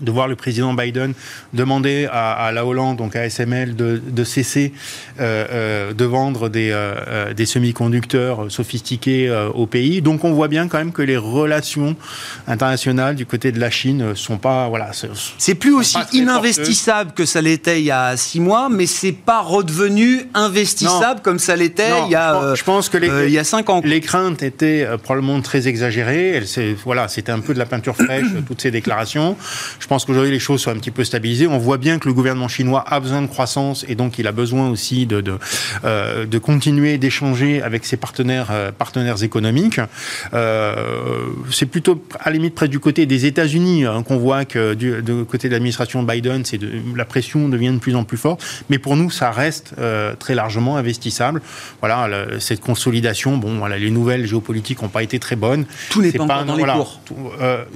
de 0.02 0.12
voir 0.12 0.28
le 0.28 0.36
président 0.36 0.74
Biden 0.74 1.14
demander 1.54 2.08
à, 2.12 2.52
la 2.54 2.66
Hollande, 2.66 2.98
donc 2.98 3.16
à 3.16 3.30
SML, 3.30 3.76
de, 3.76 4.24
cesser 4.24 4.74
euh, 5.20 5.46
euh, 5.52 5.94
de 5.94 6.06
vendre 6.06 6.50
des, 6.50 6.72
euh, 6.72 7.34
des 7.34 7.46
semi-conducteurs 7.46 8.52
sophistiqués 8.52 9.32
au 9.54 9.66
pays. 9.66 10.02
Donc 10.02 10.24
on 10.24 10.34
voit 10.34 10.48
bien 10.48 10.68
quand 10.68 10.78
même 10.78 10.92
que 10.92 11.02
les 11.02 11.18
relations 11.18 11.96
internationales 12.48 13.16
du 13.16 13.26
côté 13.26 13.52
de 13.52 13.60
la 13.60 13.70
Chine 13.70 14.16
sont 14.16 14.38
pas 14.38 14.68
voilà. 14.70 14.92
C'est 15.38 15.56
plus 15.56 15.74
aussi 15.74 15.98
ininvestissable 16.14 17.14
que 17.14 17.26
ça 17.26 17.42
l'était 17.42 17.80
il 17.80 17.86
y 17.86 17.92
a 17.92 18.18
six 18.18 18.40
mois, 18.40 18.70
mais 18.70 18.86
c'est 18.86 19.12
pas 19.12 19.42
redevenu 19.42 20.28
investissable 20.34 21.22
comme 21.22 21.40
ça 21.40 21.56
l'était 21.56 21.92
il 22.06 22.12
y 22.12 22.16
a. 22.16 22.54
Je 22.56 22.64
pense 22.64 22.90
que 22.90 22.98
les, 22.98 23.28
il 23.28 23.32
y 23.32 23.40
a 23.40 23.44
cinq 23.44 23.70
ans. 23.70 23.82
Les 23.84 24.02
craintes 24.02 24.44
étaient 24.44 24.88
probablement 25.04 25.42
très 25.42 25.68
exagérées. 25.68 26.44
Voilà, 26.84 27.08
c'était 27.08 27.32
un 27.32 27.40
peu 27.40 27.54
de 27.54 27.60
la 27.60 27.66
peinture 27.66 27.96
fraîche 27.96 28.26
toutes 28.48 28.62
ces 28.62 28.72
déclarations. 28.72 29.36
Je 29.80 29.85
pense 29.88 30.06
qu'aujourd'hui, 30.06 30.32
les 30.32 30.40
choses 30.40 30.62
sont 30.62 30.72
un 30.72 30.76
petit 30.76 30.92
peu 30.92 31.04
stabilisées. 31.04 31.48
On 31.48 31.58
voit 31.58 31.78
bien 31.78 32.00
que 32.00 32.08
le 32.08 32.14
gouvernement 32.14 32.48
chinois 32.48 32.84
a 32.88 33.00
besoin 33.00 33.22
de 33.22 33.28
croissance 33.28 33.86
et 33.88 33.96
donc 33.96 34.20
il 34.20 34.28
a 34.28 34.32
besoin 34.32 34.70
aussi 34.70 35.06
de, 35.06 35.22
de, 35.22 35.38
euh, 35.84 36.26
de 36.26 36.38
continuer 36.38 36.98
d'échanger 36.98 37.62
avec 37.62 37.86
ses 37.86 37.98
partenaires, 37.98 38.48
euh, 38.52 38.72
partenaires 38.72 39.24
économiques. 39.24 39.80
Euh, 40.34 40.76
c'est 41.52 41.66
plutôt, 41.66 42.04
à 42.20 42.30
la 42.30 42.38
limite, 42.38 42.56
près 42.56 42.68
du 42.68 42.80
côté 42.80 43.06
des 43.06 43.26
États-Unis 43.26 43.86
hein, 43.86 44.04
qu'on 44.04 44.18
voit 44.18 44.46
que 44.46 44.74
du, 44.74 45.02
de 45.02 45.24
côté 45.24 45.48
de 45.48 45.54
l'administration 45.54 46.04
Biden, 46.04 46.46
c'est 46.46 46.58
de, 46.58 46.72
la 46.96 47.06
pression 47.06 47.50
devient 47.50 47.74
de 47.74 47.80
plus 47.80 47.96
en 47.96 48.04
plus 48.04 48.18
forte. 48.18 48.44
Mais 48.70 48.80
pour 48.80 48.96
nous, 48.96 49.12
ça 49.12 49.32
reste 49.32 49.74
euh, 49.78 50.16
très 50.16 50.36
largement 50.36 50.78
investissable. 50.78 51.42
Voilà, 51.82 52.10
cette 52.40 52.62
consolidation, 52.62 53.38
bon, 53.38 53.58
voilà, 53.58 53.78
les 53.78 53.92
nouvelles 53.92 54.26
géopolitiques 54.26 54.82
n'ont 54.82 54.90
pas 54.90 55.04
été 55.04 55.20
très 55.20 55.36
bonnes. 55.36 55.66
Tout 55.90 56.02
n'est 56.02 56.12
pas, 56.12 56.44
dans 56.44 56.56
les 56.56 56.64
cours. 56.64 57.00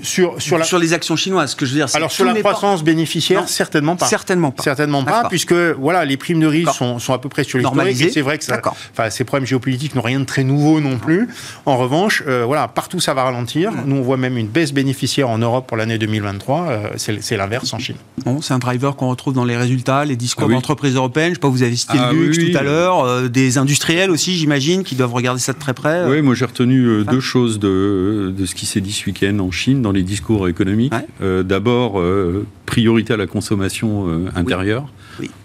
sur, 0.02 0.41
sur, 0.41 0.63
sur 0.65 0.80
les 0.80 0.93
actions 0.93 1.15
chinoises, 1.15 1.52
ce 1.52 1.56
que 1.56 1.65
je 1.65 1.72
veux 1.72 1.78
dire, 1.78 1.89
alors 2.00 2.12
sur 2.12 2.26
la 2.26 2.34
croissance 2.34 2.84
bénéficiaire, 2.84 3.48
certainement 3.48 3.96
pas. 3.96 4.08
Certainement 4.08 4.52
pas. 4.52 4.64
Certainement 4.64 5.04
pas, 5.04 5.28
puisque 5.30 5.54
voilà, 5.54 6.06
les 6.06 6.18
primes 6.18 6.40
de 6.40 6.48
risque 6.48 6.74
sont, 6.74 7.00
sont, 7.00 7.14
à 7.14 7.20
peu 7.20 7.30
près 7.30 7.44
sur 7.44 7.58
l'historique. 7.58 8.02
Et 8.02 8.10
c'est 8.10 8.22
vrai 8.22 8.38
que 8.38 8.44
ça, 8.44 8.62
ces 9.10 9.24
problèmes 9.24 9.48
géopolitiques 9.48 9.96
n'ont 9.96 10.02
rien 10.02 10.20
de 10.20 10.26
très 10.26 10.44
nouveau 10.44 10.80
non 10.80 10.98
plus. 10.98 11.28
En 11.66 11.78
revanche, 11.78 12.24
euh, 12.28 12.44
voilà, 12.46 12.68
partout 12.68 13.00
ça 13.00 13.14
va 13.14 13.24
ralentir. 13.24 13.72
Nous, 13.86 13.96
on 13.96 14.02
voit 14.02 14.18
même 14.18 14.38
une 14.38 14.48
baisse 14.48 14.74
bénéficiaire 14.74 15.30
en 15.30 15.38
Europe 15.38 15.68
pour 15.68 15.78
l'année 15.78 15.98
2023. 15.98 16.68
Euh, 16.70 16.88
c'est 16.98 17.38
l'inverse 17.38 17.74
en 17.74 17.80
Chine. 17.80 17.96
Bon, 18.26 18.42
c'est 18.42 18.54
un 18.54 18.60
driver 18.60 18.96
qu'on 18.96 19.10
retrouve 19.10 19.34
dans 19.34 19.46
les 19.46 19.58
résultats, 19.58 20.06
les 20.06 20.16
discours 20.16 20.48
ah 20.50 20.54
d'entreprises 20.54 20.96
européennes. 20.96 21.30
Je 21.30 21.36
sais 21.36 21.40
pas, 21.40 21.50
vous 21.50 21.64
avez 21.64 21.76
cité 21.76 21.98
le 21.98 22.04
ah 22.04 22.14
luxe 22.14 22.38
tout 22.38 22.58
à 22.58 22.64
l'heure, 22.64 23.04
euh, 23.04 23.28
des 23.28 23.58
industriels 23.58 24.12
aussi, 24.12 24.36
j'imagine, 24.36 24.84
qui 24.84 24.96
doivent 24.96 25.14
regarder 25.14 25.40
ça 25.40 25.54
de 25.54 25.60
très 25.60 25.74
près. 25.74 26.06
Oui, 26.08 26.22
moi 26.22 26.36
j'ai 26.36 26.46
retenu 26.46 27.04
deux 27.06 27.20
choses 27.20 27.60
de, 27.60 28.34
de 28.36 28.46
ce 28.46 28.56
qui 28.56 28.66
s'est 28.66 28.82
dit 28.82 28.92
ce 28.92 29.06
week-end 29.06 29.38
en 29.40 29.52
Chine 29.52 29.82
dans 29.82 29.92
les 29.92 30.04
discours 30.04 30.48
économiques. 30.48 30.94
D'abord 31.20 31.88
euh, 31.97 32.45
priorité 32.65 33.13
à 33.13 33.17
la 33.17 33.28
consommation 33.28 34.08
euh, 34.08 34.30
intérieure. 34.36 34.88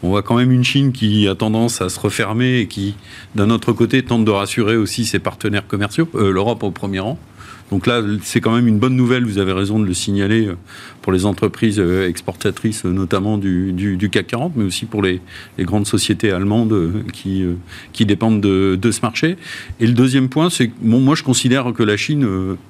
On 0.02 0.10
voit 0.10 0.22
quand 0.22 0.36
même 0.36 0.52
une 0.52 0.64
Chine 0.64 0.92
qui 0.92 1.26
a 1.26 1.34
tendance 1.34 1.80
à 1.80 1.88
se 1.88 1.98
refermer 1.98 2.58
et 2.58 2.66
qui, 2.66 2.94
d'un 3.34 3.50
autre 3.50 3.72
côté, 3.72 4.02
tente 4.02 4.24
de 4.24 4.30
rassurer 4.30 4.76
aussi 4.76 5.04
ses 5.04 5.18
partenaires 5.18 5.66
commerciaux, 5.66 6.08
euh, 6.14 6.30
l'Europe 6.30 6.62
au 6.62 6.70
premier 6.70 7.00
rang. 7.00 7.18
Donc 7.74 7.88
là, 7.88 8.00
c'est 8.22 8.40
quand 8.40 8.54
même 8.54 8.68
une 8.68 8.78
bonne 8.78 8.94
nouvelle, 8.94 9.24
vous 9.24 9.38
avez 9.38 9.50
raison 9.50 9.80
de 9.80 9.84
le 9.84 9.94
signaler, 9.94 10.46
euh, 10.46 10.54
pour 11.02 11.10
les 11.10 11.26
entreprises 11.26 11.80
euh, 11.80 12.08
exportatrices, 12.08 12.86
euh, 12.86 12.92
notamment 12.92 13.36
du, 13.36 13.98
CAC 14.12 14.28
40, 14.28 14.52
mais 14.54 14.62
aussi 14.62 14.86
pour 14.86 15.02
les, 15.02 15.20
grandes 15.58 15.84
sociétés 15.84 16.30
allemandes 16.30 17.02
qui, 17.12 17.44
qui 17.92 18.06
dépendent 18.06 18.40
de, 18.40 18.90
ce 18.92 19.00
marché. 19.00 19.36
Et 19.80 19.88
le 19.88 19.92
deuxième 19.92 20.28
point, 20.28 20.50
c'est 20.50 20.68
que 20.68 20.74
moi 20.82 21.16
je 21.16 21.24
considère 21.24 21.72
que 21.72 21.82
la 21.82 21.96
Chine, 21.96 22.24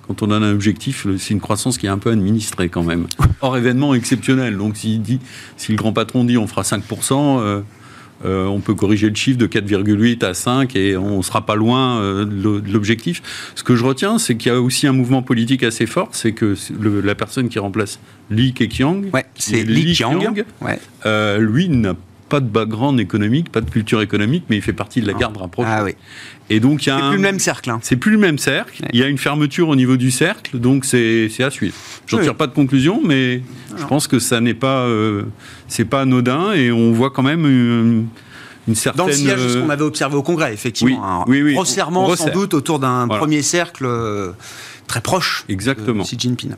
quand 0.07 0.23
on 0.23 0.31
a 0.31 0.37
un 0.37 0.51
objectif, 0.51 1.07
c'est 1.19 1.35
une 1.35 1.41
croissance 1.41 1.77
qui 1.77 1.85
est 1.85 1.91
un 1.91 1.99
peu 1.99 2.11
administrée 2.11 2.71
quand 2.71 2.83
même, 2.83 3.07
hors 3.43 3.59
événement 3.59 3.93
exceptionnel. 3.93 4.57
Donc 4.57 4.79
s'il 4.79 5.03
dit, 5.03 5.21
si 5.59 5.71
le 5.73 5.77
grand 5.77 5.93
patron 5.93 6.25
dit 6.25 6.39
on 6.39 6.47
fera 6.47 6.63
5%, 6.63 7.41
euh, 7.41 7.61
on 8.25 8.61
peut 8.61 8.75
corriger 8.75 9.09
le 9.09 9.15
chiffre 9.15 9.39
de 9.39 9.47
4,8 9.47 10.25
à 10.25 10.35
5 10.35 10.75
et 10.77 10.97
on 10.97 11.19
ne 11.19 11.23
sera 11.23 11.45
pas 11.45 11.55
loin 11.55 12.01
euh, 12.01 12.25
de 12.25 12.73
l'objectif. 12.73 13.23
Ce 13.55 13.63
que 13.63 13.77
je 13.77 13.85
retiens, 13.85 14.19
c'est 14.19 14.37
qu'il 14.37 14.53
y 14.53 14.55
a 14.55 14.61
aussi 14.61 14.87
un 14.87 14.93
mouvement 14.93 15.23
politique 15.23 15.63
assez 15.63 15.87
fort, 15.87 16.09
c'est 16.13 16.33
que 16.33 16.55
la 17.05 17.15
personne 17.15 17.49
qui 17.49 17.59
remplace 17.59 17.99
Li 18.31 18.53
Keqiang, 18.53 19.03
c'est 19.37 19.63
Li 19.63 19.99
euh, 21.07 21.39
lui 21.39 21.69
n'a 21.69 21.95
pas 22.29 22.41
de 22.41 22.47
background 22.47 22.99
économique, 22.99 23.53
pas 23.53 23.61
de 23.61 23.71
culture 23.71 24.01
économique, 24.01 24.45
mais 24.49 24.57
il 24.57 24.63
fait 24.63 24.73
partie 24.73 25.01
de 25.01 25.07
la 25.07 25.13
ah. 25.15 25.21
garde 25.21 25.37
rapprochée. 25.37 25.69
Ah 25.71 25.85
oui. 25.85 25.93
Et 26.51 26.61
donc 26.61 26.85
il 26.85 26.89
y 26.89 26.93
a 26.93 26.99
c'est 26.99 27.09
plus 27.09 27.17
le 27.17 27.23
même 27.23 27.39
cercle. 27.39 27.71
Hein. 27.71 27.79
C'est 27.83 27.97
plus 27.97 28.11
le 28.13 28.19
même 28.19 28.39
cercle. 28.39 28.85
Il 28.93 28.99
y 28.99 29.03
a 29.03 29.09
une 29.09 29.19
fermeture 29.19 29.69
au 29.69 29.77
niveau 29.77 29.97
du 29.97 30.11
cercle, 30.11 30.59
donc 30.59 30.85
c'est, 30.85 31.31
à 31.41 31.51
suivre. 31.51 31.75
Je 32.07 32.17
ne 32.17 32.23
tire 32.23 32.35
pas 32.35 32.47
de 32.47 32.53
conclusion, 32.53 33.01
mais 33.05 33.43
je 33.77 33.85
pense 33.85 34.09
que 34.09 34.19
ça 34.19 34.41
n'est 34.41 34.55
pas, 34.55 34.81
euh, 34.81 35.25
c'est 35.69 35.85
pas 35.85 36.03
anodin 36.03 36.53
et 36.53 36.71
on 36.73 36.93
voit 36.93 37.11
quand 37.11 37.23
même 37.23 37.47
une, 37.47 38.75
certaine. 38.75 38.99
Dans 38.99 39.07
le 39.07 39.13
sillage 39.13 39.43
de 39.43 39.49
ce 39.49 39.59
qu'on 39.59 39.71
avait 39.71 39.83
observé 39.83 40.17
au 40.17 40.23
Congrès, 40.23 40.53
effectivement. 40.53 41.25
Oui, 41.27 41.43
oui, 41.43 41.57
Resserrement 41.57 42.15
sans 42.17 42.31
doute 42.31 42.55
autour 42.55 42.79
d'un 42.79 43.09
premier 43.09 43.43
cercle 43.43 43.87
euh, 43.87 44.33
très 44.87 45.01
proche. 45.01 45.45
Exactement. 45.49 46.03
De 46.03 46.07
Xi 46.07 46.17
Jinping. 46.19 46.55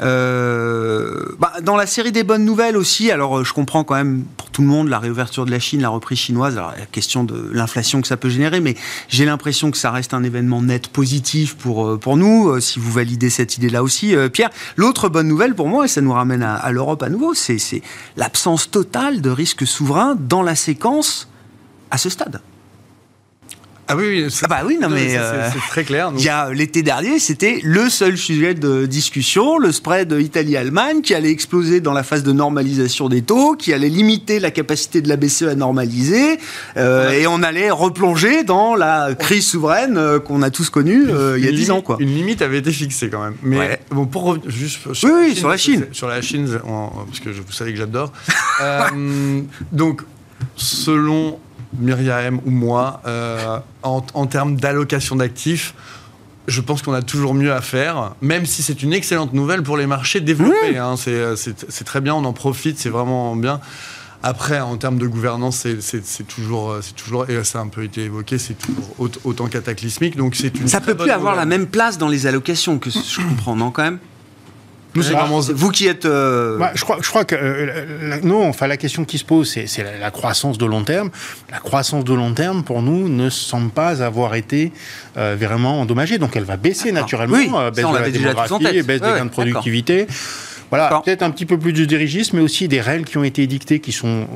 Euh, 0.00 1.24
bah, 1.38 1.54
dans 1.62 1.76
la 1.76 1.86
série 1.86 2.12
des 2.12 2.22
bonnes 2.22 2.44
nouvelles 2.44 2.76
aussi, 2.76 3.10
alors 3.10 3.38
euh, 3.38 3.44
je 3.44 3.52
comprends 3.52 3.82
quand 3.82 3.96
même 3.96 4.24
pour 4.36 4.50
tout 4.50 4.62
le 4.62 4.68
monde 4.68 4.88
la 4.88 4.98
réouverture 4.98 5.44
de 5.44 5.50
la 5.50 5.58
Chine, 5.58 5.82
la 5.82 5.88
reprise 5.88 6.18
chinoise, 6.18 6.56
alors 6.56 6.72
la 6.78 6.86
question 6.86 7.24
de 7.24 7.50
l'inflation 7.52 8.00
que 8.00 8.06
ça 8.06 8.16
peut 8.16 8.28
générer, 8.28 8.60
mais 8.60 8.76
j'ai 9.08 9.24
l'impression 9.24 9.70
que 9.70 9.76
ça 9.76 9.90
reste 9.90 10.14
un 10.14 10.22
événement 10.22 10.62
net 10.62 10.88
positif 10.88 11.56
pour, 11.56 11.86
euh, 11.86 11.98
pour 11.98 12.16
nous, 12.16 12.60
si 12.60 12.78
vous 12.78 12.92
validez 12.92 13.30
cette 13.30 13.56
idée-là 13.56 13.82
aussi. 13.82 14.14
Pierre, 14.32 14.50
l'autre 14.76 15.08
bonne 15.08 15.28
nouvelle 15.28 15.54
pour 15.54 15.68
moi, 15.68 15.86
et 15.86 15.88
ça 15.88 16.00
nous 16.00 16.12
ramène 16.12 16.42
à, 16.42 16.54
à 16.54 16.70
l'Europe 16.70 17.02
à 17.02 17.08
nouveau, 17.08 17.34
c'est 17.34 17.82
l'absence 18.16 18.70
totale 18.70 19.20
de 19.20 19.30
risque 19.30 19.66
souverain 19.66 20.16
dans 20.18 20.42
la 20.42 20.54
séquence 20.54 21.28
à 21.90 21.98
ce 21.98 22.08
stade. 22.08 22.40
Ah 23.90 23.96
oui, 23.96 24.04
oui. 24.24 24.36
Ah 24.42 24.46
bah 24.48 24.60
oui, 24.66 24.76
non 24.80 24.90
mais 24.90 25.08
c'est- 25.08 25.16
euh, 25.18 25.50
c'est 25.50 25.58
très 25.70 25.82
clair. 25.84 26.12
il 26.16 26.22
y 26.22 26.28
a 26.28 26.52
l'été 26.52 26.82
dernier, 26.82 27.18
c'était 27.18 27.60
le 27.64 27.88
seul 27.88 28.18
sujet 28.18 28.52
de 28.54 28.84
discussion, 28.84 29.58
le 29.58 29.72
spread 29.72 30.12
Italie-Allemagne 30.12 31.00
qui 31.00 31.14
allait 31.14 31.30
exploser 31.30 31.80
dans 31.80 31.94
la 31.94 32.02
phase 32.02 32.22
de 32.22 32.32
normalisation 32.32 33.08
des 33.08 33.22
taux, 33.22 33.54
qui 33.56 33.72
allait 33.72 33.88
limiter 33.88 34.40
la 34.40 34.50
capacité 34.50 35.00
de 35.00 35.08
la 35.08 35.16
BCE 35.16 35.44
à 35.44 35.54
normaliser, 35.54 36.38
euh, 36.76 37.10
et 37.12 37.26
on 37.26 37.42
allait 37.42 37.70
replonger 37.70 38.44
dans 38.44 38.74
la 38.74 39.14
crise 39.18 39.46
souveraine 39.46 39.96
euh, 39.96 40.18
qu'on 40.18 40.42
a 40.42 40.50
tous 40.50 40.68
connue 40.68 41.06
euh, 41.08 41.36
il 41.38 41.44
y 41.44 41.46
a 41.46 41.50
Une 41.50 41.56
10 41.56 41.62
limite- 41.62 41.70
ans, 41.70 41.80
quoi. 41.82 41.96
Une 42.00 42.14
limite 42.14 42.42
avait 42.42 42.58
été 42.58 42.70
fixée 42.72 43.08
quand 43.08 43.22
même. 43.24 43.36
Mais 43.42 43.58
Ouais. 43.58 43.80
bon, 43.90 44.04
pour 44.06 44.24
revenir 44.24 44.50
juste 44.50 44.80
Oui, 45.02 45.10
oui, 45.28 45.34
sur 45.36 45.48
la 45.48 45.56
Chine. 45.56 45.86
Sur 45.92 46.08
la 46.08 46.20
Chine, 46.20 46.46
on- 46.66 46.90
parce 47.06 47.20
que 47.20 47.30
vous 47.30 47.52
savez 47.52 47.72
que 47.72 47.78
j'adore. 47.78 48.12
Euh, 48.60 49.40
donc, 49.72 50.02
selon 50.56 51.38
Myriam 51.78 52.40
ou 52.46 52.50
moi, 52.50 53.00
euh, 53.06 53.58
en, 53.82 54.04
en 54.14 54.26
termes 54.26 54.56
d'allocation 54.56 55.16
d'actifs, 55.16 55.74
je 56.46 56.60
pense 56.62 56.80
qu'on 56.82 56.94
a 56.94 57.02
toujours 57.02 57.34
mieux 57.34 57.52
à 57.52 57.60
faire, 57.60 58.12
même 58.22 58.46
si 58.46 58.62
c'est 58.62 58.82
une 58.82 58.92
excellente 58.94 59.34
nouvelle 59.34 59.62
pour 59.62 59.76
les 59.76 59.86
marchés 59.86 60.20
développés. 60.20 60.78
hein. 60.78 60.96
C'est- 60.96 61.36
c'est 61.36 61.70
c'est 61.70 61.84
très 61.84 62.00
bien, 62.00 62.14
on 62.14 62.24
en 62.24 62.32
profite, 62.32 62.78
c'est 62.78 62.88
vraiment 62.88 63.36
bien. 63.36 63.60
Après, 64.22 64.58
en 64.58 64.76
termes 64.78 64.98
de 64.98 65.06
gouvernance, 65.06 65.58
c'est- 65.58 65.80
c'est 65.80 66.04
c'est 66.04 66.24
toujours, 66.26 66.76
c'est 66.80 66.96
toujours, 66.96 67.28
et 67.30 67.44
ça 67.44 67.58
a 67.60 67.62
un 67.62 67.68
peu 67.68 67.84
été 67.84 68.04
évoqué, 68.04 68.38
c'est 68.38 68.54
toujours 68.54 68.94
aut- 68.98 69.10
autant 69.24 69.46
cataclysmique. 69.46 70.16
Donc 70.16 70.34
c'est 70.34 70.58
une 70.58 70.66
Ça 70.68 70.80
peut 70.80 70.96
plus 70.96 71.10
avoir 71.10 71.36
la 71.36 71.44
même 71.44 71.66
place 71.66 71.98
dans 71.98 72.08
les 72.08 72.26
allocations 72.26 72.78
que 72.78 72.90
je 72.90 73.20
comprends, 73.28 73.54
non, 73.54 73.70
quand 73.70 73.82
même? 73.82 73.98
Nous, 74.94 75.02
c'est 75.02 75.12
Bah, 75.12 75.20
vraiment 75.24 75.40
Vous 75.40 75.70
qui 75.70 75.86
êtes... 75.86 76.06
euh, 76.06 76.58
Bah, 76.58 76.70
je, 76.74 76.82
crois, 76.82 76.98
je 77.00 77.08
crois 77.08 77.24
que 77.24 77.34
euh, 77.34 77.84
la- 78.08 78.20
non, 78.20 78.48
enfin 78.48 78.66
la 78.66 78.76
question 78.76 79.04
qui 79.04 79.18
se 79.18 79.24
pose, 79.24 79.48
c'est 79.66 79.82
la, 79.82 79.98
la 79.98 80.10
croissance 80.10 80.58
de 80.58 80.64
long 80.66 80.82
terme. 80.84 81.10
La 81.50 81.58
croissance 81.58 82.04
de 82.04 82.14
long 82.14 82.32
terme, 82.32 82.64
pour 82.64 82.82
nous, 82.82 83.08
ne 83.08 83.28
semble 83.30 83.70
pas 83.70 84.02
avoir 84.02 84.34
été 84.34 84.72
euh, 85.16 85.36
vraiment 85.38 85.80
endommagée. 85.80 86.18
Donc 86.18 86.36
elle 86.36 86.44
va 86.44 86.56
baisser 86.56 86.90
naturellement, 86.92 87.36
Oui, 87.36 87.50
euh, 87.54 87.66
ça, 87.66 87.70
baisse 87.70 87.84
on 87.84 87.92
de 87.92 87.98
la 87.98 88.10
démographie, 88.10 88.82
baisse 88.82 89.00
Ouais, 89.02 89.12
des 89.12 89.18
gains 89.18 89.24
de 89.26 89.30
productivité. 89.30 90.06
Voilà, 90.70 91.00
peut-être 91.04 91.22
un 91.22 91.30
petit 91.30 91.46
peu 91.46 91.58
plus 91.58 91.72
de 91.72 91.84
dirigisme, 91.84 92.36
mais 92.36 92.42
aussi 92.42 92.68
des 92.68 92.80
règles 92.80 93.04
qui 93.04 93.16
ont 93.18 93.24
été 93.24 93.42
édictées 93.42 93.80
qui 93.80 93.92
sont 93.92 94.26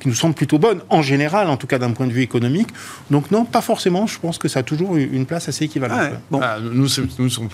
qui 0.00 0.08
nous 0.08 0.14
semblent 0.14 0.34
plutôt 0.34 0.58
bonnes, 0.58 0.80
en 0.88 1.02
général, 1.02 1.48
en 1.48 1.56
tout 1.56 1.66
cas 1.66 1.78
d'un 1.78 1.92
point 1.92 2.06
de 2.06 2.12
vue 2.12 2.22
économique. 2.22 2.68
Donc 3.10 3.30
non, 3.30 3.44
pas 3.44 3.60
forcément. 3.60 4.06
Je 4.06 4.18
pense 4.18 4.38
que 4.38 4.48
ça 4.48 4.60
a 4.60 4.62
toujours 4.62 4.96
eu 4.96 5.08
une 5.12 5.26
place 5.26 5.48
assez 5.48 5.66
équivalente. 5.66 5.98
ouais, 6.00 6.08
ouais. 6.10 6.18
bon. 6.30 6.40
Ah, 6.42 6.56
nous, 6.60 6.88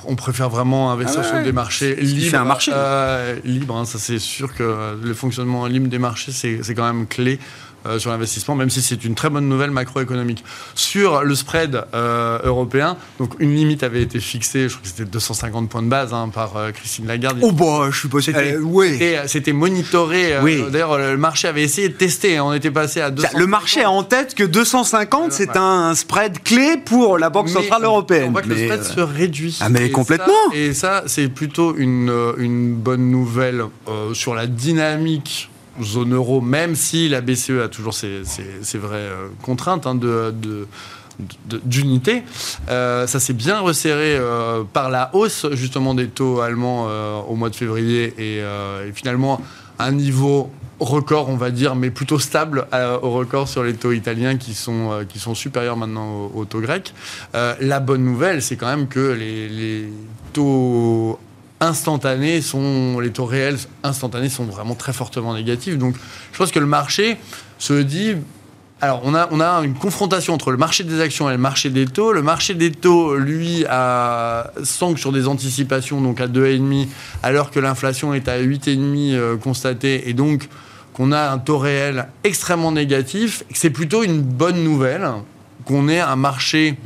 on 0.07 0.15
préfère 0.17 0.49
vraiment 0.49 0.91
investir 0.93 1.21
Ah 1.23 1.27
ouais, 1.27 1.35
sur 1.37 1.45
des 1.45 1.53
marchés 1.53 1.97
libres. 1.97 2.39
un 2.39 2.45
marché. 2.45 2.71
euh, 2.75 3.37
libre, 3.45 3.77
hein, 3.77 3.85
ça 3.85 3.99
c'est 3.99 4.19
sûr 4.19 4.55
que 4.55 4.97
le 5.03 5.15
fonctionnement 5.15 5.67
libre 5.67 5.89
des 5.89 5.99
marchés, 5.99 6.33
c'est 6.33 6.61
c'est 6.63 6.75
quand 6.75 6.87
même 6.87 7.07
clé. 7.07 7.39
Euh, 7.87 7.99
sur 7.99 8.11
l'investissement, 8.11 8.55
même 8.55 8.71
si 8.71 8.83
c'est 8.83 9.05
une 9.05 9.15
très 9.15 9.31
bonne 9.31 9.49
nouvelle 9.49 9.71
macroéconomique. 9.71 10.45
Sur 10.75 11.23
le 11.23 11.35
spread 11.35 11.83
euh, 11.95 12.39
européen, 12.45 12.97
donc 13.19 13.33
une 13.39 13.55
limite 13.55 13.83
avait 13.83 14.03
été 14.03 14.21
fixée, 14.21 14.69
je 14.69 14.75
crois 14.75 14.83
que 14.83 14.89
c'était 14.89 15.05
250 15.11 15.69
points 15.69 15.83
de 15.83 15.89
base 15.89 16.13
hein, 16.13 16.29
par 16.33 16.57
euh, 16.57 16.71
Christine 16.73 17.07
Lagarde. 17.07 17.39
Oh 17.43 17.53
bah, 17.53 17.89
je 17.91 17.99
suis 17.99 18.09
pas... 18.09 18.21
C'était- 18.21 18.57
ouais. 18.59 18.93
C'était- 18.93 19.29
C'était 19.29 19.53
monitoré. 19.53 20.35
Oui. 20.43 20.63
D'ailleurs, 20.71 20.99
le 20.99 21.17
marché 21.17 21.49
avait 21.49 21.63
essayé 21.63 21.89
de 21.89 21.95
tester. 21.95 22.37
hein, 22.39 22.45
On 22.47 22.53
était 22.53 22.71
passé 22.71 23.01
à 23.01 23.11
200. 23.11 23.29
Le 23.39 23.47
marché 23.47 23.83
a 23.83 23.91
en 23.91 24.03
tête 24.03 24.35
que 24.35 24.45
250, 24.45 25.33
c'est 25.33 25.51
Ouais. 25.51 25.57
un 25.59 25.95
spread 25.95 26.43
clé 26.43 26.77
pour 26.85 27.19
la 27.19 27.31
Banque 27.31 27.47
Mais 27.47 27.53
Centrale 27.53 27.83
On 27.85 27.87
Européenne. 27.87 28.33
voit 28.33 28.43
que 28.43 28.49
le 28.49 28.55
Mais, 28.57 28.65
spread 28.67 28.81
euh, 28.81 28.85
se 28.85 29.01
réduit. 29.01 29.59
Ah, 29.61 29.69
mais 29.69 29.87
Et 29.87 29.91
complètement. 29.91 30.27
ça- 30.51 30.57
et 30.57 30.75
ça, 30.75 31.03
c'est 31.07 31.29
plutôt 31.29 31.77
une, 31.77 32.13
une 32.39 32.75
bonne 32.75 33.11
nouvelle 33.11 33.63
euh, 33.89 34.13
sur 34.15 34.35
la 34.35 34.47
dynamique 34.47 35.51
zone 35.83 36.15
euro, 36.15 36.41
même 36.41 36.75
si 36.75 37.09
la 37.09 37.21
BCE 37.21 37.61
a 37.65 37.69
toujours 37.69 37.95
ses, 37.95 38.23
ses- 38.25 38.79
vraies 38.79 38.97
euh, 38.97 39.29
contraintes 39.43 39.87
hein, 39.87 39.95
de, 39.95 40.33
de- 40.33 40.67
d'unité. 41.65 42.23
Euh, 42.69 43.07
ça 43.07 43.21
s'est 43.21 43.33
bien 43.33 43.61
resserré 43.61 44.17
euh, 44.19 44.65
par 44.71 44.91
la 44.91 45.11
hausse 45.15 45.47
justement 45.53 45.95
des 45.95 46.09
taux 46.09 46.41
allemands 46.41 46.89
au 47.29 47.35
mois 47.37 47.49
de 47.51 47.57
février 47.57 48.13
et, 48.19 48.43
finalement 48.93 49.41
un 49.79 49.93
niveau 49.93 50.51
record, 50.79 51.31
on 51.31 51.37
va 51.37 51.51
dire, 51.51 51.75
mais 51.75 51.91
plutôt 51.91 52.19
stable 52.19 52.67
au 53.03 53.11
record 53.13 53.49
sur 53.49 53.63
les 53.63 53.73
taux 53.75 53.93
italiens 53.93 54.37
qui 54.37 54.53
sont, 54.53 55.07
qui 55.09 55.19
sont 55.19 55.35
supérieurs 55.35 55.79
maintenant 55.79 56.07
aux, 56.35 56.41
aux 56.41 56.45
taux 56.45 56.61
grecs. 56.61 56.93
La 57.33 57.81
bonne 57.81 58.05
nouvelle, 58.05 58.43
c'est 58.43 58.57
quand 58.57 58.67
même 58.69 58.87
que 58.87 59.13
les, 59.13 59.49
les 59.49 59.89
taux 60.35 61.19
instantanés 61.61 62.43
sont, 62.43 63.01
les 63.01 63.11
taux 63.11 63.25
réels 63.25 63.59
instantanés 63.83 64.29
sont 64.29 64.45
vraiment 64.45 64.75
très 64.75 64.93
fortement 64.93 65.35
négatifs. 65.35 65.79
Donc, 65.79 65.95
je 66.33 66.39
pense 66.39 66.51
que 66.51 66.59
le 66.59 66.67
marché 66.67 67.17
se 67.59 67.75
dit, 67.75 68.15
alors 68.81 69.01
on 69.05 69.15
a, 69.15 69.29
on 69.31 69.41
a 69.41 69.65
une 69.65 69.75
confrontation 69.75 70.35
entre 70.35 70.51
le 70.51 70.59
marché 70.59 70.85
des 70.85 71.01
actions 71.01 71.31
et 71.31 71.33
le 71.33 71.39
marché 71.39 71.71
des 71.71 71.87
taux. 71.87 72.13
Le 72.13 72.23
marché 72.23 72.55
des 72.55 72.71
taux, 72.71 73.17
lui, 73.17 73.65
a, 73.69 74.51
s'ancre 74.63 74.99
sur 74.99 75.13
des 75.13 75.27
anticipations, 75.27 76.01
donc 76.01 76.21
à 76.21 76.29
2,5, 76.29 76.89
alors 77.23 77.51
que 77.51 77.59
l'inflation 77.59 78.13
est 78.13 78.29
à 78.29 78.39
8,5 78.39 79.15
euh, 79.15 79.37
constatée, 79.37 80.09
et 80.09 80.13
donc 80.13 80.49
qu'on 80.93 81.13
a 81.13 81.31
un 81.31 81.39
taux 81.39 81.59
réel 81.59 82.09
extrêmement 82.25 82.73
négatif. 82.73 83.45
C'est 83.53 83.71
plutôt 83.71 84.03
une 84.03 84.21
bonne 84.21 84.63
nouvelle 84.63 85.11
qu'on 85.65 85.89
ait 85.89 86.01
un 86.01 86.17
marché 86.17 86.77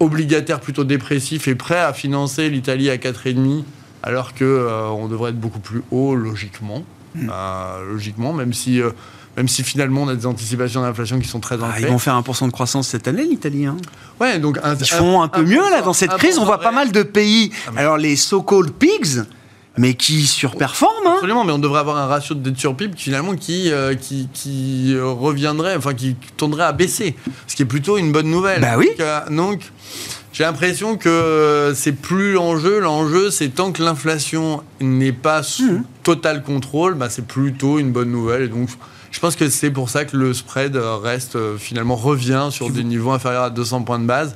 obligataire 0.00 0.60
plutôt 0.60 0.84
dépressif 0.84 1.46
et 1.46 1.54
prêt 1.54 1.78
à 1.78 1.92
financer 1.92 2.48
l'Italie 2.48 2.88
à 2.88 2.96
4,5 2.96 3.64
alors 4.02 4.34
que 4.34 4.44
euh, 4.44 5.08
devrait 5.08 5.30
être 5.30 5.40
beaucoup 5.40 5.60
plus 5.60 5.82
haut 5.90 6.14
logiquement. 6.14 6.82
Euh, 7.16 7.92
logiquement, 7.92 8.32
même 8.32 8.52
si, 8.52 8.80
euh, 8.80 8.90
même 9.36 9.48
si 9.48 9.64
finalement 9.64 10.02
on 10.02 10.08
a 10.08 10.14
des 10.14 10.26
anticipations 10.26 10.82
d'inflation 10.82 11.18
qui 11.18 11.26
sont 11.26 11.40
très 11.40 11.56
ah, 11.60 11.66
ancrées. 11.66 11.80
ils 11.82 11.86
vont 11.88 11.98
faire 11.98 12.14
1% 12.14 12.46
de 12.46 12.52
croissance 12.52 12.86
cette 12.86 13.08
année, 13.08 13.24
l'Italie. 13.24 13.66
hein. 13.66 13.76
Ouais, 14.20 14.38
donc 14.38 14.58
un- 14.62 14.76
Ils 14.76 14.86
font 14.86 15.20
un 15.20 15.26
peu 15.28 15.42
mieux 15.42 15.68
là 15.70 15.82
dans 15.82 15.92
cette 15.92 16.12
crise. 16.12 16.38
On 16.38 16.44
voit 16.44 16.60
pas 16.60 16.70
mal 16.72 16.92
de 16.92 17.02
pays. 17.02 17.50
Ah, 17.66 17.80
Alors 17.80 17.96
les 17.96 18.14
so-called 18.14 18.70
pigs, 18.72 19.24
mais 19.76 19.94
qui 19.94 20.24
surperforment. 20.24 21.06
hein. 21.06 21.12
Absolument, 21.14 21.44
mais 21.44 21.52
on 21.52 21.58
devrait 21.58 21.80
avoir 21.80 21.96
un 21.96 22.06
ratio 22.06 22.34
de 22.36 22.40
dette 22.48 22.58
sur 22.58 22.76
PIB 22.76 22.94
qui, 22.94 23.04
finalement 23.04 23.34
qui, 23.34 23.72
euh, 23.72 23.94
qui, 23.94 24.28
qui 24.32 24.92
euh, 24.94 25.06
reviendrait, 25.06 25.74
enfin 25.76 25.94
qui 25.94 26.14
tournerait 26.36 26.64
à 26.64 26.72
baisser, 26.72 27.16
ce 27.48 27.56
qui 27.56 27.62
est 27.62 27.66
plutôt 27.66 27.98
une 27.98 28.12
bonne 28.12 28.30
nouvelle. 28.30 28.60
Bah 28.60 28.74
oui. 28.78 28.88
Donc, 28.90 29.00
euh, 29.00 29.20
donc, 29.30 29.60
j'ai 30.40 30.46
l'impression 30.46 30.96
que 30.96 31.74
c'est 31.76 31.92
plus 31.92 32.32
l'enjeu. 32.32 32.80
L'enjeu, 32.80 33.30
c'est 33.30 33.50
tant 33.50 33.72
que 33.72 33.82
l'inflation 33.82 34.62
n'est 34.80 35.12
pas 35.12 35.42
sous 35.42 35.70
Mhm. 35.70 35.84
total 36.02 36.42
contrôle, 36.42 36.94
bah, 36.94 37.10
c'est 37.10 37.26
plutôt 37.26 37.78
une 37.78 37.92
bonne 37.92 38.10
nouvelle. 38.10 38.44
Et 38.44 38.48
donc, 38.48 38.70
je 39.10 39.20
pense 39.20 39.36
que 39.36 39.50
c'est 39.50 39.70
pour 39.70 39.90
ça 39.90 40.06
que 40.06 40.16
le 40.16 40.32
spread 40.32 40.76
reste 40.76 41.36
euh, 41.36 41.58
finalement 41.58 41.94
revient 41.94 42.48
sur 42.50 42.70
des 42.70 42.84
niveaux 42.84 43.10
inférieurs 43.10 43.42
à 43.42 43.50
200 43.50 43.82
points 43.82 43.98
de 43.98 44.06
base. 44.06 44.34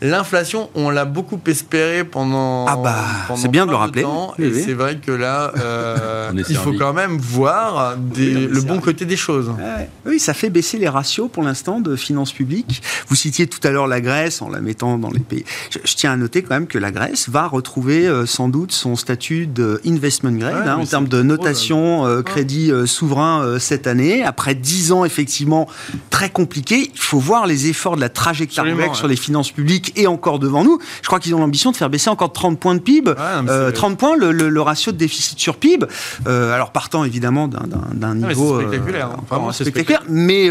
L'inflation, 0.00 0.70
on 0.76 0.90
l'a 0.90 1.04
beaucoup 1.04 1.40
espéré 1.46 2.04
pendant. 2.04 2.66
Ah 2.66 2.76
bah, 2.76 3.04
pendant 3.26 3.40
c'est 3.40 3.48
bien 3.48 3.66
de 3.66 3.70
le 3.72 3.76
rappeler. 3.76 4.02
temps, 4.02 4.32
Oui, 4.38 4.44
et 4.44 4.48
oui. 4.52 4.62
c'est 4.64 4.74
vrai 4.74 4.98
que 5.04 5.10
là, 5.10 5.52
euh, 5.58 6.30
il 6.48 6.56
faut 6.56 6.72
quand 6.72 6.92
même 6.92 7.18
voir 7.18 7.96
des- 7.96 8.34
Oui, 8.36 8.46
le 8.48 8.60
bon 8.62 8.78
côté 8.78 9.04
des 9.06 9.16
choses. 9.16 9.48
Ouais. 9.48 9.88
Oui, 10.06 10.20
ça 10.20 10.34
fait 10.34 10.50
baisser 10.50 10.78
les 10.78 10.88
ratios 10.88 11.28
pour 11.32 11.42
l'instant 11.42 11.80
de 11.80 11.96
finances 11.96 12.32
publiques. 12.32 12.80
Vous 13.08 13.16
citiez 13.16 13.48
tout 13.48 13.58
à 13.66 13.70
l'heure 13.70 13.88
la 13.88 14.00
Grèce 14.00 14.40
en 14.40 14.48
la 14.50 14.60
mettant 14.60 14.98
dans 14.98 15.10
les 15.10 15.18
pays. 15.20 15.44
Je, 15.70 15.78
je 15.84 15.94
tiens 15.96 16.12
à 16.12 16.16
noter 16.16 16.42
quand 16.42 16.54
même 16.54 16.68
que 16.68 16.78
la 16.78 16.92
Grèce 16.92 17.28
va 17.28 17.48
retrouver 17.48 18.06
euh, 18.06 18.24
sans 18.24 18.48
doute 18.48 18.70
son 18.72 18.94
statut 18.94 19.46
d'investment 19.48 20.30
grade 20.32 20.54
Ouais, 20.62 20.68
hein, 20.68 20.78
en 20.80 20.86
termes 20.86 21.08
de 21.08 21.22
notation 21.22 22.06
euh, 22.06 22.22
crédit 22.22 22.70
euh, 22.70 22.86
souverain 22.86 23.42
euh, 23.42 23.58
cette 23.58 23.86
année. 23.88 24.22
Après 24.22 24.54
dix 24.54 24.92
ans 24.92 25.04
effectivement 25.04 25.66
très 26.10 26.30
compliqués, 26.30 26.90
il 26.94 27.00
faut 27.00 27.18
voir 27.18 27.46
les 27.46 27.66
efforts 27.68 27.96
de 27.96 28.00
la 28.00 28.08
trajectoire 28.08 28.66
grecque 28.66 28.90
ouais. 28.90 28.94
sur 28.96 29.08
les 29.08 29.16
finances 29.16 29.50
publiques 29.50 29.87
et 29.96 30.06
encore 30.06 30.38
devant 30.38 30.64
nous. 30.64 30.78
Je 31.02 31.06
crois 31.06 31.20
qu'ils 31.20 31.34
ont 31.34 31.38
l'ambition 31.40 31.70
de 31.70 31.76
faire 31.76 31.90
baisser 31.90 32.10
encore 32.10 32.28
de 32.28 32.34
30 32.34 32.58
points 32.58 32.74
de 32.74 32.80
PIB. 32.80 33.10
Ouais, 33.10 33.16
non, 33.36 33.42
mais 33.44 33.50
Euh, 33.50 33.66
c'est- 33.68 33.72
30 33.74 33.98
points 33.98 34.16
le, 34.16 34.32
le- 34.32 34.48
le 34.48 34.60
ratio 34.62 34.92
de 34.92 34.96
déficit 34.96 35.38
sur 35.38 35.56
PIB. 35.56 35.86
Euh, 36.26 36.52
alors 36.54 36.70
partant 36.72 37.04
évidemment 37.04 37.48
d'un- 37.48 38.14
niveau 38.14 38.60
spectaculaire, 38.60 39.08
euh, 39.08 39.14
hein. 39.18 39.24
vraiment 39.30 39.52
c'est 39.52 39.64
spectaculaire, 39.64 40.02
mais 40.08 40.50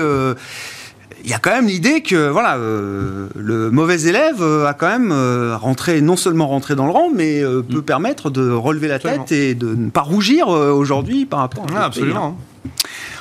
il 1.24 1.30
y 1.32 1.34
a 1.34 1.40
quand 1.40 1.52
même 1.52 1.68
l'idée 1.68 2.02
que 2.02 2.30
voilà 2.30 2.58
euh, 2.58 3.28
le 3.36 3.70
mauvais 3.72 4.02
élève 4.04 4.42
a 4.42 4.74
quand 4.74 4.88
même 4.88 5.12
euh, 5.12 5.58
rentré 5.58 6.00
non 6.02 6.16
seulement 6.16 6.48
rentré 6.48 6.76
dans 6.76 6.86
le 6.86 6.92
rang, 6.92 7.10
mais 7.14 7.42
euh, 7.44 7.62
peut 7.64 7.82
permettre 7.82 8.30
de 8.30 8.50
relever 8.52 8.88
la 8.88 8.96
Absolument. 8.96 9.24
tête 9.24 9.32
et 9.38 9.56
de 9.56 9.74
ne 9.76 9.90
pas 9.90 10.02
rougir 10.02 10.48
aujourd'hui 10.48 11.26
par 11.26 11.40
rapport. 11.40 11.66
à 11.76 11.80
Ah, 11.82 11.86
absolument. 11.86 12.38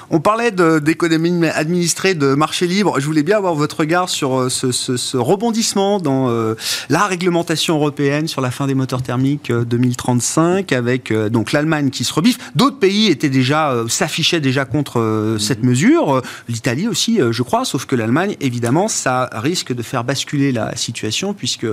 On 0.09 0.21
parlait 0.21 0.53
d'économie 0.53 1.47
administrée, 1.47 2.15
de 2.15 2.35
marché 2.35 2.69
libre. 2.69 3.01
Je 3.01 3.07
voulais 3.07 3.25
bien 3.25 3.39
avoir 3.39 3.57
votre 3.57 3.81
regard 3.81 4.09
sur 4.09 4.39
euh, 4.39 4.49
ce, 4.49 4.71
ce- 4.71 4.97
ce 4.97 5.17
rebondissement 5.17 5.99
dans 5.99 6.31
euh, 6.31 6.55
la 6.89 7.07
réglementation 7.07 7.75
européenne 7.75 8.29
sur 8.29 8.41
la 8.41 8.53
fin 8.53 8.69
des 8.69 8.75
moteurs 8.75 9.03
thermiques 9.03 9.51
euh, 9.51 9.65
2035, 9.65 10.71
avec 10.71 11.11
euh, 11.11 11.29
donc 11.29 11.51
l'Allemagne 11.51 11.91
qui 11.91 12.05
se 12.05 12.15
rebiffe. 12.15 12.39
D'autres 12.55 12.79
pays 12.79 13.09
étaient 13.09 13.29
déjà 13.29 13.73
euh, 13.73 13.89
s'affichaient 13.89 14.41
déjà 14.41 14.65
contre 14.65 15.01
euh, 15.01 15.39
cette 15.39 15.65
mesure. 15.65 16.23
L'Italie 16.49 16.87
aussi, 16.87 17.19
je 17.31 17.43
crois. 17.43 17.65
Sauf 17.65 17.85
que 17.87 17.97
l'Allemagne, 17.97 18.37
évidemment, 18.41 18.87
ça 18.87 19.29
risque 19.33 19.73
de 19.75 19.83
faire 19.83 20.05
basculer 20.05 20.53
la 20.53 20.77
situation 20.77 21.35
puisque 21.35 21.67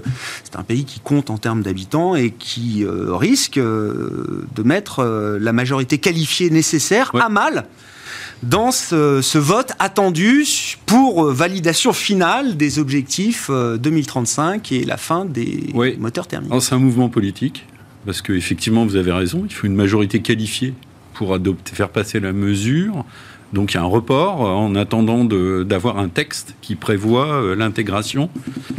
c'est 0.43 0.55
un 0.55 0.63
pays 0.63 0.85
qui 0.85 0.99
compte 1.01 1.29
en 1.29 1.37
termes 1.37 1.61
d'habitants 1.61 2.15
et 2.15 2.31
qui 2.31 2.83
risque 2.87 3.59
de 3.59 4.63
mettre 4.63 5.03
la 5.39 5.53
majorité 5.53 5.99
qualifiée 5.99 6.49
nécessaire 6.49 7.11
Ouais. 7.13 7.21
à 7.21 7.29
mal 7.29 7.65
dans 8.43 8.71
ce, 8.71 9.21
ce 9.21 9.37
vote 9.37 9.71
attendu 9.79 10.45
pour 10.85 11.25
validation 11.31 11.93
finale 11.93 12.57
des 12.57 12.79
objectifs 12.79 13.49
2035 13.49 14.71
et 14.71 14.83
la 14.83 14.97
fin 14.97 15.25
des 15.25 15.65
Oui. 15.73 15.95
moteurs 15.99 16.27
thermiques. 16.27 16.51
C'est 16.59 16.75
un 16.75 16.79
mouvement 16.79 17.09
politique, 17.09 17.65
parce 18.05 18.21
qu'effectivement, 18.21 18.85
vous 18.85 18.95
avez 18.95 19.11
raison, 19.11 19.43
il 19.47 19.53
faut 19.53 19.67
une 19.67 19.75
majorité 19.75 20.21
qualifiée 20.21 20.73
pour 21.13 21.33
adopter, 21.33 21.75
faire 21.75 21.89
passer 21.89 22.19
la 22.19 22.33
mesure. 22.33 23.05
Donc 23.53 23.73
il 23.73 23.75
y 23.75 23.77
a 23.77 23.83
un 23.83 23.85
report 23.85 24.43
euh, 24.45 24.49
en 24.49 24.73
attendant 24.75 25.23
d'avoir 25.25 25.99
un 25.99 26.09
texte 26.09 26.55
qui 26.61 26.73
prévoit 26.75 27.35
euh, 27.35 27.55
l'intégration 27.55 28.31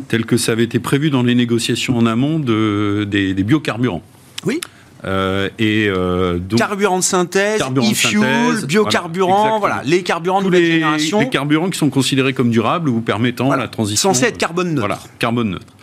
tel 0.09 0.27
que 0.27 0.37
ça 0.37 0.51
avait 0.51 0.65
été 0.65 0.81
prévu 0.81 1.11
dans 1.11 1.23
les 1.23 1.37
négociations 1.37 1.97
en 1.97 2.07
amont 2.07 2.41
de, 2.41 3.07
des, 3.09 3.35
des 3.35 3.43
biocarburants. 3.45 4.03
Oui. 4.47 4.61
Euh, 5.05 5.49
et 5.59 5.87
euh, 5.89 6.39
donc 6.39 6.59
Carburant 6.59 6.99
de 6.99 7.03
synthèse, 7.05 7.59
Carburant 7.59 7.91
e-fuel, 7.91 8.67
biocarburant, 8.67 9.59
voilà, 9.59 9.77
voilà, 9.77 9.83
les 9.85 10.03
carburants 10.03 10.41
de 10.41 10.47
nouvelle 10.47 10.63
les, 10.63 10.73
génération, 10.73 11.21
les 11.21 11.29
carburants 11.29 11.69
qui 11.69 11.79
sont 11.79 11.91
considérés 11.91 12.33
comme 12.33 12.51
durables 12.51 12.89
ou 12.89 13.01
permettant 13.01 13.47
Voilà. 13.47 13.65
la 13.65 13.69
transition. 13.69 14.15
censés 14.15 14.27
être 14.27 14.39
carbone 14.39 14.69
neutre. 14.69 14.81
Voilà, 14.81 14.99
carbone 15.19 15.51
neutre. 15.51 15.74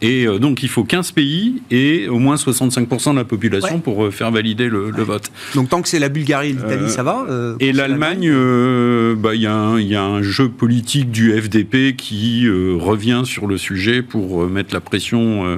Et 0.00 0.26
euh, 0.28 0.38
donc 0.38 0.62
il 0.62 0.68
faut 0.68 0.84
15 0.84 1.10
pays 1.10 1.60
et 1.72 2.06
au 2.08 2.18
moins 2.20 2.36
65% 2.36 3.12
de 3.12 3.16
la 3.16 3.24
population 3.24 3.74
Ouais. 3.76 3.80
pour 3.80 4.04
euh, 4.04 4.10
faire 4.12 4.30
valider 4.30 4.68
le, 4.68 4.90
le 4.90 5.02
vote. 5.02 5.30
Donc 5.56 5.68
tant 5.70 5.82
que 5.82 5.88
c'est 5.88 5.98
la 5.98 6.08
Bulgarie 6.08 6.50
et 6.50 6.52
l'Italie, 6.52 6.84
Euh, 6.84 6.88
ça 6.88 7.02
va. 7.02 7.26
euh, 7.28 7.56
Et 7.58 7.72
l'Allemagne, 7.72 8.28
euh, 8.30 9.16
bah, 9.16 9.34
il 9.34 9.40
y, 9.40 9.46
a 9.46 9.54
un- 9.54 9.80
il 9.80 9.88
y 9.88 9.96
a 9.96 10.04
un 10.04 10.22
jeu 10.22 10.48
politique 10.48 11.10
du 11.10 11.32
FDP 11.32 11.96
qui 11.96 12.46
euh, 12.46 12.76
revient 12.78 13.22
sur 13.24 13.46
le 13.48 13.58
sujet 13.58 14.02
pour 14.02 14.44
euh, 14.44 14.48
mettre 14.48 14.72
la 14.72 14.80
pression 14.80 15.44
euh, 15.46 15.56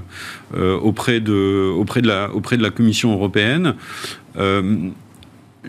euh, 0.57 0.76
auprès, 0.78 1.20
de, 1.20 1.68
auprès, 1.70 2.01
de 2.01 2.09
la, 2.09 2.30
auprès 2.34 2.57
de 2.57 2.62
la 2.62 2.70
Commission 2.70 3.12
européenne. 3.12 3.74
Euh, 4.38 4.88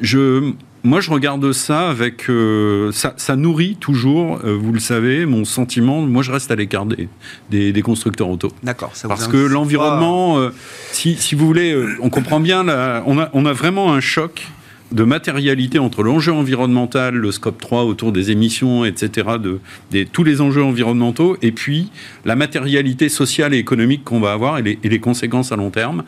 je, 0.02 0.52
moi, 0.84 1.00
je 1.00 1.12
regarde 1.12 1.52
ça 1.52 1.90
avec. 1.90 2.30
euh, 2.30 2.92
ça, 2.92 3.14
ça 3.18 3.36
nourrit 3.36 3.76
toujours, 3.80 4.40
euh, 4.44 4.56
vous 4.56 4.74
le 4.74 4.80
savez, 4.80 5.26
mon 5.26 5.46
sentiment. 5.46 6.02
Moi, 6.02 6.24
je 6.24 6.32
reste 6.32 6.50
à 6.52 6.56
l'écart 6.56 6.86
des, 6.86 7.08
des, 7.50 7.72
des 7.72 7.82
constructeurs 7.82 8.30
auto. 8.30 8.52
D'accord, 8.64 8.92
Parce 9.08 9.28
que 9.28 9.38
l'environnement, 9.38 10.40
euh, 10.40 10.50
si, 10.92 11.16
si 11.16 11.36
vous 11.36 11.46
voulez, 11.46 11.76
on 12.02 12.10
comprend 12.10 12.40
bien, 12.40 12.62
on, 13.06 13.20
a, 13.20 13.30
on 13.34 13.46
a 13.46 13.54
vraiment 13.54 13.94
un 13.94 14.00
choc 14.00 14.48
de 14.92 15.04
matérialité 15.04 15.80
entre 15.80 16.04
l'enjeu 16.04 16.34
environnemental, 16.34 17.16
le 17.16 17.32
scope 17.32 17.62
3 17.62 17.84
autour 17.84 18.12
des 18.12 18.32
émissions, 18.32 18.84
etc., 18.84 19.30
de, 19.42 19.60
des, 19.90 20.06
tous 20.06 20.24
les 20.24 20.42
enjeux 20.42 20.64
environnementaux, 20.64 21.38
et 21.42 21.52
puis 21.52 21.92
la 22.26 22.36
matérialité 22.36 23.08
sociale 23.08 23.54
et 23.54 23.58
économique 23.58 24.04
qu'on 24.04 24.20
va 24.20 24.34
avoir 24.34 24.58
et 24.58 24.62
les, 24.62 24.80
et 24.84 24.90
les 24.90 25.00
conséquences 25.00 25.52
à 25.52 25.56
long 25.56 25.70
terme. 25.70 26.04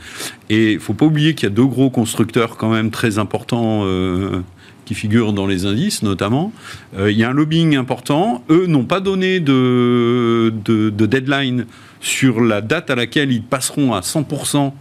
Et 0.49 0.73
il 0.73 0.79
faut 0.79 0.93
pas 0.93 1.05
oublier 1.05 1.33
qu'il 1.33 1.47
y 1.47 1.51
a 1.51 1.55
deux 1.55 1.65
gros 1.65 1.89
constructeurs 1.89 2.57
quand 2.57 2.71
même 2.71 2.91
très 2.91 3.19
importants 3.19 3.83
euh, 3.85 4.41
qui 4.85 4.93
figurent 4.95 5.33
dans 5.33 5.47
les 5.47 5.65
indices 5.65 6.03
notamment. 6.03 6.51
Euh, 6.97 7.11
il 7.11 7.17
y 7.17 7.23
a 7.23 7.29
un 7.29 7.33
lobbying 7.33 7.75
important. 7.75 8.43
Eux 8.49 8.65
n'ont 8.67 8.85
pas 8.85 8.99
donné 8.99 9.39
de, 9.39 10.53
de, 10.65 10.89
de 10.89 11.05
deadline 11.05 11.65
sur 12.01 12.41
la 12.41 12.61
date 12.61 12.89
à 12.89 12.95
laquelle 12.95 13.31
ils 13.31 13.43
passeront 13.43 13.93
à 13.93 14.01
100% 14.01 14.73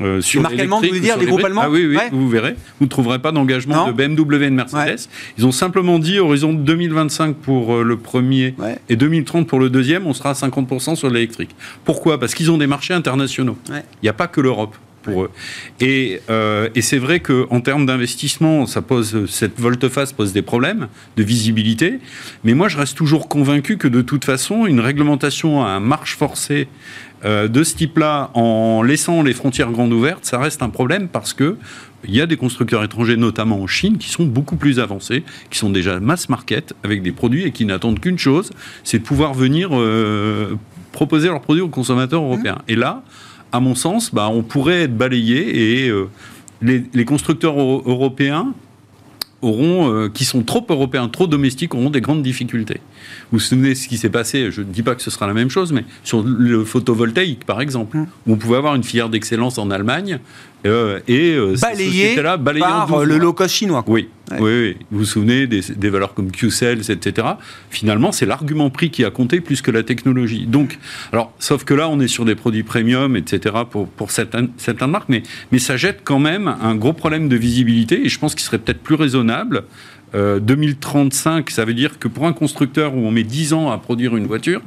euh, 0.00 0.22
sur 0.22 0.40
marques 0.40 0.58
allemandes, 0.58 0.82
l'électrique 0.82 0.90
vous 0.90 0.96
voulez 0.96 1.00
dire, 1.00 1.18
les 1.18 1.26
groupes 1.26 1.44
allemands 1.44 1.60
Ah 1.66 1.70
oui, 1.70 1.84
oui, 1.86 1.96
Ouais. 1.96 2.08
vous 2.10 2.26
verrez. 2.30 2.54
Vous 2.80 2.86
ne 2.86 2.88
trouverez 2.88 3.18
pas 3.18 3.30
d'engagement 3.30 3.88
de 3.88 3.92
BMW 3.92 4.44
et 4.44 4.50
de 4.50 4.54
Mercedes. 4.54 4.78
Ouais. 4.78 4.96
Ils 5.36 5.44
ont 5.44 5.52
simplement 5.52 5.98
dit 5.98 6.18
horizon 6.18 6.54
2025 6.54 7.36
pour 7.36 7.74
euh, 7.74 7.82
le 7.82 7.98
premier 7.98 8.54
Ouais. 8.58 8.78
et 8.88 8.96
2030 8.96 9.46
pour 9.46 9.60
le 9.60 9.68
deuxième, 9.68 10.06
on 10.06 10.14
sera 10.14 10.30
à 10.30 10.32
50% 10.32 10.96
sur 10.96 11.10
l'électrique. 11.10 11.50
Pourquoi? 11.84 12.18
Parce 12.18 12.34
qu'ils 12.34 12.50
ont 12.50 12.56
des 12.56 12.66
marchés 12.66 12.94
internationaux. 12.94 13.58
Il 13.68 13.82
n'y 14.04 14.08
a 14.08 14.14
pas 14.14 14.28
que 14.28 14.40
l'Europe 14.40 14.74
pour 15.02 15.24
eux. 15.24 15.30
Et, 15.80 16.20
euh, 16.30 16.68
et 16.74 16.82
c'est 16.82 16.98
vrai 16.98 17.20
qu'en 17.20 17.60
termes 17.60 17.86
d'investissement, 17.86 18.66
ça 18.66 18.82
pose, 18.82 19.26
cette 19.30 19.58
volte-face 19.60 20.12
pose 20.12 20.32
des 20.32 20.42
problèmes 20.42 20.88
de 21.16 21.22
visibilité. 21.22 21.98
Mais 22.44 22.54
moi, 22.54 22.68
je 22.68 22.78
reste 22.78 22.96
toujours 22.96 23.28
convaincu 23.28 23.76
que 23.76 23.88
de 23.88 24.02
toute 24.02 24.24
façon, 24.24 24.66
une 24.66 24.80
réglementation 24.80 25.64
à 25.64 25.80
marche 25.80 26.16
forcée 26.16 26.68
euh, 27.24 27.46
de 27.46 27.62
ce 27.62 27.76
type-là, 27.76 28.30
en 28.34 28.82
laissant 28.82 29.22
les 29.22 29.32
frontières 29.32 29.70
grandes 29.70 29.92
ouvertes, 29.92 30.24
ça 30.24 30.38
reste 30.38 30.62
un 30.62 30.70
problème 30.70 31.08
parce 31.08 31.32
que 31.32 31.56
il 32.04 32.16
y 32.16 32.20
a 32.20 32.26
des 32.26 32.36
constructeurs 32.36 32.82
étrangers, 32.82 33.16
notamment 33.16 33.60
en 33.60 33.68
Chine, 33.68 33.96
qui 33.96 34.08
sont 34.08 34.24
beaucoup 34.24 34.56
plus 34.56 34.80
avancés, 34.80 35.22
qui 35.50 35.58
sont 35.58 35.70
déjà 35.70 36.00
mass 36.00 36.28
market 36.28 36.74
avec 36.82 37.00
des 37.02 37.12
produits 37.12 37.44
et 37.44 37.52
qui 37.52 37.64
n'attendent 37.64 38.00
qu'une 38.00 38.18
chose, 38.18 38.50
c'est 38.82 38.98
de 38.98 39.04
pouvoir 39.04 39.34
venir 39.34 39.70
euh, 39.72 40.58
proposer 40.90 41.28
leurs 41.28 41.40
produits 41.40 41.62
aux 41.62 41.68
consommateurs 41.68 42.22
européens. 42.22 42.58
Et 42.66 42.74
là, 42.74 43.04
à 43.52 43.60
mon 43.60 43.74
sens, 43.74 44.12
bah, 44.12 44.28
on 44.28 44.42
pourrait 44.42 44.82
être 44.82 44.96
balayé 44.96 45.84
et 45.84 45.88
euh, 45.88 46.08
les, 46.62 47.04
constructeurs 47.04 47.58
euro- 47.58 47.82
européens 47.86 48.54
auront, 49.42 49.92
euh, 49.92 50.08
qui 50.08 50.24
sont 50.24 50.42
trop 50.42 50.64
européens, 50.68 51.08
trop 51.08 51.26
domestiques, 51.26 51.74
auront 51.74 51.90
des 51.90 52.00
grandes 52.00 52.22
difficultés. 52.22 52.80
Vous 53.30 53.38
vous 53.38 53.40
souvenez 53.40 53.70
de 53.70 53.74
ce 53.74 53.88
qui 53.88 53.96
s'est 53.98 54.08
passé, 54.10 54.50
je 54.50 54.60
ne 54.60 54.66
dis 54.66 54.82
pas 54.82 54.94
que 54.94 55.02
ce 55.02 55.10
sera 55.10 55.26
la 55.26 55.34
même 55.34 55.50
chose, 55.50 55.72
mais 55.72 55.84
sur 56.04 56.22
le 56.22 56.64
photovoltaïque, 56.64 57.44
par 57.44 57.60
exemple, 57.60 57.96
Mm. 57.96 58.06
où 58.26 58.32
on 58.32 58.36
pouvait 58.36 58.56
avoir 58.56 58.74
une 58.74 58.84
filière 58.84 59.08
d'excellence 59.08 59.58
en 59.58 59.70
Allemagne, 59.70 60.18
euh, 60.64 61.00
et 61.08 61.32
euh, 61.34 61.56
ces 61.56 61.62
Balayé 61.62 61.88
sociétés-là 61.90 62.36
balayées 62.36 62.64
en 62.64 62.68
par 62.68 62.86
12 62.86 62.96
euh, 62.98 63.04
le 63.04 63.14
mois. 63.16 63.24
low 63.24 63.32
cost 63.32 63.54
chinois. 63.54 63.82
quoi. 63.82 63.94
Oui, 63.94 64.08
Ouais. 64.30 64.38
oui, 64.40 64.52
oui. 64.62 64.76
Vous 64.92 64.98
vous 65.00 65.04
souvenez 65.04 65.46
des, 65.48 65.60
des 65.76 65.90
valeurs 65.90 66.14
comme 66.14 66.30
Q-Cells, 66.30 66.90
etc. 66.90 67.26
Finalement, 67.70 68.12
c'est 68.12 68.24
l'argument 68.26 68.70
prix 68.70 68.88
qui 68.90 69.04
a 69.04 69.10
compté 69.10 69.40
plus 69.40 69.60
que 69.60 69.70
la 69.72 69.82
technologie. 69.82 70.46
Donc, 70.46 70.78
alors, 71.12 71.32
sauf 71.40 71.64
que 71.64 71.74
là, 71.74 71.88
on 71.88 71.98
est 72.00 72.06
sur 72.08 72.24
des 72.24 72.34
produits 72.36 72.62
premium, 72.62 73.16
etc. 73.16 73.56
pour, 73.68 73.88
pour 73.88 74.10
certaines, 74.12 74.48
certaines 74.56 74.90
marques, 74.90 75.08
mais, 75.08 75.22
mais 75.50 75.58
ça 75.58 75.76
jette 75.76 76.00
quand 76.04 76.20
même 76.20 76.54
un 76.62 76.76
gros 76.76 76.92
problème 76.92 77.28
de 77.28 77.36
visibilité 77.36 78.06
et 78.06 78.08
je 78.08 78.18
pense 78.18 78.34
qu'il 78.34 78.44
serait 78.44 78.58
peut-être 78.58 78.80
plus 78.82 78.94
raisonnable. 78.94 79.64
Euh, 80.14 80.40
2035, 80.40 81.50
ça 81.50 81.64
veut 81.64 81.74
dire 81.74 81.98
que 81.98 82.08
pour 82.08 82.26
un 82.26 82.32
constructeur 82.32 82.94
où 82.94 82.98
on 83.06 83.10
met 83.10 83.22
10 83.24 83.52
ans 83.52 83.70
à 83.70 83.78
produire 83.78 84.16
une 84.16 84.26
voiture, 84.26 84.60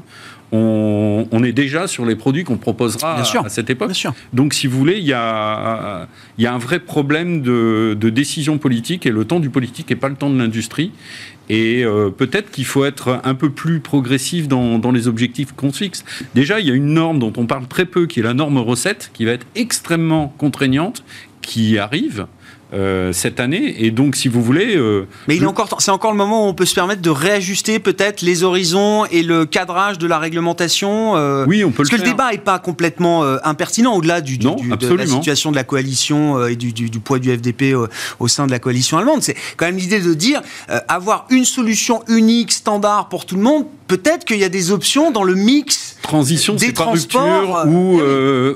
on, 0.51 1.27
on 1.31 1.43
est 1.43 1.51
déjà 1.51 1.87
sur 1.87 2.05
les 2.05 2.15
produits 2.15 2.43
qu'on 2.43 2.57
proposera 2.57 3.15
à- 3.45 3.49
cette 3.49 3.69
époque. 3.69 3.89
Donc, 4.31 4.53
si 4.53 4.67
vous 4.67 4.77
voulez, 4.77 4.97
il 4.99 5.03
y 5.05 5.13
a, 5.13 6.07
il 6.37 6.43
y 6.43 6.47
a 6.47 6.53
un 6.53 6.57
vrai 6.59 6.79
problème 6.79 7.41
de, 7.41 7.97
de 7.99 8.09
décision 8.09 8.57
politique 8.57 9.05
et 9.05 9.11
le 9.11 9.25
temps 9.25 9.39
du 9.39 9.49
politique 9.49 9.89
n'est 9.89 9.95
pas 9.95 10.07
le 10.09 10.15
temps 10.15 10.29
de 10.29 10.37
l'industrie. 10.37 10.91
Et 11.49 11.83
euh, 11.83 12.09
peut-être 12.09 12.51
qu'il 12.51 12.65
faut 12.65 12.85
être 12.85 13.19
un 13.23 13.35
peu 13.35 13.49
plus 13.49 13.79
progressif 13.79 14.47
dans, 14.47 14.79
dans 14.79 14.91
les 14.91 15.07
objectifs 15.07 15.51
qu'on 15.51 15.71
se 15.71 15.79
fixe. 15.83 16.05
Déjà, 16.35 16.59
il 16.59 16.67
y 16.67 16.71
a 16.71 16.73
une 16.73 16.93
norme 16.93 17.19
dont 17.19 17.33
on 17.37 17.45
parle 17.47 17.67
très 17.67 17.85
peu, 17.85 18.05
qui 18.07 18.19
est 18.19 18.23
la 18.23 18.33
norme 18.33 18.57
recette, 18.59 19.11
qui 19.13 19.25
va 19.25 19.31
être 19.31 19.45
extrêmement 19.55 20.33
contraignante, 20.37 21.03
qui 21.41 21.77
arrive. 21.77 22.25
Euh, 22.73 23.13
cette 23.13 23.39
année 23.39 23.85
et 23.85 23.91
donc 23.91 24.15
si 24.15 24.27
vous 24.27 24.41
voulez 24.41 24.75
euh, 24.75 25.05
Mais 25.27 25.35
il 25.35 25.37
est 25.37 25.41
le- 25.41 25.47
encore, 25.47 25.69
temps- 25.69 25.79
c'est 25.79 25.91
encore 25.91 26.11
le 26.11 26.17
moment 26.17 26.45
où 26.45 26.49
on 26.49 26.53
peut 26.53 26.65
se 26.65 26.73
permettre 26.73 27.01
de 27.01 27.09
réajuster 27.09 27.79
peut-être 27.79 28.21
les 28.21 28.43
horizons 28.43 29.05
et 29.05 29.21
le 29.23 29.45
cadrage 29.45 29.97
de 29.99 30.07
la 30.07 30.17
réglementation. 30.17 31.15
euh, 31.15 31.45
oui 31.47 31.63
on 31.63 31.69
peut 31.69 31.77
Parce 31.77 31.89
que 31.89 31.95
le 31.95 32.01
le 32.01 32.05
faire 32.07 32.13
débat 32.15 32.31
n'est 32.31 32.37
pas 32.39 32.59
complètement 32.59 33.23
impertinent 33.43 33.93
au-delà 33.95 34.21
du, 34.21 34.37
du- 34.37 34.45
Non, 34.47 34.55
du- 34.55 34.69
de 34.69 34.93
la 34.93 35.05
situation 35.05 35.51
de 35.51 35.55
la 35.55 35.63
coalition 35.63 36.45
et 36.47 36.55
du, 36.55 36.99
poids 36.99 37.19
du 37.19 37.31
FDP 37.31 37.75
au 38.19 38.27
sein 38.27 38.45
de 38.47 38.51
la 38.51 38.59
coalition 38.59 38.97
allemande. 38.97 39.21
C'est 39.21 39.35
quand 39.57 39.65
même 39.67 39.77
l'idée 39.77 39.99
de 40.01 40.13
dire 40.13 40.41
avoir 40.87 41.27
une 41.29 41.45
solution 41.45 42.03
unique, 42.07 42.51
standard 42.51 43.09
pour 43.09 43.25
tout 43.25 43.35
le 43.35 43.41
monde. 43.41 43.65
Peut-être 43.87 44.25
qu'il 44.25 44.37
y 44.39 44.43
a 44.43 44.49
des 44.49 44.71
options 44.71 45.11
dans 45.11 45.23
le 45.23 45.35
mix. 45.35 45.97
transition, 46.01 46.55
Des 46.55 46.71
pas 46.71 46.83
transports, 46.85 47.61
rupture 47.63 47.71
ou, 47.71 48.01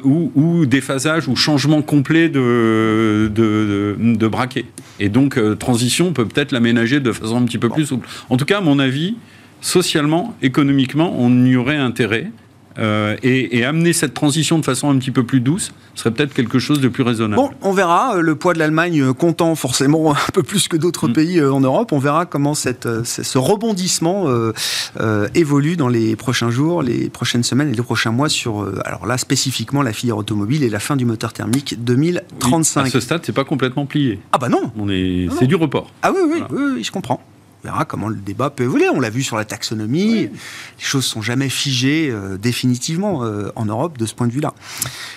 ou, 0.04 0.32
ou 0.36 0.66
déphasage 0.66 1.28
ou 1.28 1.36
changement 1.36 1.82
complet 1.84 2.30
de, 2.30 3.30
de, 3.30 3.30
de, 3.36 3.96
de 4.00 4.28
braquet. 4.28 4.66
Et 5.00 5.10
donc, 5.10 5.38
euh, 5.38 5.56
transition, 5.56 6.08
on 6.08 6.14
peut 6.14 6.26
peut-être 6.26 6.52
l'aménager 6.52 7.00
de 7.00 7.12
façon 7.12 7.38
un 7.38 7.44
petit 7.44 7.58
peu 7.58 7.70
plus 7.70 7.88
souple. 7.88 8.08
En 8.30 8.38
tout 8.38 8.46
cas, 8.46 8.60
à 8.60 8.62
mon 8.62 8.80
avis, 8.80 9.16
socialement, 9.62 10.36
économiquement, 10.42 11.14
on 11.18 11.46
y 11.46 11.56
aurait 11.56 11.78
intérêt. 11.78 12.32
Euh, 12.80 13.16
et, 13.24 13.58
et 13.58 13.66
amener 13.66 13.94
cette 13.94 14.14
transition 14.14 14.58
de 14.60 14.66
façon 14.66 14.90
un 14.90 14.98
petit 14.98 15.12
peu 15.12 15.24
plus 15.24 15.40
douce 15.42 15.72
serait 15.96 16.12
peut-être 16.12 16.34
quelque 16.34 16.60
chose 16.60 16.80
de 16.80 16.88
plus 16.88 17.04
raisonnable. 17.04 17.42
Bon, 17.42 17.50
on 17.62 17.74
verra. 17.74 18.16
euh, 18.16 18.22
Le 18.22 18.36
poids 18.36 18.54
de 18.54 18.60
l'Allemagne 18.60 19.02
euh, 19.02 19.14
comptant 19.14 19.54
forcément 19.56 20.12
un 20.14 20.32
peu 20.34 20.44
plus 20.44 20.68
que 20.68 20.78
d'autres 20.78 21.08
Mm. 21.10 21.14
pays 21.14 21.42
en 21.44 21.60
Europe. 21.60 21.92
On 21.92 22.00
verra 22.00 22.26
comment 22.26 22.54
cette, 22.54 22.88
ce 23.04 23.38
rebondissement 23.38 24.26
euh, 24.28 24.54
euh, 25.00 25.28
évolue 25.36 25.76
dans 25.76 25.88
les 25.90 26.16
prochains 26.16 26.50
jours, 26.52 26.82
les 26.84 27.10
prochaines 27.10 27.44
semaines 27.44 27.70
et 27.70 27.76
les 27.76 27.82
prochains 27.84 28.12
mois 28.12 28.30
sur, 28.30 28.68
alors 28.86 29.06
là, 29.06 29.18
spécifiquement 29.18 29.82
la 29.82 29.94
filière 29.94 30.18
automobile 30.18 30.64
et 30.64 30.70
la 30.70 30.80
fin 30.80 30.96
du 30.96 31.06
moteur 31.06 31.34
thermique 31.34 31.76
Oui, 31.78 31.84
2035. 31.84 32.86
à 32.86 32.90
ce 32.90 33.00
stade, 33.00 33.22
c'est 33.24 33.34
pas 33.34 33.44
complètement 33.44 33.86
plié. 33.86 34.20
Ah 34.32 34.38
bah 34.38 34.50
non 34.50 34.72
On 34.78 34.90
est, 34.90 35.28
Non, 35.30 35.36
c'est 35.38 35.48
du 35.48 35.56
report. 35.56 35.92
Ah 36.02 36.12
oui, 36.14 36.22
oui, 36.24 36.40
Voilà. 36.40 36.48
oui, 36.52 36.72
oui, 36.78 36.84
je 36.84 36.92
comprends. 36.92 37.22
On 37.64 37.68
verra 37.68 37.84
comment 37.86 38.08
le 38.08 38.16
débat 38.16 38.50
peut 38.50 38.64
évoluer. 38.64 38.88
On 38.90 39.00
l'a 39.02 39.10
vu 39.10 39.22
sur 39.22 39.36
la 39.36 39.44
taxonomie. 39.46 40.14
Les 40.22 40.32
choses 40.78 41.06
sont 41.06 41.22
jamais 41.22 41.50
figées 41.50 42.10
euh, 42.10 42.38
définitivement 42.38 43.24
euh, 43.26 43.52
en 43.56 43.66
Europe 43.66 43.98
de 43.98 44.06
ce 44.06 44.14
point 44.16 44.28
de 44.28 44.32
vue-là. 44.32 44.54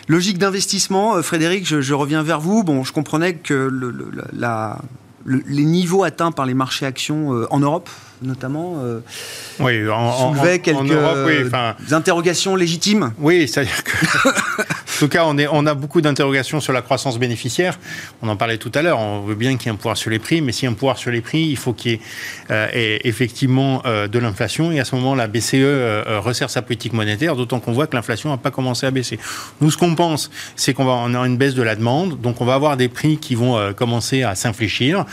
Logique 0.08 0.38
d'investissement, 0.38 1.14
euh, 1.16 1.22
Frédéric, 1.22 1.66
je, 1.66 1.80
je 1.80 1.94
reviens 1.94 2.22
vers 2.24 2.40
vous. 2.40 2.64
Bon, 2.64 2.82
je 2.82 2.92
comprenais 2.92 3.34
que 3.34 3.54
le- 3.54 3.90
le- 3.92 4.10
la- 4.32 4.78
le- 5.24 5.42
les 5.46 5.64
niveaux 5.64 6.02
atteints 6.02 6.32
par 6.32 6.46
les 6.46 6.54
marchés 6.54 6.84
actions 6.84 7.30
en 7.50 7.60
Europe, 7.60 7.88
notamment, 8.22 8.74
euh, 8.80 8.98
Oui, 9.60 9.88
en, 9.88 9.94
en- 9.94 10.34
soulevaient 10.34 10.54
en- 10.56 10.58
quelques 10.58 10.78
en 10.78 10.84
Europe, 10.84 11.18
oui, 11.26 11.34
enfin, 11.46 11.76
interrogations 11.92 12.56
légitimes. 12.56 13.12
oui, 13.20 13.46
c'est-à-dire 13.46 13.84
que 13.84 13.92
tout 15.02 15.08
cas, 15.08 15.24
on, 15.26 15.66
a 15.66 15.74
beaucoup 15.74 16.00
d'interrogations 16.00 16.60
sur 16.60 16.72
la 16.72 16.80
croissance 16.80 17.18
bénéficiaire. 17.18 17.76
On 18.22 18.28
en 18.28 18.36
parlait 18.36 18.58
tout 18.58 18.70
à 18.72 18.82
l'heure. 18.82 19.00
On 19.00 19.22
veut 19.22 19.34
bien 19.34 19.56
qu'il 19.56 19.66
y 19.66 19.68
ait 19.68 19.72
un 19.72 19.76
pouvoir 19.76 19.96
sur 19.96 20.10
les 20.10 20.20
prix, 20.20 20.40
mais 20.40 20.52
s'il 20.52 20.66
y 20.66 20.68
a 20.68 20.70
un 20.70 20.74
pouvoir 20.74 20.96
sur 20.96 21.10
les 21.10 21.20
prix, 21.20 21.42
il 21.42 21.56
faut 21.56 21.72
qu'il 21.72 21.90
y 21.90 21.94
ait 21.94 22.00
euh, 22.52 22.68
effectivement 23.02 23.82
euh, 23.84 24.06
de 24.06 24.20
l'inflation. 24.20 24.70
Et 24.70 24.78
à 24.78 24.84
ce 24.84 24.94
moment, 24.94 25.16
la 25.16 25.26
BCE 25.26 25.54
euh, 25.54 26.20
resserre 26.20 26.50
sa 26.50 26.62
politique 26.62 26.92
monétaire, 26.92 27.34
d'autant 27.34 27.58
qu'on 27.58 27.72
voit 27.72 27.88
que 27.88 27.96
l'inflation 27.96 28.30
n'a 28.30 28.36
pas 28.36 28.52
commencé 28.52 28.86
à 28.86 28.92
baisser. 28.92 29.18
Nous, 29.60 29.72
ce 29.72 29.76
qu'on 29.76 29.96
pense, 29.96 30.30
c'est 30.54 30.72
qu'on 30.72 30.84
va 30.84 30.92
en 30.92 31.08
avoir 31.08 31.24
une 31.24 31.36
baisse 31.36 31.54
de 31.54 31.62
la 31.62 31.74
demande, 31.74 32.20
donc 32.20 32.40
on 32.40 32.44
va 32.44 32.54
avoir 32.54 32.76
des 32.76 32.88
prix 32.88 33.16
qui 33.16 33.34
vont 33.34 33.72
commencer 33.74 34.22
à 34.22 34.36
s'infléchir. 34.36 35.04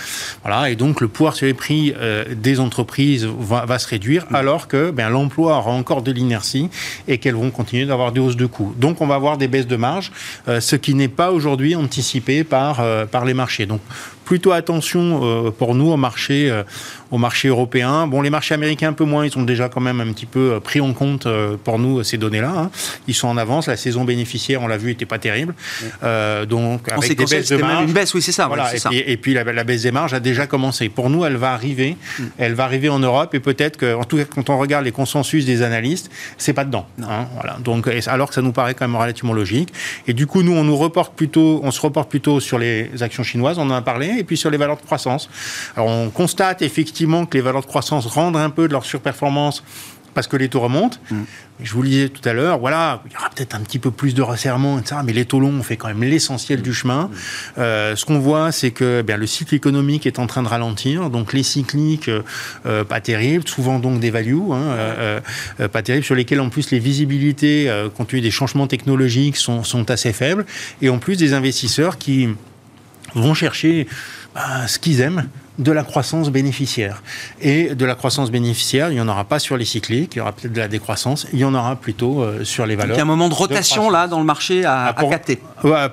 Voilà, 0.43 0.69
et 0.69 0.75
donc 0.75 1.01
le 1.01 1.07
pouvoir 1.07 1.35
sur 1.35 1.47
les 1.47 1.55
prix 1.55 1.95
des 2.29 2.59
entreprises 2.59 3.25
va, 3.25 3.65
va, 3.65 3.79
se 3.79 3.87
réduire, 3.87 4.27
alors 4.31 4.67
que 4.67 4.91
ben, 4.91 5.09
l'emploi 5.09 5.57
aura 5.57 5.71
encore 5.71 6.03
de 6.03 6.11
l'inertie 6.11 6.69
et 7.07 7.17
qu'elles 7.17 7.33
vont 7.33 7.49
continuer 7.49 7.87
d'avoir 7.87 8.11
des 8.11 8.19
hausses 8.19 8.37
de 8.37 8.45
coûts. 8.45 8.75
Donc 8.77 9.01
on 9.01 9.07
va 9.07 9.15
avoir 9.15 9.39
des 9.39 9.47
baisses 9.47 9.65
de 9.65 9.78
marge, 9.79 10.11
ce 10.47 10.75
qui 10.75 10.93
n'est 10.93 11.07
pas 11.07 11.31
aujourd'hui 11.31 11.75
anticipé 11.75 12.43
par, 12.43 12.83
par 13.07 13.25
les 13.25 13.33
marchés. 13.33 13.65
Donc 13.65 13.81
plutôt 14.29 14.51
attention 14.51 15.21
euh, 15.23 15.49
pour 15.49 15.73
nous 15.73 15.89
au 15.89 15.97
marché, 15.97 16.51
euh, 16.51 16.61
au 17.09 17.17
marché 17.17 17.47
européen. 17.47 18.05
Bon, 18.05 18.21
les 18.21 18.29
marchés 18.29 18.53
américains 18.53 18.89
un 18.89 18.93
peu 18.93 19.03
moins, 19.03 19.25
ils 19.25 19.31
sont 19.31 19.41
déjà 19.41 19.69
quand 19.69 19.81
même 19.81 19.99
un 20.01 20.13
petit 20.13 20.27
peu 20.27 20.51
euh, 20.53 20.59
pris 20.59 20.81
en 20.81 20.93
compte 20.93 21.27
pour 21.63 21.79
nous 21.79 22.03
ces 22.03 22.17
données-là. 22.17 22.53
Hein. 22.55 22.69
Ils 23.07 23.15
sont 23.15 23.27
en 23.27 23.37
avance. 23.37 23.65
La 23.65 23.75
saison 23.75 24.03
bénéficiaire, 24.03 24.61
on 24.61 24.67
l'a 24.67 24.77
vu, 24.77 24.89
n'était 24.89 25.07
pas 25.07 25.17
terrible. 25.17 25.55
donc 26.47 26.91
avec 26.91 27.17
des 27.17 27.25
baisses 27.25 27.49
de 27.49 27.57
marge, 27.57 27.85
une 27.85 27.91
baisse, 27.91 28.13
oui, 28.13 28.21
c'est 28.21 28.31
ça. 28.31 28.45
Voilà. 28.45 28.71
et, 28.75 28.79
Puis, 28.79 28.97
et, 28.99 29.17
puis, 29.17 29.33
la, 29.33 29.63
baisse 29.63 29.81
des 29.81 29.91
marges 29.91 30.13
a 30.13 30.19
déjà 30.19 30.45
commencé. 30.45 30.89
Pour 30.89 31.09
nous, 31.09 31.25
elle 31.25 31.37
va 31.37 31.51
arriver. 31.53 31.97
Mm. 32.19 32.23
Elle 32.37 32.53
va 32.53 32.65
arriver 32.65 32.89
en 32.89 32.99
Europe 32.99 33.33
et 33.33 33.39
peut-être 33.39 33.77
que, 33.77 33.95
en 33.95 34.03
tout 34.03 34.17
cas, 34.17 34.25
quand 34.25 34.51
on 34.51 34.59
regarde 34.59 34.85
les 34.85 34.91
consensus 34.91 35.43
des 35.43 35.63
analystes, 35.63 36.11
c'est 36.37 36.53
pas 36.53 36.65
dedans. 36.65 36.85
Hein, 37.01 37.25
voilà. 37.33 37.57
Donc, 37.63 37.87
alors 38.05 38.29
que 38.29 38.35
ça 38.35 38.43
nous 38.43 38.51
paraît 38.51 38.75
quand 38.75 38.87
même 38.87 38.95
relativement 38.95 39.33
logique. 39.33 39.73
Et 40.07 40.13
du 40.13 40.27
coup, 40.27 40.43
nous, 40.43 40.53
on 40.53 40.63
nous 40.63 40.77
reporte 40.77 41.15
plutôt, 41.15 41.61
on 41.63 41.71
se 41.71 41.81
reporte 41.81 42.11
plutôt 42.11 42.39
sur 42.39 42.59
les 42.59 42.91
actions 43.01 43.23
chinoises. 43.23 43.57
On 43.57 43.63
en 43.71 43.71
a 43.71 43.81
parlé 43.81 44.18
et 44.19 44.23
puis 44.23 44.37
sur 44.37 44.49
les 44.49 44.57
valeurs 44.57 44.77
de 44.77 44.81
croissance. 44.81 45.29
Alors 45.75 45.89
on 45.89 46.09
constate 46.09 46.61
effectivement 46.61 47.25
que 47.25 47.37
les 47.37 47.41
valeurs 47.41 47.61
de 47.61 47.67
croissance 47.67 48.05
rendent 48.05 48.37
un 48.37 48.49
peu 48.49 48.67
de 48.67 48.73
leur 48.73 48.85
surperformance 48.85 49.63
parce 50.13 50.27
que 50.27 50.37
les 50.37 50.49
taux 50.49 50.59
remontent. 50.59 50.97
Mm. 51.11 51.21
Je 51.61 51.73
vous 51.73 51.81
le 51.81 51.89
disais 51.89 52.09
tout 52.09 52.27
à 52.27 52.31
l'heure, 52.31 52.57
voilà, 52.57 53.03
il 53.05 53.11
y 53.11 53.17
aura 53.17 53.29
peut-être 53.29 53.53
un 53.53 53.59
petit 53.59 53.79
peu 53.79 53.91
plus 53.91 54.13
de 54.13 54.21
resserrement, 54.21 54.79
etc., 54.79 55.01
mais 55.03 55.11
les 55.11 55.25
taux 55.25 55.41
longs, 55.41 55.55
on 55.59 55.63
fait 55.63 55.75
quand 55.75 55.89
même 55.89 56.03
l'essentiel 56.03 56.61
du 56.61 56.73
chemin. 56.73 57.03
Mm. 57.03 57.11
Euh, 57.57 57.95
ce 57.95 58.05
qu'on 58.05 58.19
voit, 58.19 58.51
c'est 58.51 58.71
que 58.71 59.03
eh 59.07 59.17
le 59.17 59.27
cycle 59.27 59.55
économique 59.55 60.05
est 60.05 60.19
en 60.19 60.27
train 60.27 60.43
de 60.43 60.47
ralentir, 60.47 61.09
donc 61.09 61.33
les 61.33 61.43
cycliques, 61.43 62.09
euh, 62.65 62.83
pas 62.83 63.01
terribles, 63.01 63.47
souvent 63.47 63.79
donc 63.79 63.99
des 63.99 64.09
values, 64.09 64.39
hein, 64.51 64.61
euh, 64.61 65.19
pas 65.71 65.81
terribles, 65.81 66.05
sur 66.05 66.15
lesquels 66.15 66.39
en 66.39 66.49
plus 66.49 66.71
les 66.71 66.79
visibilités, 66.79 67.69
compte 67.95 68.09
tenu 68.09 68.21
des 68.21 68.31
changements 68.31 68.67
technologiques, 68.67 69.37
sont, 69.37 69.63
sont 69.63 69.89
assez 69.91 70.13
faibles, 70.13 70.45
et 70.81 70.89
en 70.89 70.97
plus 70.97 71.17
des 71.17 71.33
investisseurs 71.33 71.97
qui 71.97 72.29
vont 73.15 73.33
chercher 73.33 73.87
bah, 74.35 74.67
ce 74.67 74.79
qu'ils 74.79 75.01
aiment, 75.01 75.27
de 75.59 75.71
la 75.71 75.83
croissance 75.83 76.31
bénéficiaire. 76.31 77.03
Et 77.41 77.75
de 77.75 77.85
la 77.85 77.95
croissance 77.95 78.31
bénéficiaire, 78.31 78.89
il 78.89 78.95
n'y 78.95 79.01
en 79.01 79.07
aura 79.07 79.25
pas 79.25 79.39
sur 79.39 79.57
les 79.57 79.65
cycliques, 79.65 80.15
il 80.15 80.19
y 80.19 80.21
aura 80.21 80.31
peut-être 80.31 80.53
de 80.53 80.59
la 80.59 80.67
décroissance, 80.67 81.27
il 81.33 81.39
y 81.39 81.45
en 81.45 81.53
aura 81.53 81.75
plutôt 81.75 82.23
euh, 82.23 82.43
sur 82.43 82.65
les 82.65 82.75
valeurs. 82.75 82.95
il 82.95 82.97
y 82.97 83.01
a 83.01 83.03
un 83.03 83.07
moment 83.07 83.29
de 83.29 83.33
rotation 83.33 83.89
là 83.89 84.07
dans 84.07 84.19
le 84.19 84.25
marché 84.25 84.63
à, 84.65 84.87
ah, 84.87 84.93
pour, 84.93 85.09
capter. 85.09 85.39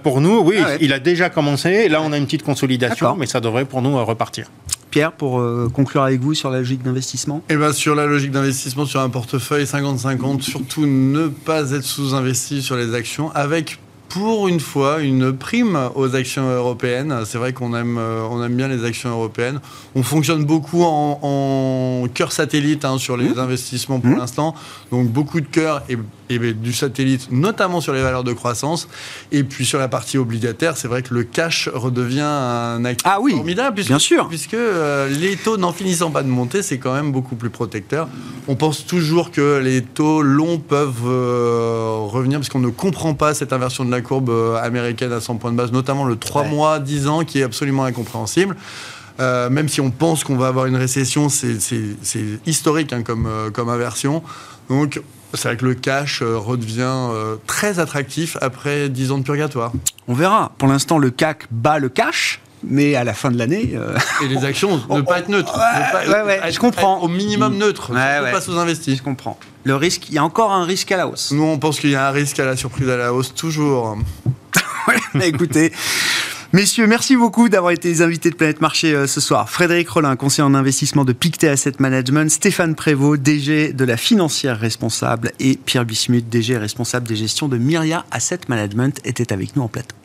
pour 0.03 0.21
nous, 0.21 0.39
oui, 0.39 0.57
ah 0.65 0.77
il 0.81 0.93
a 0.93 1.01
déjà 1.01 1.29
commencé. 1.31 1.89
Là, 1.89 2.01
on 2.01 2.13
a 2.13 2.17
une 2.17 2.25
petite 2.25 2.45
consolidation, 2.45 3.17
mais 3.17 3.27
ça 3.27 3.41
devrait 3.41 3.65
pour 3.65 3.83
nous 3.83 3.97
euh, 3.97 4.03
repartir. 4.03 4.51
Pierre, 4.91 5.13
pour 5.13 5.41
euh, 5.41 5.69
conclure 5.73 6.03
avec 6.03 6.21
vous 6.21 6.33
sur 6.33 6.49
la 6.49 6.59
logique 6.59 6.83
d'investissement? 6.83 7.43
Eh 7.49 7.57
ben, 7.57 7.73
Sur 7.73 7.95
la 7.97 8.07
logique 8.07 8.31
d'investissement, 8.31 8.87
sur 8.87 9.01
un 9.01 9.11
portefeuille 9.11 9.65
50-50, 9.65 10.43
surtout 10.43 10.87
ne 10.87 11.27
pas 11.27 11.73
être 11.73 11.83
sous-investi 11.83 12.63
sur 12.63 12.77
les 12.77 12.95
actions, 12.95 13.33
avec 13.35 13.79
pour 14.09 14.49
une 14.49 14.61
fois 14.61 15.01
une 15.03 15.37
prime 15.37 15.79
aux 15.95 16.15
actions 16.15 16.49
européennes. 16.49 17.15
C'est 17.25 17.39
vrai 17.39 17.53
qu'on 17.53 17.75
aime, 17.75 17.99
euh, 17.99 18.27
on 18.31 18.43
aime 18.43 18.55
bien 18.55 18.69
les 18.69 18.85
actions 18.85 19.11
européennes. 19.11 19.61
On 19.95 20.03
fonctionne 20.03 20.45
beaucoup 20.45 20.83
en, 20.83 22.07
cœur 22.15 22.33
satellite 22.33 22.85
hein, 22.85 22.99
sur 22.99 23.17
les 23.17 23.31
mmh. 23.31 23.39
investissements 23.39 24.01
pour 24.01 24.11
mmh. 24.11 24.19
l'instant. 24.19 24.55
Donc 24.91 25.09
beaucoup 25.09 25.41
de 25.41 25.47
cœur 25.47 25.83
et, 25.89 25.97
du 26.29 26.73
satellite, 26.73 27.29
notamment 27.31 27.81
sur 27.81 27.93
les 27.93 28.03
valeurs 28.03 28.25
de 28.25 28.33
croissance. 28.33 28.89
Et 29.33 29.45
puis 29.45 29.65
sur 29.65 29.79
la 29.79 29.89
partie 29.89 30.19
obligataire, 30.19 30.77
c'est 30.77 30.89
vrai 30.89 31.03
que 31.03 31.15
le 31.15 31.25
cash 31.25 31.69
redevient 31.73 32.21
un 32.21 32.85
actif 32.85 33.07
ah 33.09 33.21
oui, 33.21 33.33
formidable. 33.33 33.75
Puisque, 33.75 33.89
bien 33.89 33.99
sûr. 33.99 34.29
Puisque 34.29 34.55
euh, 34.55 35.09
les 35.09 35.37
taux 35.37 35.57
n'en 35.57 35.73
finissant 35.73 36.11
pas 36.11 36.23
de 36.23 36.29
monter, 36.29 36.63
c'est 36.63 36.79
quand 36.79 36.95
même 36.95 37.13
beaucoup 37.13 37.37
plus 37.37 37.51
protecteur. 37.51 38.09
On 38.49 38.55
pense 38.55 38.87
toujours 38.87 39.33
que 39.33 39.59
les 39.59 39.83
taux 39.83 40.23
longs 40.23 40.59
peuvent 40.59 41.03
euh, 41.05 41.97
revenir 42.03 42.39
parce 42.39 42.49
qu'on 42.49 42.61
ne 42.61 42.69
comprend 42.69 43.15
pas 43.15 43.35
cette 43.35 43.53
inversion 43.53 43.85
de 43.85 43.91
la 43.91 44.01
courbe 44.01 44.31
euh, 44.31 44.57
américaine 44.63 45.13
à 45.13 45.21
100 45.21 45.37
points 45.37 45.51
de 45.51 45.57
base, 45.57 45.73
notamment 45.73 46.05
le 46.05 46.17
3 46.17 46.45
mois, 46.45 46.79
10 46.79 47.09
ans, 47.09 47.25
qui 47.25 47.41
est 47.41 47.43
absolument 47.43 47.85
incompréhensible. 47.85 48.57
Euh, 49.19 49.49
même 49.51 49.69
si 49.69 49.81
on 49.81 49.91
pense 49.91 50.25
qu'on 50.25 50.37
va 50.37 50.49
avoir 50.49 50.67
une 50.67 50.77
récession, 50.77 51.29
c'est 51.29 51.59
historique 52.47 52.93
hein, 52.93 53.03
comme, 53.03 53.29
comme 53.53 53.69
inversion. 53.69 54.23
Donc, 54.69 55.01
c'est 55.35 55.49
vrai 55.49 55.57
que 55.57 55.65
le 55.65 55.75
cash 55.75 56.23
redevient 56.23 57.09
très 57.47 57.79
attractif 57.79 58.37
après 58.41 58.89
10 58.89 59.13
ans 59.13 59.19
de 59.19 59.25
purgatoire. 59.25 59.73
On 60.09 60.15
verra. 60.15 60.53
Pour 60.59 60.69
l'instant, 60.69 60.99
le 60.99 61.11
CAC 61.11 61.47
bat 61.51 61.79
le 61.79 61.89
cash 61.89 62.41
mais 62.69 62.95
à 62.95 63.05
la 63.05 63.15
fin 63.15 63.31
de 63.31 63.39
l'année. 63.39 63.75
Et 64.23 64.29
les 64.29 64.45
actions 64.45 64.81
ne 64.91 65.01
pas 65.03 65.21
être 65.21 65.29
neutres. 65.29 65.59
je 66.51 66.59
comprends. 66.59 67.01
au 67.01 67.09
minimum 67.09 67.57
neutre. 67.57 67.93
Ouais, 67.93 68.33
pas 68.33 68.41
sous-investi. 68.41 68.97
Je 68.97 69.03
comprends. 69.03 69.39
Le 69.65 69.77
risque, 69.77 70.09
il 70.09 70.15
y 70.15 70.19
a 70.19 70.25
encore 70.25 70.53
un 70.53 70.65
risque 70.65 70.91
à 70.93 70.97
la 70.97 71.09
hausse. 71.09 71.33
Nous, 71.33 71.43
on 71.43 71.59
pense 71.59 71.81
qu'il 71.81 71.91
y 71.91 71.97
a 71.97 72.09
un 72.09 72.11
risque 72.11 72.39
à 72.39 72.45
la 72.45 72.57
surprise 72.57 72.89
à 72.89 72.97
la 72.97 73.13
hausse, 73.13 73.35
toujours. 73.35 73.97
mais 75.15 75.29
écoutez. 75.29 75.73
Messieurs, 76.53 76.87
merci 76.87 77.17
beaucoup 77.17 77.49
d'avoir 77.49 77.73
été 77.73 77.89
les 77.89 78.03
invités 78.03 78.31
de 78.31 78.37
Planète 78.37 78.61
Marché 78.61 78.95
euh, 78.95 79.09
ce 79.09 79.21
soir. 79.21 79.51
Frédéric 79.51 79.89
Rollin, 79.89 80.15
conseiller 80.15 80.47
en 80.47 80.55
investissement 80.55 81.05
de 81.05 81.13
Pictet 81.13 81.49
Asset 81.49 81.73
Management, 81.81 82.31
Stéphane 82.31 82.77
Prévost, 82.77 83.21
DG 83.21 83.73
de 83.73 83.85
la 83.85 83.97
financière 83.97 84.59
responsable, 84.59 85.33
et 85.41 85.57
Pierre 85.57 85.85
Bismuth, 85.85 86.29
DG 86.29 86.57
responsable 86.57 87.09
des 87.09 87.17
gestions 87.17 87.49
de 87.49 87.59
Myria 87.59 88.07
Asset 88.13 88.41
Management, 88.49 89.01
étaient 89.05 89.33
avec 89.33 89.57
nous 89.57 89.63
en 89.63 89.69
plateau. 89.69 89.97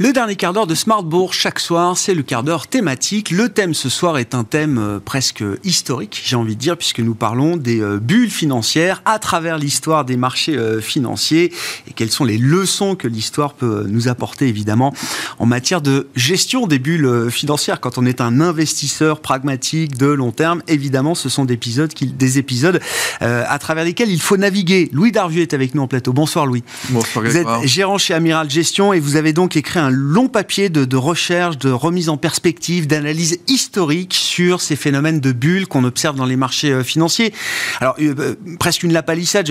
Le 0.00 0.12
dernier 0.12 0.34
quart 0.34 0.52
d'heure 0.52 0.66
de 0.66 0.74
Smartbourg 0.74 1.32
chaque 1.32 1.60
soir, 1.60 1.96
c'est 1.96 2.14
le 2.14 2.24
quart 2.24 2.42
d'heure 2.42 2.66
thématique. 2.66 3.30
Le 3.30 3.48
thème 3.48 3.74
ce 3.74 3.88
soir 3.88 4.18
est 4.18 4.34
un 4.34 4.42
thème 4.42 4.76
euh, 4.76 4.98
presque 4.98 5.44
historique, 5.62 6.20
j'ai 6.24 6.34
envie 6.34 6.56
de 6.56 6.60
dire, 6.60 6.76
puisque 6.76 6.98
nous 6.98 7.14
parlons 7.14 7.56
des 7.56 7.80
euh, 7.80 8.00
bulles 8.00 8.28
financières 8.28 9.02
à 9.04 9.20
travers 9.20 9.56
l'histoire 9.56 10.04
des 10.04 10.16
marchés 10.16 10.56
euh, 10.56 10.80
financiers 10.80 11.52
et 11.86 11.92
quelles 11.92 12.10
sont 12.10 12.24
les 12.24 12.38
leçons 12.38 12.96
que 12.96 13.06
l'histoire 13.06 13.54
peut 13.54 13.86
nous 13.88 14.08
apporter 14.08 14.48
évidemment 14.48 14.92
en 15.38 15.46
matière 15.46 15.80
de 15.80 16.08
gestion 16.16 16.66
des 16.66 16.80
bulles 16.80 17.30
financières. 17.30 17.78
Quand 17.78 17.96
on 17.96 18.04
est 18.04 18.20
un 18.20 18.40
investisseur 18.40 19.20
pragmatique 19.20 19.96
de 19.96 20.06
long 20.06 20.32
terme, 20.32 20.64
évidemment, 20.66 21.14
ce 21.14 21.28
sont 21.28 21.44
des 21.44 21.54
épisodes, 21.54 21.92
des 22.00 22.38
épisodes 22.38 22.80
à 23.20 23.58
travers 23.60 23.84
lesquels 23.84 24.10
il 24.10 24.20
faut 24.20 24.36
naviguer. 24.36 24.90
Louis 24.92 25.12
Darvieux 25.12 25.42
est 25.42 25.54
avec 25.54 25.76
nous 25.76 25.82
en 25.82 25.86
plateau. 25.86 26.12
Bonsoir 26.12 26.46
Louis. 26.46 26.64
Bonsoir. 26.88 27.24
Vous 27.24 27.36
êtes 27.36 27.46
gérant 27.64 27.98
chez 27.98 28.12
Amiral 28.14 28.50
Gestion 28.50 28.92
et 28.92 28.98
vous 28.98 29.16
avez 29.16 29.32
donc 29.32 29.56
écrit 29.56 29.78
un 29.78 29.83
un 29.84 29.90
long 29.90 30.28
papier 30.28 30.68
de, 30.68 30.96
recherche, 30.96 31.58
de 31.58 31.70
remise 31.70 32.08
en 32.08 32.16
perspective, 32.16 32.86
d'analyse 32.86 33.38
historique 33.46 34.14
sur 34.14 34.60
ces 34.60 34.76
phénomènes 34.76 35.20
de 35.20 35.32
bulles 35.32 35.66
qu'on 35.66 35.84
observe 35.84 36.16
dans 36.16 36.24
les 36.24 36.36
marchés 36.36 36.72
euh, 36.72 36.82
financiers. 36.82 37.32
Alors, 37.80 37.96
euh, 38.00 38.14
euh, 38.18 38.34
presque 38.58 38.82
une 38.82 38.92
lapalissade. 38.92 39.48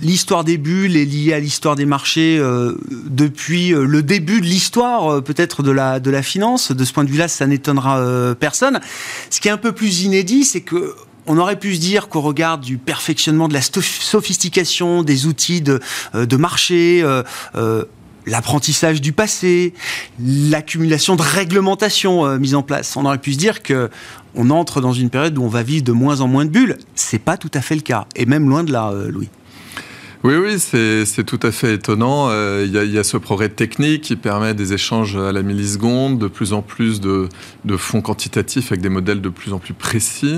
L'histoire 0.00 0.44
des 0.44 0.58
bulles 0.58 0.96
est 0.96 1.04
liée 1.04 1.32
à 1.32 1.40
l'histoire 1.40 1.76
des 1.76 1.86
marchés 1.86 2.40
depuis 3.06 3.70
le 3.70 4.02
début 4.02 4.40
de 4.40 4.46
l'histoire, 4.46 5.22
peut-être 5.22 5.62
de 5.62 5.70
la, 5.70 6.22
finance. 6.22 6.72
De 6.72 6.84
ce 6.84 6.92
point 6.92 7.04
de 7.04 7.10
vue-là, 7.10 7.28
ça 7.28 7.46
n'étonnera 7.46 8.34
personne. 8.38 8.80
Ce 9.30 9.40
qui 9.40 9.48
est 9.48 9.50
un 9.50 9.56
peu 9.56 9.72
plus 9.72 10.02
inédit, 10.02 10.44
c'est 10.44 10.60
que 10.60 10.94
on 11.26 11.38
aurait 11.38 11.58
pu 11.58 11.74
se 11.74 11.80
dire 11.80 12.08
qu'au 12.08 12.20
regard 12.20 12.58
du 12.58 12.76
perfectionnement 12.76 13.48
de 13.48 13.54
la 13.54 13.62
sophistication 13.62 15.02
des 15.02 15.26
outils 15.26 15.62
de 15.62 16.36
marché, 16.36 17.04
l'apprentissage 18.26 19.00
du 19.00 19.12
passé, 19.12 19.74
l'accumulation 20.20 21.16
de 21.16 21.22
réglementations 21.22 22.26
euh, 22.26 22.38
mises 22.38 22.54
en 22.54 22.62
place. 22.62 22.96
On 22.96 23.04
aurait 23.04 23.18
pu 23.18 23.32
se 23.32 23.38
dire 23.38 23.62
que 23.62 23.90
on 24.34 24.50
entre 24.50 24.80
dans 24.80 24.92
une 24.92 25.10
période 25.10 25.38
où 25.38 25.42
on 25.42 25.48
va 25.48 25.62
vivre 25.62 25.84
de 25.84 25.92
moins 25.92 26.20
en 26.20 26.28
moins 26.28 26.44
de 26.44 26.50
bulles. 26.50 26.76
C'est 26.94 27.20
pas 27.20 27.36
tout 27.36 27.50
à 27.54 27.60
fait 27.60 27.76
le 27.76 27.82
cas, 27.82 28.06
et 28.16 28.26
même 28.26 28.48
loin 28.48 28.64
de 28.64 28.72
là, 28.72 28.90
euh, 28.90 29.10
Louis. 29.10 29.28
Oui, 30.24 30.36
oui, 30.36 30.58
c'est 30.58 31.24
tout 31.24 31.40
à 31.42 31.52
fait 31.52 31.74
étonnant. 31.74 32.28
Euh, 32.30 32.64
il 32.66 32.72
y, 32.72 32.98
a 32.98 33.04
ce 33.04 33.18
progrès 33.18 33.50
technique 33.50 34.00
qui 34.00 34.16
permet 34.16 34.54
des 34.54 34.72
échanges 34.72 35.18
à 35.18 35.32
la 35.32 35.42
milliseconde, 35.42 36.18
de 36.18 36.28
plus 36.28 36.54
en 36.54 36.62
plus 36.62 37.02
de, 37.02 37.28
fonds 37.76 38.00
quantitatifs 38.00 38.72
avec 38.72 38.80
des 38.80 38.88
modèles 38.88 39.20
de 39.20 39.28
plus 39.28 39.52
en 39.52 39.58
plus 39.58 39.74
précis, 39.74 40.36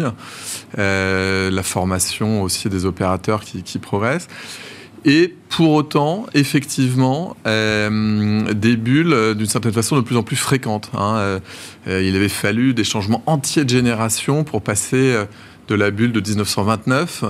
la 0.77 1.63
formation 1.63 2.43
aussi 2.43 2.69
des 2.69 2.85
opérateurs 2.85 3.45
qui, 3.45 3.63
qui 3.63 3.79
progressent. 3.79 4.27
Et 5.07 5.33
pour 5.49 5.73
autant, 5.73 6.27
effectivement, 6.35 7.37
euh, 7.47 8.53
des 8.53 8.77
bulles, 8.77 9.13
euh, 9.13 9.35
d'une 9.35 9.47
certaine 9.47 9.73
façon, 9.73 9.95
de 9.95 10.01
plus 10.01 10.17
en 10.17 10.25
plus 10.25 10.35
fréquentes. 10.35 10.91
Hein. 10.95 11.41
Euh, 11.87 12.03
il 12.03 12.17
avait 12.17 12.29
fallu 12.29 12.75
des 12.75 12.83
changements 12.83 13.23
entiers 13.27 13.65
de 13.65 13.71
génération 13.71 14.43
pour 14.43 14.63
passer 14.63 15.15
de 15.69 15.75
la 15.77 15.93
bulle 15.93 16.13
de 16.13 16.21
1929 16.21 17.25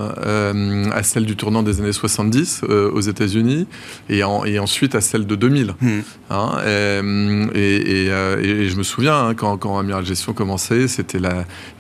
à 0.92 1.02
celle 1.02 1.26
du 1.26 1.36
tournant 1.36 1.62
des 1.62 1.80
années 1.80 1.92
70 1.92 2.62
aux 2.64 3.00
États-Unis 3.00 3.66
et, 4.08 4.24
ensuite 4.24 4.94
à 4.94 5.02
celle 5.02 5.26
de 5.26 5.36
2000. 5.36 5.74
Hmm. 5.80 6.00
Hein. 6.30 6.58
et, 6.64 8.08
je 8.08 8.76
me 8.76 8.82
souviens, 8.82 9.28
hein, 9.28 9.34
quand, 9.34 9.58
quand 9.58 9.78
Amiral 9.78 10.06
Gestion 10.06 10.32
commençait, 10.32 10.88
c'était 10.88 11.18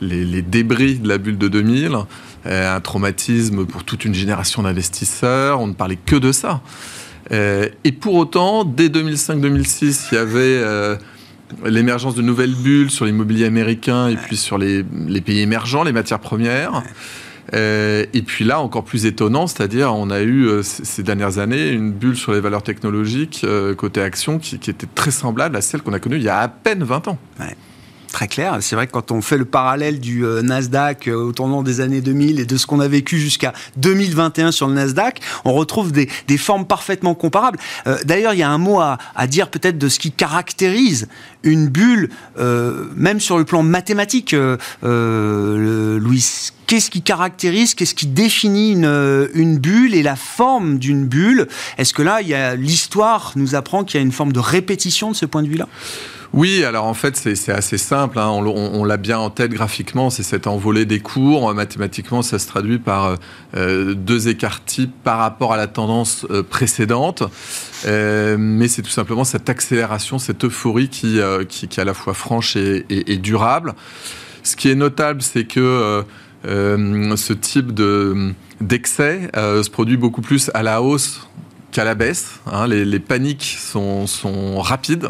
les, 0.00 0.24
les, 0.24 0.42
débris 0.42 0.98
de 0.98 1.08
la 1.08 1.16
bulle 1.16 1.38
de 1.38 1.48
2000. 1.48 1.96
Euh, 2.46 2.76
un 2.76 2.80
traumatisme 2.80 3.66
pour 3.66 3.84
toute 3.84 4.04
une 4.04 4.14
génération 4.14 4.62
d'investisseurs. 4.62 5.60
On 5.60 5.66
ne 5.66 5.72
parlait 5.72 5.96
que 5.96 6.16
de 6.16 6.32
ça. 6.32 6.60
Euh, 7.32 7.68
et 7.82 7.92
pour 7.92 8.14
autant, 8.14 8.64
dès 8.64 8.88
2005-2006, 8.88 10.08
il 10.12 10.14
y 10.14 10.18
avait 10.18 10.38
euh, 10.38 10.96
l'émergence 11.64 12.14
de 12.14 12.22
nouvelles 12.22 12.54
bulles 12.54 12.90
sur 12.90 13.04
l'immobilier 13.04 13.46
américain 13.46 14.08
et 14.08 14.16
puis 14.16 14.36
sur 14.36 14.58
les, 14.58 14.84
pays 15.24 15.40
émergents, 15.40 15.82
les 15.82 15.92
matières 15.92 16.20
premières. 16.20 16.84
et 17.52 18.22
puis 18.24 18.44
là, 18.44 18.60
encore 18.60 18.84
plus 18.84 19.06
étonnant, 19.06 19.48
c'est-à-dire 19.48 19.92
on 19.92 20.10
a 20.10 20.22
eu 20.22 20.48
ces 20.62 21.02
dernières 21.02 21.38
années 21.38 21.70
une 21.70 21.90
bulle 21.90 22.16
sur 22.16 22.32
les 22.32 22.40
valeurs 22.40 22.62
technologiques 22.62 23.44
côté 23.76 24.02
action 24.02 24.38
qui, 24.38 24.54
était 24.54 24.88
très 24.94 25.10
semblable 25.10 25.56
à 25.56 25.60
celle 25.60 25.82
qu'on 25.82 25.92
a 25.92 25.98
connue 25.98 26.16
il 26.16 26.22
y 26.22 26.28
a 26.28 26.38
à 26.38 26.48
peine 26.48 26.84
20 26.84 27.08
ans 27.08 27.18
C'est 28.60 28.76
vrai 28.76 28.86
que 28.86 28.92
quand 28.92 29.12
on 29.12 29.20
fait 29.20 29.36
le 29.36 29.44
parallèle 29.44 30.00
du 30.00 30.24
euh, 30.24 30.40
Nasdaq 30.40 31.08
euh, 31.08 31.14
au 31.14 31.32
tournant 31.32 31.62
des 31.62 31.80
années 31.80 32.00
2000 32.00 32.40
et 32.40 32.46
de 32.46 32.56
ce 32.56 32.66
qu'on 32.66 32.80
a 32.80 32.88
vécu 32.88 33.18
jusqu'à 33.18 33.52
2021 33.76 34.52
sur 34.52 34.68
le 34.68 34.74
Nasdaq, 34.74 35.20
on 35.44 35.52
retrouve 35.52 35.92
des, 35.92 36.08
formes 36.38 36.66
parfaitement 36.66 37.14
comparables. 37.14 37.58
Euh, 37.86 37.98
d'ailleurs, 38.04 38.32
il 38.32 38.38
y 38.38 38.42
a 38.42 38.50
un 38.50 38.58
mot 38.58 38.80
à, 38.80 38.98
dire 39.26 39.48
peut-être 39.48 39.78
de 39.78 39.88
ce 39.88 39.98
qui 39.98 40.12
caractérise 40.12 41.08
une 41.42 41.68
bulle, 41.68 42.10
même 42.96 43.20
sur 43.20 43.38
le 43.38 43.44
plan 43.44 43.62
mathématique, 43.62 44.34
Louis. 44.82 46.50
Qu'est-ce 46.66 46.90
qui 46.90 47.02
caractérise, 47.02 47.74
qu'est-ce 47.74 47.94
qui 47.94 48.08
définit 48.08 48.72
une, 48.72 49.28
une 49.34 49.58
bulle 49.58 49.94
et 49.94 50.02
la 50.02 50.16
forme 50.16 50.78
d'une 50.78 51.06
bulle? 51.06 51.46
Est-ce 51.78 51.94
que 51.94 52.02
là, 52.02 52.20
l'histoire 52.56 53.32
nous 53.36 53.54
apprend 53.54 53.84
qu'il 53.84 54.00
y 54.00 54.02
a 54.02 54.04
une 54.04 54.12
forme 54.12 54.32
de 54.32 54.40
répétition 54.40 55.12
de 55.12 55.16
ce 55.16 55.26
point 55.26 55.42
de 55.42 55.48
vue-là? 55.48 55.68
Oui, 56.36 56.64
alors 56.64 56.84
en 56.84 56.92
fait, 56.92 57.16
c'est 57.16 57.50
assez 57.50 57.78
simple. 57.78 58.18
Hein. 58.18 58.28
On, 58.28 58.84
l'a 58.84 58.98
bien 58.98 59.18
en 59.18 59.30
tête 59.30 59.52
graphiquement. 59.52 60.10
C'est 60.10 60.22
cette 60.22 60.46
envolée 60.46 60.84
des 60.84 61.00
cours. 61.00 61.54
Mathématiquement, 61.54 62.20
ça 62.20 62.38
se 62.38 62.46
traduit 62.46 62.78
par 62.78 63.16
euh, 63.56 63.94
deux 63.94 64.28
écarts 64.28 64.62
types 64.62 64.92
par 65.02 65.16
rapport 65.16 65.54
à 65.54 65.56
la 65.56 65.66
tendance 65.66 66.26
euh, 66.30 66.42
précédente. 66.42 67.22
Euh, 67.86 68.36
mais 68.38 68.68
c'est 68.68 68.82
tout 68.82 68.90
simplement 68.90 69.24
cette 69.24 69.48
accélération, 69.48 70.18
cette 70.18 70.44
euphorie 70.44 70.90
qui, 70.90 71.20
qui, 71.48 71.64
est 71.64 71.78
à 71.78 71.84
la 71.84 71.94
fois 71.94 72.12
franche 72.12 72.54
et, 72.54 72.84
et 72.90 73.16
durable. 73.16 73.74
Ce 74.42 74.56
qui 74.56 74.68
est 74.68 74.74
notable, 74.74 75.22
c'est 75.22 75.46
que 75.46 76.04
ce 76.44 77.32
type 77.32 77.72
d'excès 78.60 79.30
se 79.34 79.70
produit 79.70 79.96
beaucoup 79.96 80.20
plus 80.20 80.50
à 80.52 80.62
la 80.62 80.82
hausse 80.82 81.26
qu'à 81.76 81.84
la 81.84 81.94
baisse. 81.94 82.40
Hein, 82.46 82.66
les, 82.68 82.98
paniques 82.98 83.58
sont, 83.60 84.06
sont 84.06 84.62
rapides. 84.62 85.08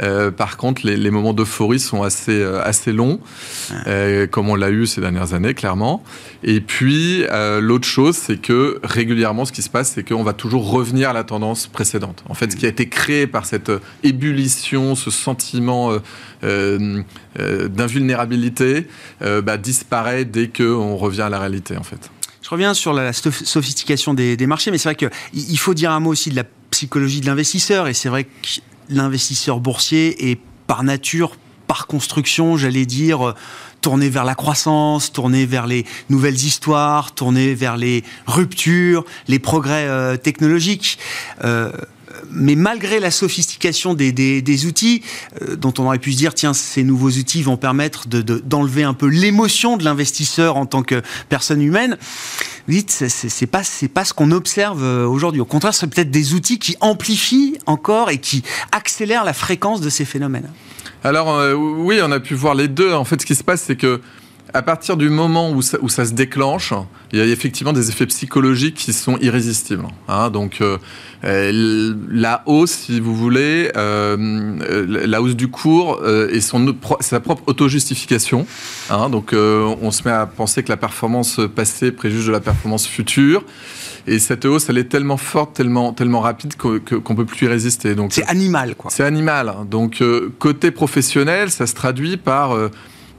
Euh, 0.00 0.30
par 0.30 0.56
contre, 0.56 0.86
les, 0.86 1.10
moments 1.10 1.34
d'euphorie 1.34 1.80
sont 1.80 2.02
assez, 2.02 2.40
euh, 2.40 2.64
assez 2.64 2.94
longs, 2.94 3.20
euh, 3.86 4.26
comme 4.26 4.48
on 4.48 4.54
l'a 4.54 4.70
eu 4.70 4.86
ces 4.86 5.02
dernières 5.02 5.34
années, 5.34 5.52
clairement. 5.52 6.02
Et 6.42 6.62
puis, 6.62 7.26
l'autre 7.60 7.86
chose, 7.86 8.16
c'est 8.16 8.40
que 8.40 8.80
régulièrement, 8.82 9.44
ce 9.44 9.52
qui 9.52 9.60
se 9.60 9.68
passe, 9.68 9.92
c'est 9.94 10.02
qu'on 10.02 10.22
va 10.22 10.32
toujours 10.32 10.70
revenir 10.70 11.10
à 11.10 11.12
la 11.12 11.24
tendance 11.24 11.66
précédente. 11.66 12.24
En 12.26 12.34
fait, 12.34 12.52
ce 12.52 12.56
qui 12.56 12.64
a 12.64 12.70
été 12.70 12.88
créé 12.88 13.26
par 13.26 13.44
cette 13.44 13.70
ébullition, 14.02 14.94
ce 14.94 15.10
sentiment 15.10 15.92
d'invulnérabilité, 16.42 18.86
bah, 19.20 19.58
disparaît 19.58 20.24
dès 20.24 20.48
qu'on 20.48 20.96
revient 20.96 21.22
à 21.22 21.28
la 21.28 21.38
réalité, 21.38 21.76
en 21.76 21.82
fait. 21.82 22.10
Je 22.48 22.54
reviens 22.54 22.72
sur 22.72 22.94
la 22.94 23.12
sophistication 23.12 24.14
des, 24.14 24.46
marchés, 24.46 24.70
mais 24.70 24.78
c'est 24.78 24.88
vrai 24.88 24.96
qu'il 24.96 25.58
faut 25.58 25.74
dire 25.74 25.90
un 25.90 26.00
mot 26.00 26.12
aussi 26.12 26.30
de 26.30 26.36
la 26.36 26.44
psychologie 26.70 27.20
de 27.20 27.26
l'investisseur. 27.26 27.88
Et 27.88 27.92
c'est 27.92 28.08
vrai 28.08 28.24
que 28.24 28.30
l'investisseur 28.88 29.60
boursier 29.60 30.30
est 30.30 30.40
par 30.66 30.82
nature, 30.82 31.36
par 31.66 31.86
construction, 31.86 32.56
j'allais 32.56 32.86
dire, 32.86 33.34
tourné 33.82 34.08
vers 34.08 34.24
la 34.24 34.34
croissance, 34.34 35.12
tourné 35.12 35.44
vers 35.44 35.66
les 35.66 35.84
nouvelles 36.08 36.36
histoires, 36.36 37.14
tourné 37.14 37.54
vers 37.54 37.76
les 37.76 38.02
ruptures, 38.26 39.04
les 39.26 39.38
progrès 39.38 39.86
euh, 39.86 40.16
technologiques. 40.16 40.98
Euh, 41.44 41.70
mais 42.30 42.54
malgré 42.54 43.00
la 43.00 43.10
sophistication 43.10 43.94
des, 43.94 44.66
outils, 44.66 45.02
euh, 45.42 45.56
dont 45.56 45.72
on 45.78 45.86
aurait 45.86 45.98
pu 45.98 46.12
se 46.12 46.18
dire, 46.18 46.34
tiens, 46.34 46.54
ces 46.54 46.82
nouveaux 46.82 47.10
outils 47.10 47.42
vont 47.42 47.56
permettre 47.56 48.08
d'enlever 48.08 48.82
un 48.82 48.94
peu 48.94 49.06
l'émotion 49.06 49.76
de 49.76 49.84
l'investisseur 49.84 50.56
en 50.56 50.66
tant 50.66 50.82
que 50.82 51.02
personne 51.28 51.62
humaine, 51.62 51.96
vous 52.66 52.74
dites, 52.74 52.90
c'est 52.90 53.46
pas, 53.46 53.62
pas 53.94 54.04
ce 54.04 54.12
qu'on 54.12 54.30
observe 54.30 54.82
euh, 54.82 55.06
aujourd'hui. 55.06 55.40
Au 55.40 55.46
contraire, 55.46 55.72
c'est 55.74 55.86
peut-être 55.86 56.10
des 56.10 56.34
outils 56.34 56.58
qui 56.58 56.76
amplifient 56.80 57.58
encore 57.66 58.10
et 58.10 58.18
qui 58.18 58.42
accélèrent 58.72 59.24
la 59.24 59.32
fréquence 59.32 59.80
de 59.80 59.88
ces 59.88 60.04
phénomènes. 60.04 60.50
Alors 61.04 61.30
euh, 61.30 61.54
oui, 61.54 62.00
on 62.02 62.10
a 62.10 62.20
pu 62.20 62.34
voir 62.34 62.54
les 62.54 62.68
deux. 62.68 62.92
En 62.92 63.04
fait, 63.04 63.20
ce 63.20 63.26
qui 63.26 63.34
se 63.34 63.44
passe, 63.44 63.62
c'est 63.62 63.76
que 63.76 64.00
à 64.54 64.62
partir 64.62 64.96
du 64.96 65.08
moment 65.08 65.50
où 65.50 65.60
ça, 65.62 66.04
se 66.04 66.12
déclenche, 66.12 66.72
il 67.12 67.18
y 67.18 67.22
a 67.22 67.26
effectivement 67.26 67.72
des 67.72 67.88
effets 67.90 68.06
psychologiques 68.06 68.76
qui 68.76 68.92
sont 68.92 69.18
irrésistibles. 69.18 69.86
Hein. 70.08 70.30
donc 70.30 70.60
euh, 70.60 70.78
euh, 71.24 71.94
la 72.10 72.42
hausse, 72.46 72.70
si 72.70 73.00
vous 73.00 73.14
voulez, 73.14 73.70
euh, 73.76 74.86
la 74.88 75.20
hausse 75.20 75.36
du 75.36 75.48
cours 75.48 76.00
et 76.06 76.40
son, 76.40 76.74
sa 77.00 77.20
propre 77.20 77.42
auto-justification. 77.46 78.46
Hein. 78.90 79.10
donc 79.10 79.34
on 79.34 79.90
se 79.90 80.02
met 80.04 80.14
à 80.14 80.26
penser 80.26 80.62
que 80.62 80.68
la 80.68 80.76
performance 80.76 81.40
passée 81.54 81.92
préjuge 81.92 82.26
de 82.26 82.32
la 82.32 82.40
performance 82.40 82.86
future. 82.86 83.44
Et 84.06 84.18
cette 84.18 84.46
hausse, 84.46 84.70
elle 84.70 84.78
est 84.78 84.88
tellement 84.88 85.18
forte, 85.18 85.54
tellement, 85.54 85.92
tellement 85.92 86.20
rapide 86.20 86.56
qu'on 86.56 86.72
ne 86.72 87.14
peut 87.14 87.26
plus 87.26 87.44
y 87.44 87.48
résister. 87.48 87.94
c'est 88.08 88.24
animal, 88.26 88.74
quoi. 88.74 88.90
C'est 88.90 89.04
animal. 89.04 89.54
Donc 89.70 90.02
côté 90.38 90.70
professionnel, 90.70 91.50
ça 91.50 91.66
se 91.66 91.74
traduit 91.74 92.16
par 92.16 92.52
euh, 92.52 92.70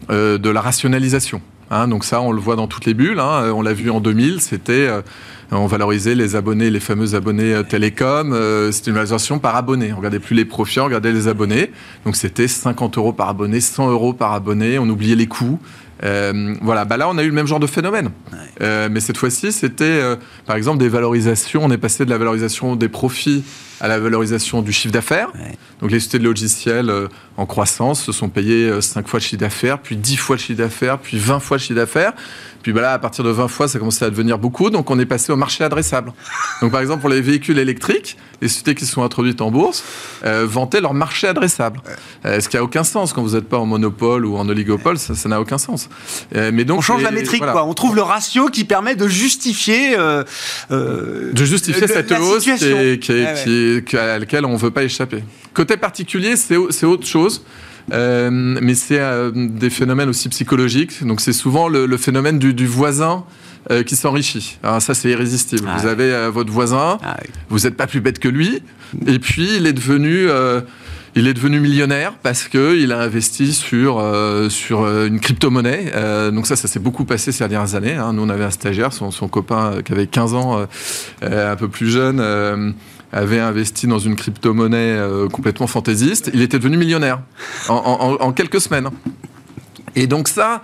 de 0.07 0.49
la 0.49 0.61
rationalisation. 0.61 1.41
Hein. 1.71 1.87
donc 1.87 2.03
ça, 2.03 2.21
on 2.21 2.31
le 2.31 2.41
voit 2.41 2.55
dans 2.55 2.67
toutes 2.67 2.85
les 2.85 2.93
bulles. 2.93 3.19
Hein. 3.19 3.51
on 3.53 3.61
l'a 3.61 3.73
vu 3.73 3.89
en 3.89 3.99
2000, 3.99 4.41
c'était 4.41 4.87
euh, 4.87 5.01
on 5.51 5.67
valorisait 5.67 6.15
les 6.15 6.35
abonnés, 6.35 6.69
les 6.69 6.79
fameux 6.79 7.15
abonnés 7.15 7.53
euh, 7.53 7.63
télécom. 7.63 8.35
c'était 8.71 8.87
une 8.87 8.95
valorisation 8.95 9.39
par 9.39 9.55
abonné. 9.55 9.93
On 9.93 9.97
regardait 9.97 10.19
plus 10.19 10.35
les 10.35 10.45
profits, 10.45 10.79
on 10.79 10.85
regardait 10.85 11.11
les 11.11 11.27
abonnés. 11.27 11.71
Donc 12.05 12.15
c'était 12.15 12.47
50 12.47 12.97
euros 12.97 13.13
par 13.13 13.29
abonné, 13.29 13.61
100 13.61 13.91
euros 13.91 14.13
par 14.13 14.33
abonné. 14.33 14.79
On 14.79 14.89
oubliait 14.89 15.15
les 15.15 15.27
coûts. 15.27 15.59
voilà, 16.01 16.85
bah 16.85 16.97
là 16.97 17.07
on 17.09 17.17
a 17.17 17.23
eu 17.23 17.27
le 17.27 17.33
même 17.33 17.47
genre 17.47 17.59
de 17.59 17.67
phénomène. 17.67 18.09
mais 18.59 18.99
cette 18.99 19.17
fois-ci, 19.17 19.51
c'était 19.51 20.01
par 20.45 20.55
exemple 20.55 20.79
des 20.79 20.89
valorisations. 20.89 21.61
On 21.63 21.71
est 21.71 21.77
passé 21.77 22.05
de 22.05 22.09
la 22.09 22.17
valorisation 22.17 22.75
des 22.75 22.89
profits 22.89 23.43
à 23.81 23.87
la 23.87 23.99
valorisation 23.99 24.61
du 24.61 24.71
chiffre 24.71 24.93
d'affaires. 24.93 25.31
Donc 25.81 25.91
les 25.91 25.99
sociétés 25.99 26.19
de 26.19 26.25
logiciels 26.25 26.89
euh, 26.89 27.07
en 27.39 27.45
croissance 27.45 28.03
se 28.03 28.11
sont 28.11 28.27
payées 28.27 28.69
5 28.81 28.99
euh, 28.99 29.07
fois 29.07 29.19
le 29.19 29.23
chiffre 29.23 29.39
d'affaires, 29.39 29.79
puis 29.79 29.95
10 29.95 30.17
fois 30.17 30.35
le 30.35 30.41
chiffre 30.41 30.57
d'affaires, 30.57 30.99
puis 30.99 31.17
20 31.17 31.39
fois 31.39 31.55
le 31.55 31.61
chiffre 31.61 31.79
d'affaires. 31.79 32.11
Puis 32.61 32.73
bah 32.73 32.81
là, 32.81 32.91
à 32.91 32.99
partir 32.99 33.23
de 33.23 33.29
20 33.29 33.47
fois, 33.47 33.69
ça 33.69 33.79
commençait 33.79 34.03
à 34.03 34.09
devenir 34.09 34.37
beaucoup, 34.37 34.69
donc 34.69 34.91
on 34.91 34.99
est 34.99 35.05
passé 35.05 35.31
au 35.31 35.37
marché 35.37 35.63
adressable. 35.63 36.11
Donc 36.61 36.73
par 36.73 36.81
exemple, 36.81 36.99
pour 36.99 37.09
les 37.09 37.21
véhicules 37.21 37.57
électriques, 37.57 38.17
les 38.41 38.49
sociétés 38.49 38.75
qui 38.75 38.85
sont 38.85 39.01
introduites 39.01 39.39
en 39.39 39.51
bourse 39.51 39.81
euh, 40.25 40.45
vantaient 40.45 40.81
leur 40.81 40.93
marché 40.93 41.27
adressable. 41.27 41.81
ce 42.25 42.49
qui 42.49 42.57
n'a 42.57 42.63
aucun 42.63 42.83
sens 42.83 43.13
quand 43.13 43.21
vous 43.21 43.35
n'êtes 43.35 43.47
pas 43.47 43.57
en 43.57 43.65
monopole 43.65 44.25
ou 44.25 44.35
en 44.35 44.49
oligopole, 44.49 44.97
ça 44.97 45.29
n'a 45.29 45.39
aucun 45.39 45.57
sens. 45.57 45.87
mais 46.33 46.65
donc, 46.65 46.79
on 46.79 46.81
change 46.81 47.03
la 47.03 47.11
métrique, 47.11 47.39
quoi. 47.45 47.65
On 47.65 47.73
trouve 47.73 47.95
le 47.95 48.01
ratio 48.01 48.47
qui 48.47 48.65
permet 48.65 48.95
de 48.95 49.07
justifier... 49.07 49.95
de 49.95 50.25
justifier 51.35 51.87
cette 51.87 52.11
hausse 52.11 52.43
qui 52.43 53.11
est, 53.13 53.95
à 53.95 54.19
laquelle 54.19 54.43
on 54.43 54.53
ne 54.53 54.57
veut 54.57 54.71
pas 54.71 54.83
échapper. 54.83 55.23
Côté 55.53 55.77
particulier, 55.77 56.35
c'est 56.35 56.85
autre 56.85 57.07
chose. 57.07 57.28
Euh, 57.93 58.29
mais 58.31 58.75
c'est 58.75 58.99
euh, 58.99 59.31
des 59.33 59.69
phénomènes 59.69 60.09
aussi 60.09 60.29
psychologiques. 60.29 61.05
Donc 61.05 61.21
c'est 61.21 61.33
souvent 61.33 61.67
le, 61.67 61.97
phénomène 61.97 62.39
du, 62.39 62.67
voisin 62.67 63.23
euh, 63.71 63.83
qui 63.83 63.95
s'enrichit. 63.95 64.57
Alors 64.63 64.81
ça 64.81 64.93
c'est 64.93 65.09
irrésistible. 65.09 65.67
Ah 65.67 65.77
vous 65.77 65.87
avez 65.87 66.29
votre 66.31 66.51
voisin, 66.51 66.97
ah 67.03 67.17
vous 67.49 67.59
n'êtes 67.59 67.75
pas 67.75 67.87
plus 67.87 68.01
bête 68.01 68.19
que 68.19 68.29
lui, 68.29 68.61
et 69.07 69.19
puis 69.19 69.49
il 69.57 69.67
est 69.67 69.73
devenu 69.73 70.27
il 71.15 71.27
est 71.27 71.33
devenu 71.33 71.59
millionnaire 71.59 72.13
parce 72.21 72.47
qu'il 72.47 72.91
a 72.91 72.99
investi 73.01 73.51
sur, 73.53 74.03
sur 74.49 74.87
une 74.87 75.19
crypto-monnaie. 75.19 75.91
donc 76.31 76.45
ça, 76.45 76.55
ça 76.55 76.67
s'est 76.67 76.79
beaucoup 76.79 77.03
passé 77.03 77.31
ces 77.31 77.47
dernières 77.47 77.75
années. 77.75 77.95
Hein. 77.95 78.13
Nous, 78.13 78.21
on 78.21 78.29
avait 78.29 78.43
un 78.43 78.51
stagiaire, 78.51 78.93
son, 78.93 79.09
son 79.09 79.27
copain 79.27 79.81
qui 79.83 79.91
avait 79.91 80.07
15 80.07 80.33
ans, 80.35 80.65
un 81.23 81.55
peu 81.55 81.67
plus 81.67 81.89
jeune 81.89 82.75
avait 83.11 83.39
investi 83.39 83.87
dans 83.87 83.99
une 83.99 84.15
crypto-monnaie 84.15 84.77
euh, 84.97 85.27
complètement 85.27 85.67
fantaisiste, 85.67 86.29
il 86.33 86.41
était 86.41 86.59
devenu 86.59 86.77
millionnaire 86.77 87.21
en, 87.67 88.31
quelques 88.33 88.61
semaines. 88.61 88.89
Et 89.95 90.07
donc 90.07 90.27
ça, 90.27 90.61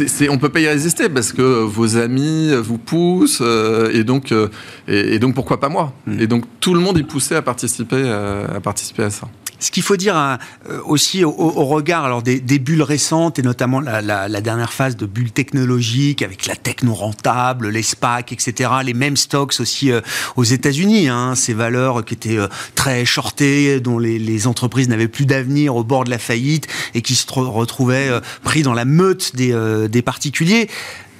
on 0.00 0.34
ne 0.34 0.38
peut 0.38 0.48
pas 0.48 0.60
y 0.60 0.68
résister 0.68 1.08
parce 1.08 1.32
que 1.32 1.42
vos 1.42 1.96
amis 1.96 2.54
vous 2.54 2.78
poussent 2.78 3.40
euh, 3.42 3.90
et, 3.92 4.04
donc, 4.04 4.32
euh, 4.32 4.48
et, 4.86 5.18
donc 5.18 5.34
pourquoi 5.34 5.60
pas 5.60 5.68
moi? 5.68 5.92
Mm. 6.06 6.20
Et 6.20 6.26
donc 6.26 6.44
tout 6.60 6.74
le 6.74 6.80
monde 6.80 6.98
est 6.98 7.02
poussé 7.04 7.34
à 7.34 7.42
participer, 7.42 7.96
euh, 7.96 8.46
à 8.56 8.60
participer 8.60 9.04
à 9.04 9.10
ça. 9.10 9.28
Ce 9.60 9.72
qu'il 9.72 9.82
faut 9.82 9.96
dire 9.96 10.16
hein, 10.16 10.38
euh, 10.70 10.80
aussi 10.84 11.24
au, 11.24 11.32
regard 11.32 12.04
alors 12.04 12.22
des, 12.22 12.40
bulles 12.58 12.82
récentes 12.82 13.38
et 13.38 13.42
notamment 13.42 13.80
la, 13.80 14.40
dernière 14.40 14.72
phase 14.72 14.96
de 14.96 15.04
bulles 15.04 15.32
technologiques 15.32 16.22
avec 16.22 16.46
la 16.46 16.54
techno 16.54 16.94
rentable, 16.94 17.68
les 17.68 17.82
SPAC, 17.82 18.32
etc. 18.32 18.70
Les 18.84 18.94
mêmes 18.94 19.16
stocks 19.16 19.54
aussi 19.58 19.90
euh, 19.90 20.00
aux 20.36 20.44
États-Unis, 20.44 21.08
hein, 21.08 21.34
ces 21.34 21.54
valeurs 21.54 22.04
qui 22.04 22.14
étaient 22.14 22.38
euh, 22.38 22.46
très 22.76 23.04
shortées, 23.04 23.80
dont 23.80 23.98
les, 23.98 24.46
entreprises 24.46 24.88
n'avaient 24.88 25.08
plus 25.08 25.26
d'avenir 25.26 25.74
au 25.74 25.82
bord 25.82 26.04
de 26.04 26.10
la 26.10 26.18
faillite 26.18 26.68
et 26.94 27.02
qui 27.02 27.16
se 27.16 27.26
retrouvaient 27.32 28.20
pris 28.44 28.62
dans 28.62 28.72
la 28.72 28.84
meute 28.84 29.34
des 29.34 30.02
particuliers. 30.02 30.68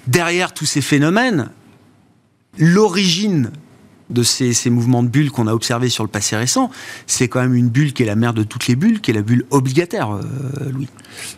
Derrière 0.07 0.55
tous 0.55 0.66
ces 0.66 0.80
phénomènes, 0.80 1.51
l'origine 2.59 3.51
de 4.11 4.22
ces, 4.22 4.70
mouvements 4.70 5.02
de 5.02 5.09
bulles 5.09 5.30
qu'on 5.30 5.46
a 5.46 5.52
observés 5.52 5.88
sur 5.88 6.04
le 6.04 6.09
passé 6.09 6.36
récent, 6.36 6.70
c'est 7.06 7.28
quand 7.28 7.40
même 7.40 7.54
une 7.54 7.68
bulle 7.68 7.92
qui 7.92 8.02
est 8.02 8.06
la 8.06 8.16
mère 8.16 8.32
de 8.32 8.42
toutes 8.42 8.66
les 8.66 8.76
bulles, 8.76 9.00
qui 9.00 9.11
est 9.11 9.14
la 9.14 9.22
bulle 9.22 9.44
obligataire, 9.50 10.12
euh, 10.12 10.70
Louis. 10.72 10.88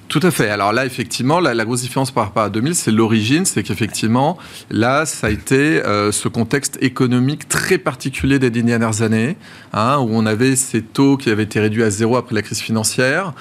Tout 0.08 0.20
à 0.22 0.30
fait. 0.30 0.50
Alors 0.50 0.72
là, 0.72 0.84
effectivement, 0.84 1.40
la, 1.40 1.64
grosse 1.64 1.82
différence 1.82 2.10
par 2.10 2.24
rapport 2.24 2.42
à 2.42 2.50
2000, 2.50 2.74
c'est 2.74 2.90
l'origine, 2.90 3.44
c'est 3.44 3.62
qu'effectivement, 3.62 4.36
là, 4.70 5.06
ça 5.06 5.28
a 5.28 5.30
été 5.30 5.82
euh, 5.84 6.12
ce 6.12 6.28
contexte 6.28 6.78
économique 6.80 7.48
très 7.48 7.78
particulier 7.78 8.38
des 8.38 8.50
dernières 8.50 9.02
années, 9.02 9.36
hein, 9.72 9.98
où 9.98 10.08
on 10.10 10.26
avait 10.26 10.56
ces 10.56 10.82
taux 10.82 11.16
qui 11.16 11.30
avaient 11.30 11.44
été 11.44 11.60
réduits 11.60 11.82
à 11.82 11.90
zéro 11.90 12.16
après 12.16 12.34
la 12.34 12.42
crise 12.42 12.58
financière, 12.58 13.32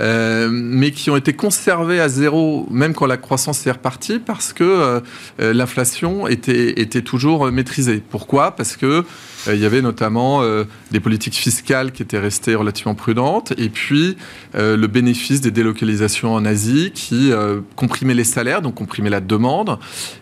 euh, 0.00 0.48
mais 0.50 0.90
qui 0.90 1.10
ont 1.10 1.16
été 1.16 1.32
conservés 1.34 2.00
à 2.00 2.08
zéro 2.08 2.66
même 2.70 2.94
quand 2.94 3.06
la 3.06 3.18
croissance 3.18 3.66
est 3.66 3.72
repartie, 3.72 4.18
parce 4.18 4.52
que 4.52 5.02
l'inflation 5.38 6.26
était, 6.26 7.02
toujours 7.02 7.50
maîtrisée. 7.52 8.02
Pourquoi? 8.08 8.52
Parce 8.56 8.73
que 8.76 9.04
euh, 9.48 9.54
il 9.54 9.60
y 9.60 9.66
avait 9.66 9.82
notamment 9.82 10.42
euh, 10.42 10.64
des 10.90 11.00
politiques 11.00 11.34
fiscales 11.34 11.92
qui 11.92 12.02
étaient 12.02 12.18
restées 12.18 12.54
relativement 12.54 12.94
prudentes, 12.94 13.52
et 13.58 13.68
puis 13.68 14.16
euh, 14.54 14.76
le 14.76 14.86
bénéfice 14.86 15.40
des 15.40 15.50
délocalisations 15.50 16.34
en 16.34 16.44
Asie 16.44 16.92
qui 16.94 17.32
comprimait 17.76 18.14
les 18.14 18.24
salaires, 18.24 18.62
donc 18.62 18.74
comprimait 18.74 19.10
la 19.10 19.20
demande, 19.20 19.78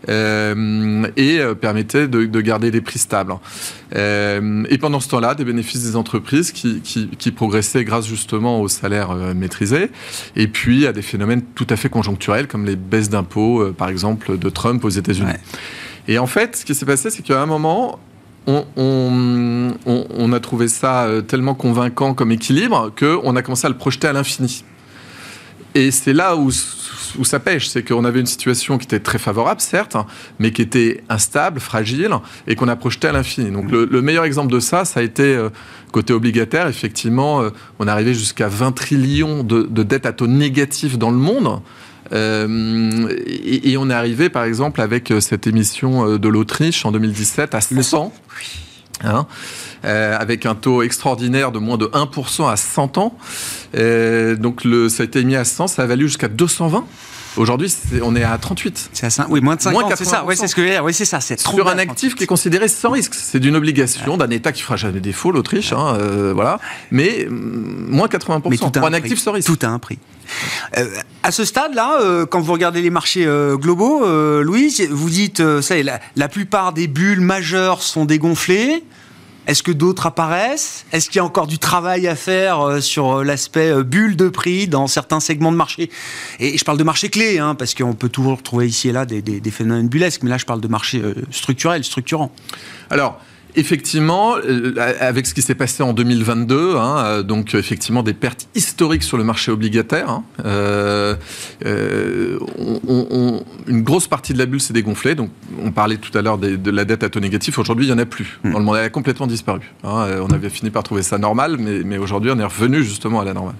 et 0.09 1.41
permettait 1.61 2.09
de, 2.09 2.41
garder 2.41 2.71
des 2.71 2.81
prix 2.81 2.99
stables. 2.99 3.35
et 3.95 4.79
pendant 4.81 5.01
ce 5.01 5.09
temps-là, 5.09 5.35
des 5.35 5.45
bénéfices 5.45 5.85
des 5.85 5.97
entreprises 5.97 6.53
qui, 6.53 6.81
qui, 6.81 7.31
progressaient 7.33 7.85
grâce 7.85 8.07
justement 8.07 8.61
aux 8.61 8.69
salaires 8.69 9.15
maîtrisés, 9.35 9.91
et 10.37 10.49
puis 10.49 10.87
à 10.87 10.93
des 10.93 11.03
phénomènes 11.03 11.43
tout 11.55 11.67
à 11.71 11.77
fait 11.77 11.89
conjoncturels 11.89 12.47
comme 12.47 12.65
les 12.65 12.77
baisses 12.77 13.11
d'impôts, 13.11 13.73
par 13.77 13.89
exemple, 13.89 14.39
de 14.39 14.49
Trump 14.49 14.85
aux 14.85 14.91
États-Unis. 14.91 15.33
Et 16.09 16.19
en 16.19 16.27
fait, 16.27 16.57
ce 16.57 16.65
qui 16.65 16.75
s'est 16.75 16.87
passé, 16.87 17.11
c'est 17.11 17.23
qu'à 17.23 17.41
un 17.41 17.47
moment, 17.47 18.01
on, 18.47 20.33
a 20.33 20.41
trouvé 20.41 20.69
ça 20.69 21.05
euh, 21.05 21.21
tellement 21.21 21.55
convaincant 21.55 22.15
comme 22.15 22.33
équilibre 22.33 22.93
qu'on 22.99 23.37
a 23.37 23.43
commencé 23.43 23.67
à 23.67 23.71
le 23.71 23.77
projeter 23.77 24.09
à 24.09 24.13
l'infini. 24.13 24.65
Et 25.75 25.91
c'est 25.91 26.13
là 26.13 26.37
où, 26.37 26.51
ça 26.51 27.41
pêche, 27.41 27.69
c'est 27.69 27.83
qu'on 27.83 28.05
avait 28.05 28.21
une 28.21 28.27
situation 28.27 28.77
qui 28.77 28.85
était 28.85 29.01
très 29.01 29.19
favorable, 29.19 29.61
certes, 29.61 29.97
mais 30.39 30.53
qui 30.53 30.61
était 30.61 31.03
instable, 31.09 31.61
fragile, 31.61 32.11
et 32.47 32.57
qu'on 32.57 32.69
a 32.69 32.77
projeté 32.77 33.09
à 33.09 33.13
l'infini. 33.13 33.51
Donc 33.51 33.71
le, 33.71 34.03
meilleur 34.03 34.25
exemple 34.25 34.53
de 34.53 34.61
ça, 34.61 34.85
ça 34.85 35.01
a 35.01 35.03
été 35.03 35.23
euh, 35.23 35.49
côté 35.91 36.13
obligataire. 36.13 36.67
Effectivement, 36.67 37.41
euh, 37.41 37.51
on 37.79 37.89
arrivé 37.89 38.13
jusqu'à 38.13 38.49
20 38.49 38.73
trillions 38.73 39.45
de, 39.45 39.63
de 39.63 39.83
dettes 39.83 40.05
à 40.05 40.13
taux 40.13 40.27
négatifs 40.27 40.99
dans 40.99 41.11
le 41.11 41.17
monde. 41.17 41.63
Euh, 42.13 43.09
et, 43.27 43.77
on 43.77 43.89
est 43.91 43.95
arrivé, 43.95 44.29
par 44.29 44.45
exemple, 44.45 44.81
avec 44.81 45.11
euh, 45.11 45.21
cette 45.21 45.47
émission 45.47 46.07
euh, 46.07 46.19
de 46.19 46.29
l'Autriche 46.29 46.85
en 46.85 46.93
2017 46.93 47.55
à 47.55 47.61
100 47.61 48.13
Hein, 49.05 49.27
avec 49.83 50.47
un 50.47 50.55
taux 50.55 50.83
extraordinaire 50.83 51.51
de 51.51 51.59
moins 51.59 51.77
de 51.77 51.87
1% 51.87 52.49
à 52.49 52.57
100 52.57 52.99
ans. 52.99 53.17
donc 53.75 54.63
le, 54.63 54.89
ça 54.89 55.03
a 55.03 55.07
été 55.07 55.25
mis 55.25 55.35
à 55.35 55.45
100, 55.45 55.67
ça 55.67 55.83
a 55.83 55.87
valu 55.87 56.07
jusqu'à 56.07 56.29
220. 56.29 56.85
Aujourd'hui, 57.37 57.75
on 58.05 58.15
est 58.15 58.23
à 58.23 58.39
38. 58.39 58.91
C'est 58.93 59.07
à 59.07 59.27
oui, 59.29 59.41
moins 59.41 59.57
de 59.57 59.63
50, 59.63 59.97
c'est 59.97 60.05
ça. 60.05 60.25
Oui, 60.25 60.37
c'est 60.37 60.47
ce 60.47 60.55
que 60.55 60.81
oui, 60.83 60.95
c'est 60.95 61.05
ça. 61.05 61.21
C'est 61.21 61.41
sur 61.41 61.67
un 61.67 61.79
actif 61.79 62.15
qui 62.15 62.23
est 62.23 62.29
considéré 62.29 62.69
sans 62.69 62.91
risque. 62.91 63.15
C'est 63.15 63.41
d'une 63.41 63.57
obligation 63.57 64.17
d'un 64.17 64.31
État 64.31 64.53
qui 64.53 64.63
fera 64.63 64.77
jamais 64.77 65.01
défaut, 65.01 65.33
l'Autriche, 65.33 65.73
hein, 65.73 65.99
voilà. 66.33 66.61
Mais 66.93 67.27
mm, 67.29 67.87
moins 67.89 68.07
80 68.07 68.43
Mais 68.51 68.59
pour 68.59 68.87
un, 68.87 68.93
actif 68.93 69.19
sans 69.19 69.33
risque. 69.33 69.49
Tout 69.49 69.67
a 69.67 69.69
un 69.69 69.81
prix. 69.81 69.99
Euh, 70.77 70.87
à 71.23 71.31
ce 71.31 71.45
stade-là, 71.45 72.01
euh, 72.01 72.27
quand 72.27 72.41
vous 72.41 72.53
regardez 72.53 72.83
les 72.83 72.91
marchés 72.91 73.27
euh, 73.27 73.57
globaux, 73.57 74.05
Louis, 74.43 74.75
vous 74.91 75.11
dites, 75.11 75.43
ça 75.61 75.81
la, 75.83 76.01
la 76.17 76.29
plupart 76.29 76.73
des 76.73 76.89
bulles 76.89 77.21
majeures 77.21 77.83
sont 77.83 78.05
dégonflées. 78.05 78.85
Est-ce 79.49 79.65
que 79.65 79.73
d'autres 79.73 80.07
apparaissent? 80.07 80.87
Est-ce 80.93 81.09
qu'il 81.09 81.17
y 81.17 81.19
a 81.19 81.25
encore 81.25 81.49
du 81.49 81.59
travail 81.59 82.07
à 82.07 82.15
faire 82.15 82.81
sur 82.81 83.25
l'aspect 83.25 83.83
bulle 83.83 84.15
de 84.15 84.29
prix 84.29 84.69
dans 84.69 84.87
certains 84.87 85.19
segments 85.19 85.51
de 85.51 85.57
marché? 85.57 85.91
Et 86.39 86.57
je 86.57 86.65
parle 86.65 86.79
de 86.79 86.85
marché 86.85 87.09
clé, 87.09 87.41
hein, 87.41 87.57
parce 87.57 87.75
qu'on 87.75 87.95
peut 87.95 88.09
toujours 88.09 88.41
trouver 88.41 88.69
ici 88.69 88.89
et 88.89 88.93
là 88.93 89.05
des, 89.05 89.21
des, 89.21 89.51
phénomènes 89.51 89.89
bullesques, 89.89 90.23
mais 90.23 90.31
là 90.31 90.39
je 90.39 90.45
parle 90.45 90.61
de 90.61 90.69
marché 90.69 91.03
structurel, 91.33 91.83
structurant. 91.83 92.31
Alors, 92.89 93.21
Effectivement, 93.55 94.37
euh, 94.37 94.75
avec 94.99 95.27
ce 95.27 95.35
qui 95.35 95.43
s'est 95.43 95.55
passé 95.55 95.83
en 95.83 95.93
2022, 95.93 96.77
hein, 96.77 96.97
euh, 96.99 97.23
donc 97.23 97.55
effectivement 97.55 98.03
des 98.03 98.15
pertes 98.15 98.49
historiques 98.55 99.03
sur 99.03 99.19
le 99.19 99.25
marché 99.25 99.51
obligataire. 99.51 100.09
Hein, 100.09 100.25
euh, 100.47 101.17
une 103.67 103.83
grosse 103.83 104.09
partie 104.09 104.33
de 104.33 104.39
la 104.39 104.47
bulle 104.47 104.61
s'est 104.61 104.73
dégonflée. 104.73 105.15
Donc, 105.15 105.31
on 105.63 105.71
parlait 105.71 105.99
tout 105.99 106.17
à 106.17 106.23
l'heure 106.23 106.39
de, 106.39 106.71
la 106.71 106.87
dette 106.87 107.03
à 107.03 107.11
taux 107.11 107.21
négatif. 107.21 107.59
Aujourd'hui, 107.59 107.87
il 107.87 107.89
n'y 107.89 107.95
en 107.95 108.03
a 108.03 108.07
plus. 108.07 108.41
Hmm. 108.43 108.53
Dans 108.53 108.59
le 108.59 108.65
monde, 108.65 108.77
elle 108.79 108.87
a 108.87 108.91
complètement 108.91 109.27
disparu. 109.27 109.61
Hein, 109.85 110.07
on 110.23 110.33
avait 110.33 110.49
fini 110.49 110.71
par 110.71 110.83
trouver 110.83 111.03
ça 111.03 111.19
normal, 111.19 111.57
mais, 111.59 111.81
mais 111.85 111.99
aujourd'hui, 111.99 112.31
on 112.35 112.39
est 112.39 112.45
revenu 112.45 112.83
justement 112.83 113.21
à 113.21 113.25
la 113.25 113.35
normale. 113.35 113.57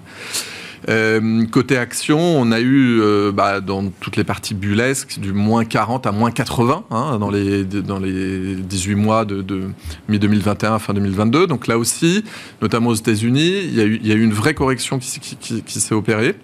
Euh, 0.89 1.45
côté 1.45 1.77
action, 1.77 2.19
on 2.19 2.51
a 2.51 2.59
eu 2.59 2.99
euh, 3.01 3.31
bah, 3.31 3.61
dans 3.61 3.89
toutes 4.01 4.17
les 4.17 4.23
parties 4.23 4.53
bullesques 4.53 5.19
du 5.19 5.31
moins 5.31 5.63
40 5.63 6.05
à 6.07 6.11
moins 6.11 6.31
80 6.31 6.85
hein, 6.91 7.19
dans, 7.19 7.29
les, 7.29 7.63
dans 7.63 7.99
les 7.99 8.55
18 8.55 8.95
mois 8.95 9.25
de, 9.25 9.69
mi-2021 10.09 10.75
à 10.75 10.79
fin 10.79 10.93
2022. 10.93 11.47
Donc 11.47 11.67
là 11.67 11.77
aussi, 11.77 12.23
notamment 12.61 12.89
aux 12.89 12.95
États-Unis, 12.95 13.61
il 13.63 13.75
y, 13.75 13.81
a 13.81 13.85
eu, 13.85 13.99
il 14.01 14.07
y 14.07 14.11
a 14.11 14.15
eu 14.15 14.23
une 14.23 14.33
vraie 14.33 14.53
correction 14.53 14.99
qui, 14.99 15.19
qui, 15.61 15.79
s'est 15.79 15.95
opérée. 15.95 16.35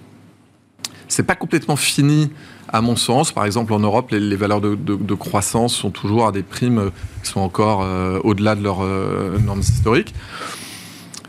C'est 1.07 1.23
pas 1.23 1.35
complètement 1.35 1.75
fini 1.75 2.29
à 2.69 2.81
mon 2.81 2.95
sens. 2.95 3.31
Par 3.31 3.45
exemple, 3.45 3.73
en 3.73 3.79
Europe, 3.79 4.11
les, 4.11 4.35
valeurs 4.35 4.61
de, 4.61 4.75
de, 4.75 5.13
croissance 5.15 5.73
sont 5.73 5.89
toujours 5.89 6.27
à 6.27 6.31
des 6.31 6.43
primes 6.43 6.91
qui 7.23 7.31
sont 7.31 7.41
encore 7.41 7.81
euh, 7.83 8.19
au-delà 8.23 8.55
de 8.55 8.63
leurs 8.63 8.83
normes 9.39 9.61
historiques. 9.61 10.13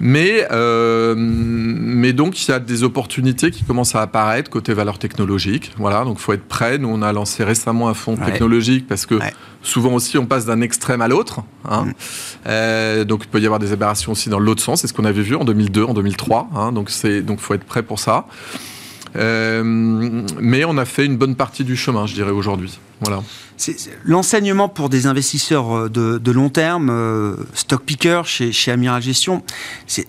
Mais, 0.00 0.46
euh, 0.50 1.14
mais 1.16 2.12
donc, 2.12 2.42
il 2.42 2.50
y 2.50 2.54
a 2.54 2.58
des 2.58 2.82
opportunités 2.82 3.50
qui 3.50 3.64
commencent 3.64 3.94
à 3.94 4.00
apparaître 4.00 4.50
côté 4.50 4.72
valeurs 4.72 4.98
technologiques. 4.98 5.72
Voilà, 5.76 6.04
donc 6.04 6.16
il 6.18 6.22
faut 6.22 6.32
être 6.32 6.48
prêt. 6.48 6.78
Nous, 6.78 6.88
on 6.88 7.02
a 7.02 7.12
lancé 7.12 7.44
récemment 7.44 7.88
un 7.88 7.94
fonds 7.94 8.16
technologique 8.16 8.86
parce 8.88 9.04
que 9.04 9.16
souvent 9.62 9.92
aussi, 9.92 10.16
on 10.16 10.26
passe 10.26 10.46
d'un 10.46 10.62
extrême 10.62 11.02
à 11.02 11.08
l'autre. 11.08 11.40
Hein. 11.68 11.84
Mm. 11.84 11.92
Euh, 12.46 13.04
donc, 13.04 13.24
il 13.24 13.28
peut 13.28 13.40
y 13.40 13.44
avoir 13.44 13.60
des 13.60 13.72
aberrations 13.72 14.12
aussi 14.12 14.30
dans 14.30 14.38
l'autre 14.38 14.62
sens. 14.62 14.80
C'est 14.80 14.86
ce 14.86 14.94
qu'on 14.94 15.04
avait 15.04 15.22
vu 15.22 15.36
en 15.36 15.44
2002, 15.44 15.84
en 15.84 15.92
2003. 15.92 16.48
Hein. 16.54 16.72
Donc, 16.72 16.90
il 17.04 17.24
faut 17.38 17.54
être 17.54 17.64
prêt 17.64 17.82
pour 17.82 17.98
ça. 17.98 18.26
Euh, 19.16 19.62
mais 19.64 20.64
on 20.64 20.78
a 20.78 20.84
fait 20.84 21.04
une 21.04 21.16
bonne 21.16 21.34
partie 21.34 21.64
du 21.64 21.76
chemin, 21.76 22.06
je 22.06 22.14
dirais, 22.14 22.30
aujourd'hui. 22.30 22.78
Voilà. 23.00 23.22
L'enseignement 24.04 24.68
pour 24.68 24.88
des 24.88 25.06
investisseurs 25.06 25.76
euh, 25.76 25.88
de, 25.88 26.30
long 26.30 26.48
terme, 26.48 26.90
euh, 26.90 27.36
stock 27.54 27.82
picker 27.82 28.22
chez, 28.24 28.52
chez 28.52 28.70
Amiral 28.70 29.02
Gestion, 29.02 29.42
c'est 29.86 30.06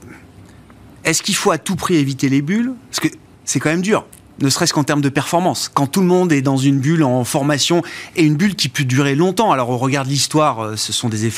est-ce 1.04 1.24
qu'il 1.24 1.36
faut 1.36 1.52
à 1.52 1.58
tout 1.58 1.76
prix 1.76 1.95
éviter 1.95 2.30
les 2.30 2.41
bulles? 2.41 2.74
Parce 2.89 2.99
que 2.99 3.08
c'est 3.43 3.60
quand 3.60 3.70
même 3.70 3.82
dur 3.82 4.06
ne 4.41 4.49
serait-ce 4.49 4.73
qu'en 4.73 4.83
termes 4.83 5.01
de 5.01 5.09
performance. 5.09 5.69
Quand 5.73 5.87
tout 5.87 6.01
le 6.01 6.07
monde 6.07 6.31
est 6.31 6.41
dans 6.41 6.57
une 6.57 6.79
bulle 6.79 7.03
en 7.03 7.23
formation 7.23 7.81
et 8.15 8.23
une 8.23 8.35
bulle 8.35 8.55
qui 8.55 8.69
peut 8.69 8.83
durer 8.83 9.15
longtemps. 9.15 9.51
Alors 9.51 9.69
on 9.69 9.77
regarde 9.77 10.07
l'histoire, 10.07 10.59
euh, 10.61 10.75
ce 10.75 10.93
sont 10.93 11.09
des, 11.09 11.31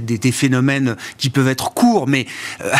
des, 0.00 0.32
phénomènes 0.32 0.96
qui 1.16 1.30
peuvent 1.30 1.48
être 1.48 1.72
courts, 1.72 2.06
mais 2.06 2.26
euh, 2.62 2.72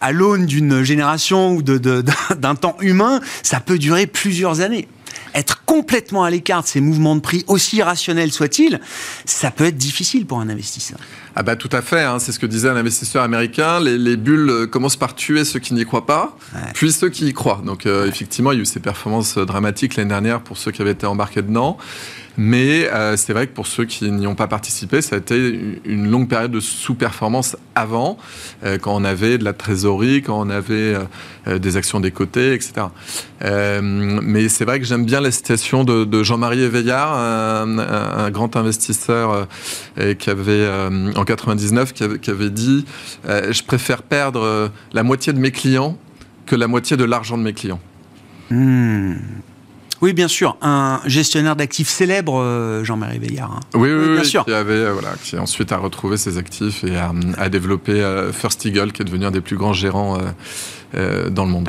à 0.00 0.12
l'aune 0.12 0.46
d'une 0.46 0.82
génération 0.82 1.54
ou 1.54 1.62
d'un 1.62 2.54
temps 2.54 2.76
humain, 2.80 3.20
ça 3.42 3.60
peut 3.60 3.78
durer 3.78 4.06
plusieurs 4.06 4.60
années 4.60 4.88
être 5.34 5.64
complètement 5.64 6.24
à 6.24 6.30
l'écart 6.30 6.62
de 6.62 6.68
ces 6.68 6.80
mouvements 6.80 7.14
de 7.14 7.20
prix, 7.20 7.44
aussi 7.46 7.76
irrationnels 7.76 8.32
soient-ils, 8.32 8.80
ça 9.24 9.50
peut 9.50 9.64
être 9.64 9.76
difficile 9.76 10.26
pour 10.26 10.40
un 10.40 10.48
investisseur. 10.48 10.98
Ah 11.38 11.42
bah 11.42 11.54
tout 11.54 11.68
à 11.70 11.82
fait, 11.82 12.02
hein. 12.02 12.18
c'est 12.18 12.32
ce 12.32 12.38
que 12.38 12.46
disait 12.46 12.70
un 12.70 12.76
investisseur 12.76 13.22
américain, 13.22 13.78
les, 13.78 14.16
bulles 14.16 14.48
euh, 14.48 14.66
commencent 14.66 14.96
par 14.96 15.14
tuer 15.14 15.44
ceux 15.44 15.58
qui 15.58 15.74
n'y 15.74 15.84
croient 15.84 16.06
pas, 16.06 16.34
puis 16.72 16.90
ceux 16.90 17.10
qui 17.10 17.26
y 17.26 17.34
croient. 17.34 17.60
Donc 17.62 17.84
euh, 17.84 18.06
effectivement, 18.06 18.52
il 18.52 18.56
y 18.56 18.58
a 18.60 18.62
eu 18.62 18.64
ces 18.64 18.80
performances 18.80 19.36
euh, 19.36 19.44
dramatiques 19.44 19.96
l'année 19.96 20.08
dernière 20.08 20.40
pour 20.40 20.56
ceux 20.56 20.70
qui 20.70 20.80
avaient 20.80 20.92
été 20.92 21.04
embarqués 21.04 21.42
dedans. 21.42 21.76
Mais 22.36 22.88
euh, 22.88 23.16
c'est 23.16 23.32
vrai 23.32 23.46
que 23.46 23.52
pour 23.52 23.66
ceux 23.66 23.84
qui 23.84 24.10
n'y 24.10 24.26
ont 24.26 24.34
pas 24.34 24.46
participé, 24.46 25.00
ça 25.00 25.16
a 25.16 25.18
été 25.18 25.80
une 25.84 26.10
longue 26.10 26.28
période 26.28 26.50
de 26.50 26.60
sous-performance 26.60 27.56
avant, 27.74 28.18
euh, 28.64 28.78
quand 28.78 28.94
on 28.94 29.04
avait 29.04 29.38
de 29.38 29.44
la 29.44 29.52
trésorerie, 29.52 30.22
quand 30.22 30.38
on 30.38 30.50
avait 30.50 30.96
euh, 31.46 31.58
des 31.58 31.76
actions 31.76 32.00
des 32.00 32.10
côtés, 32.10 32.52
etc. 32.54 32.86
mais 33.40 34.48
c'est 34.48 34.64
vrai 34.64 34.80
que 34.80 34.86
j'aime 34.86 35.04
bien 35.04 35.20
la 35.20 35.30
citation 35.30 35.84
de, 35.84 36.22
Jean-Marie 36.22 36.62
Éveillard, 36.62 37.14
un, 37.14 38.30
grand 38.30 38.56
investisseur 38.56 39.46
qui 40.18 40.30
avait 40.30 40.68
en 41.14 41.24
99, 41.26 41.92
qui 41.92 42.04
avait, 42.04 42.18
qui 42.18 42.30
avait 42.30 42.50
dit 42.50 42.86
Je 43.26 43.62
préfère 43.62 44.02
perdre 44.02 44.70
la 44.92 45.02
moitié 45.02 45.32
de 45.34 45.38
mes 45.38 45.50
clients 45.50 45.98
que 46.46 46.56
la 46.56 46.68
moitié 46.68 46.96
de 46.96 47.04
l'argent 47.04 47.36
de 47.36 47.42
mes 47.42 47.52
clients. 47.52 47.80
Hmm. 48.50 49.14
Oui, 50.02 50.12
bien 50.12 50.28
sûr, 50.28 50.56
un 50.60 51.00
gestionnaire 51.06 51.56
d'actifs 51.56 51.88
célèbre, 51.88 52.38
euh, 52.38 52.84
Jean-Marie 52.84 53.18
Veillard. 53.18 53.52
Hein. 53.52 53.60
Oui, 53.74 53.90
oui, 53.90 54.14
bien 54.14 54.24
sûr. 54.24 54.44
Qui, 54.44 54.52
avait, 54.52 54.72
euh, 54.74 54.92
voilà, 54.92 55.14
qui 55.22 55.38
ensuite 55.38 55.72
a 55.72 55.78
retrouvé 55.78 56.18
ses 56.18 56.36
actifs 56.36 56.84
et 56.84 56.96
a, 56.96 57.48
développé 57.48 57.92
euh, 57.92 58.30
First 58.30 58.64
Eagle, 58.66 58.92
qui 58.92 59.02
est 59.02 59.04
devenu 59.06 59.24
un 59.24 59.30
des 59.30 59.40
plus 59.40 59.56
grands 59.56 59.72
gérants 59.72 60.18
dans 61.30 61.44
le 61.44 61.50
monde. 61.50 61.68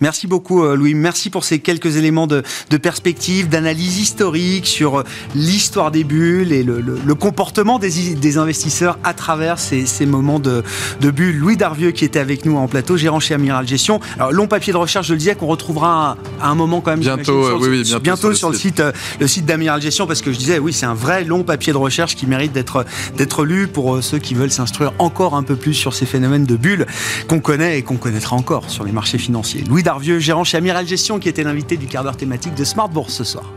Merci 0.00 0.26
beaucoup, 0.26 0.64
euh, 0.64 0.76
Louis. 0.76 0.94
Merci 0.94 1.28
pour 1.28 1.44
ces 1.44 1.58
quelques 1.58 1.96
éléments 1.96 2.26
de, 2.26 2.42
perspective, 2.82 3.48
d'analyse 3.48 3.98
historique 3.98 4.66
sur 4.66 5.00
euh, 5.00 5.04
l'histoire 5.34 5.90
des 5.90 6.04
bulles 6.04 6.52
et 6.52 6.62
le, 6.62 7.14
comportement 7.14 7.78
des, 7.78 8.38
investisseurs 8.38 8.98
à 9.04 9.12
travers 9.12 9.58
ces, 9.58 10.06
moments 10.06 10.38
de, 10.38 10.62
bulles. 11.02 11.36
Louis 11.36 11.56
Darvieux, 11.56 11.90
qui 11.90 12.04
était 12.04 12.18
avec 12.18 12.46
nous 12.46 12.56
en 12.56 12.66
plateau, 12.66 12.96
gérant 12.96 13.20
chez 13.20 13.34
Amiral 13.34 13.68
Gestion. 13.68 14.00
Alors, 14.16 14.32
long 14.32 14.46
papier 14.46 14.72
de 14.72 14.78
recherche, 14.78 15.08
je 15.08 15.12
le 15.12 15.18
disais, 15.18 15.34
qu'on 15.34 15.46
retrouvera 15.46 16.16
à, 16.40 16.48
un 16.48 16.54
moment 16.54 16.80
quand 16.80 16.92
même. 16.92 17.00
Bientôt, 17.00 17.46
sur, 17.46 17.60
oui, 17.60 17.82
bientôt, 18.02 18.32
sur, 18.32 18.50
le 18.50 18.56
site, 18.56 18.80
euh, 18.80 18.92
le 19.20 19.26
site 19.26 19.44
d'Amiral 19.44 19.82
Gestion, 19.82 20.06
parce 20.06 20.22
que 20.22 20.32
je 20.32 20.38
disais, 20.38 20.58
oui, 20.58 20.72
c'est 20.72 20.86
un 20.86 20.94
vrai 20.94 21.24
long 21.24 21.42
papier 21.42 21.72
de 21.72 21.78
recherche 21.78 22.16
qui 22.16 22.26
mérite 22.26 22.52
d'être 22.52 22.86
d'être 23.16 23.44
lu 23.44 23.66
pour 23.66 24.02
ceux 24.02 24.18
qui 24.18 24.34
veulent 24.34 24.50
s'instruire 24.50 24.92
encore 24.98 25.34
un 25.34 25.42
peu 25.42 25.56
plus 25.56 25.74
sur 25.74 25.94
ces 25.94 26.06
phénomènes 26.06 26.44
de 26.44 26.56
bulles 26.56 26.86
qu'on 27.28 27.40
connaît 27.40 27.78
et 27.78 27.82
qu'on 27.82 27.96
connaîtra 27.96 28.36
encore 28.36 28.70
sur 28.70 28.84
les 28.84 28.92
marchés 28.92 29.18
financiers. 29.18 29.64
Louis 29.68 29.82
Darvieux, 29.90 30.20
gérant 30.20 30.44
chez 30.44 30.56
Amiral 30.56 30.86
Gestion, 30.86 31.18
qui 31.18 31.28
était 31.28 31.42
l'invité 31.42 31.76
du 31.76 31.88
quart 31.88 32.04
d'heure 32.04 32.16
thématique 32.16 32.54
de 32.54 32.62
Smart 32.62 32.88
Bourse 32.88 33.12
ce 33.12 33.24
soir. 33.24 33.50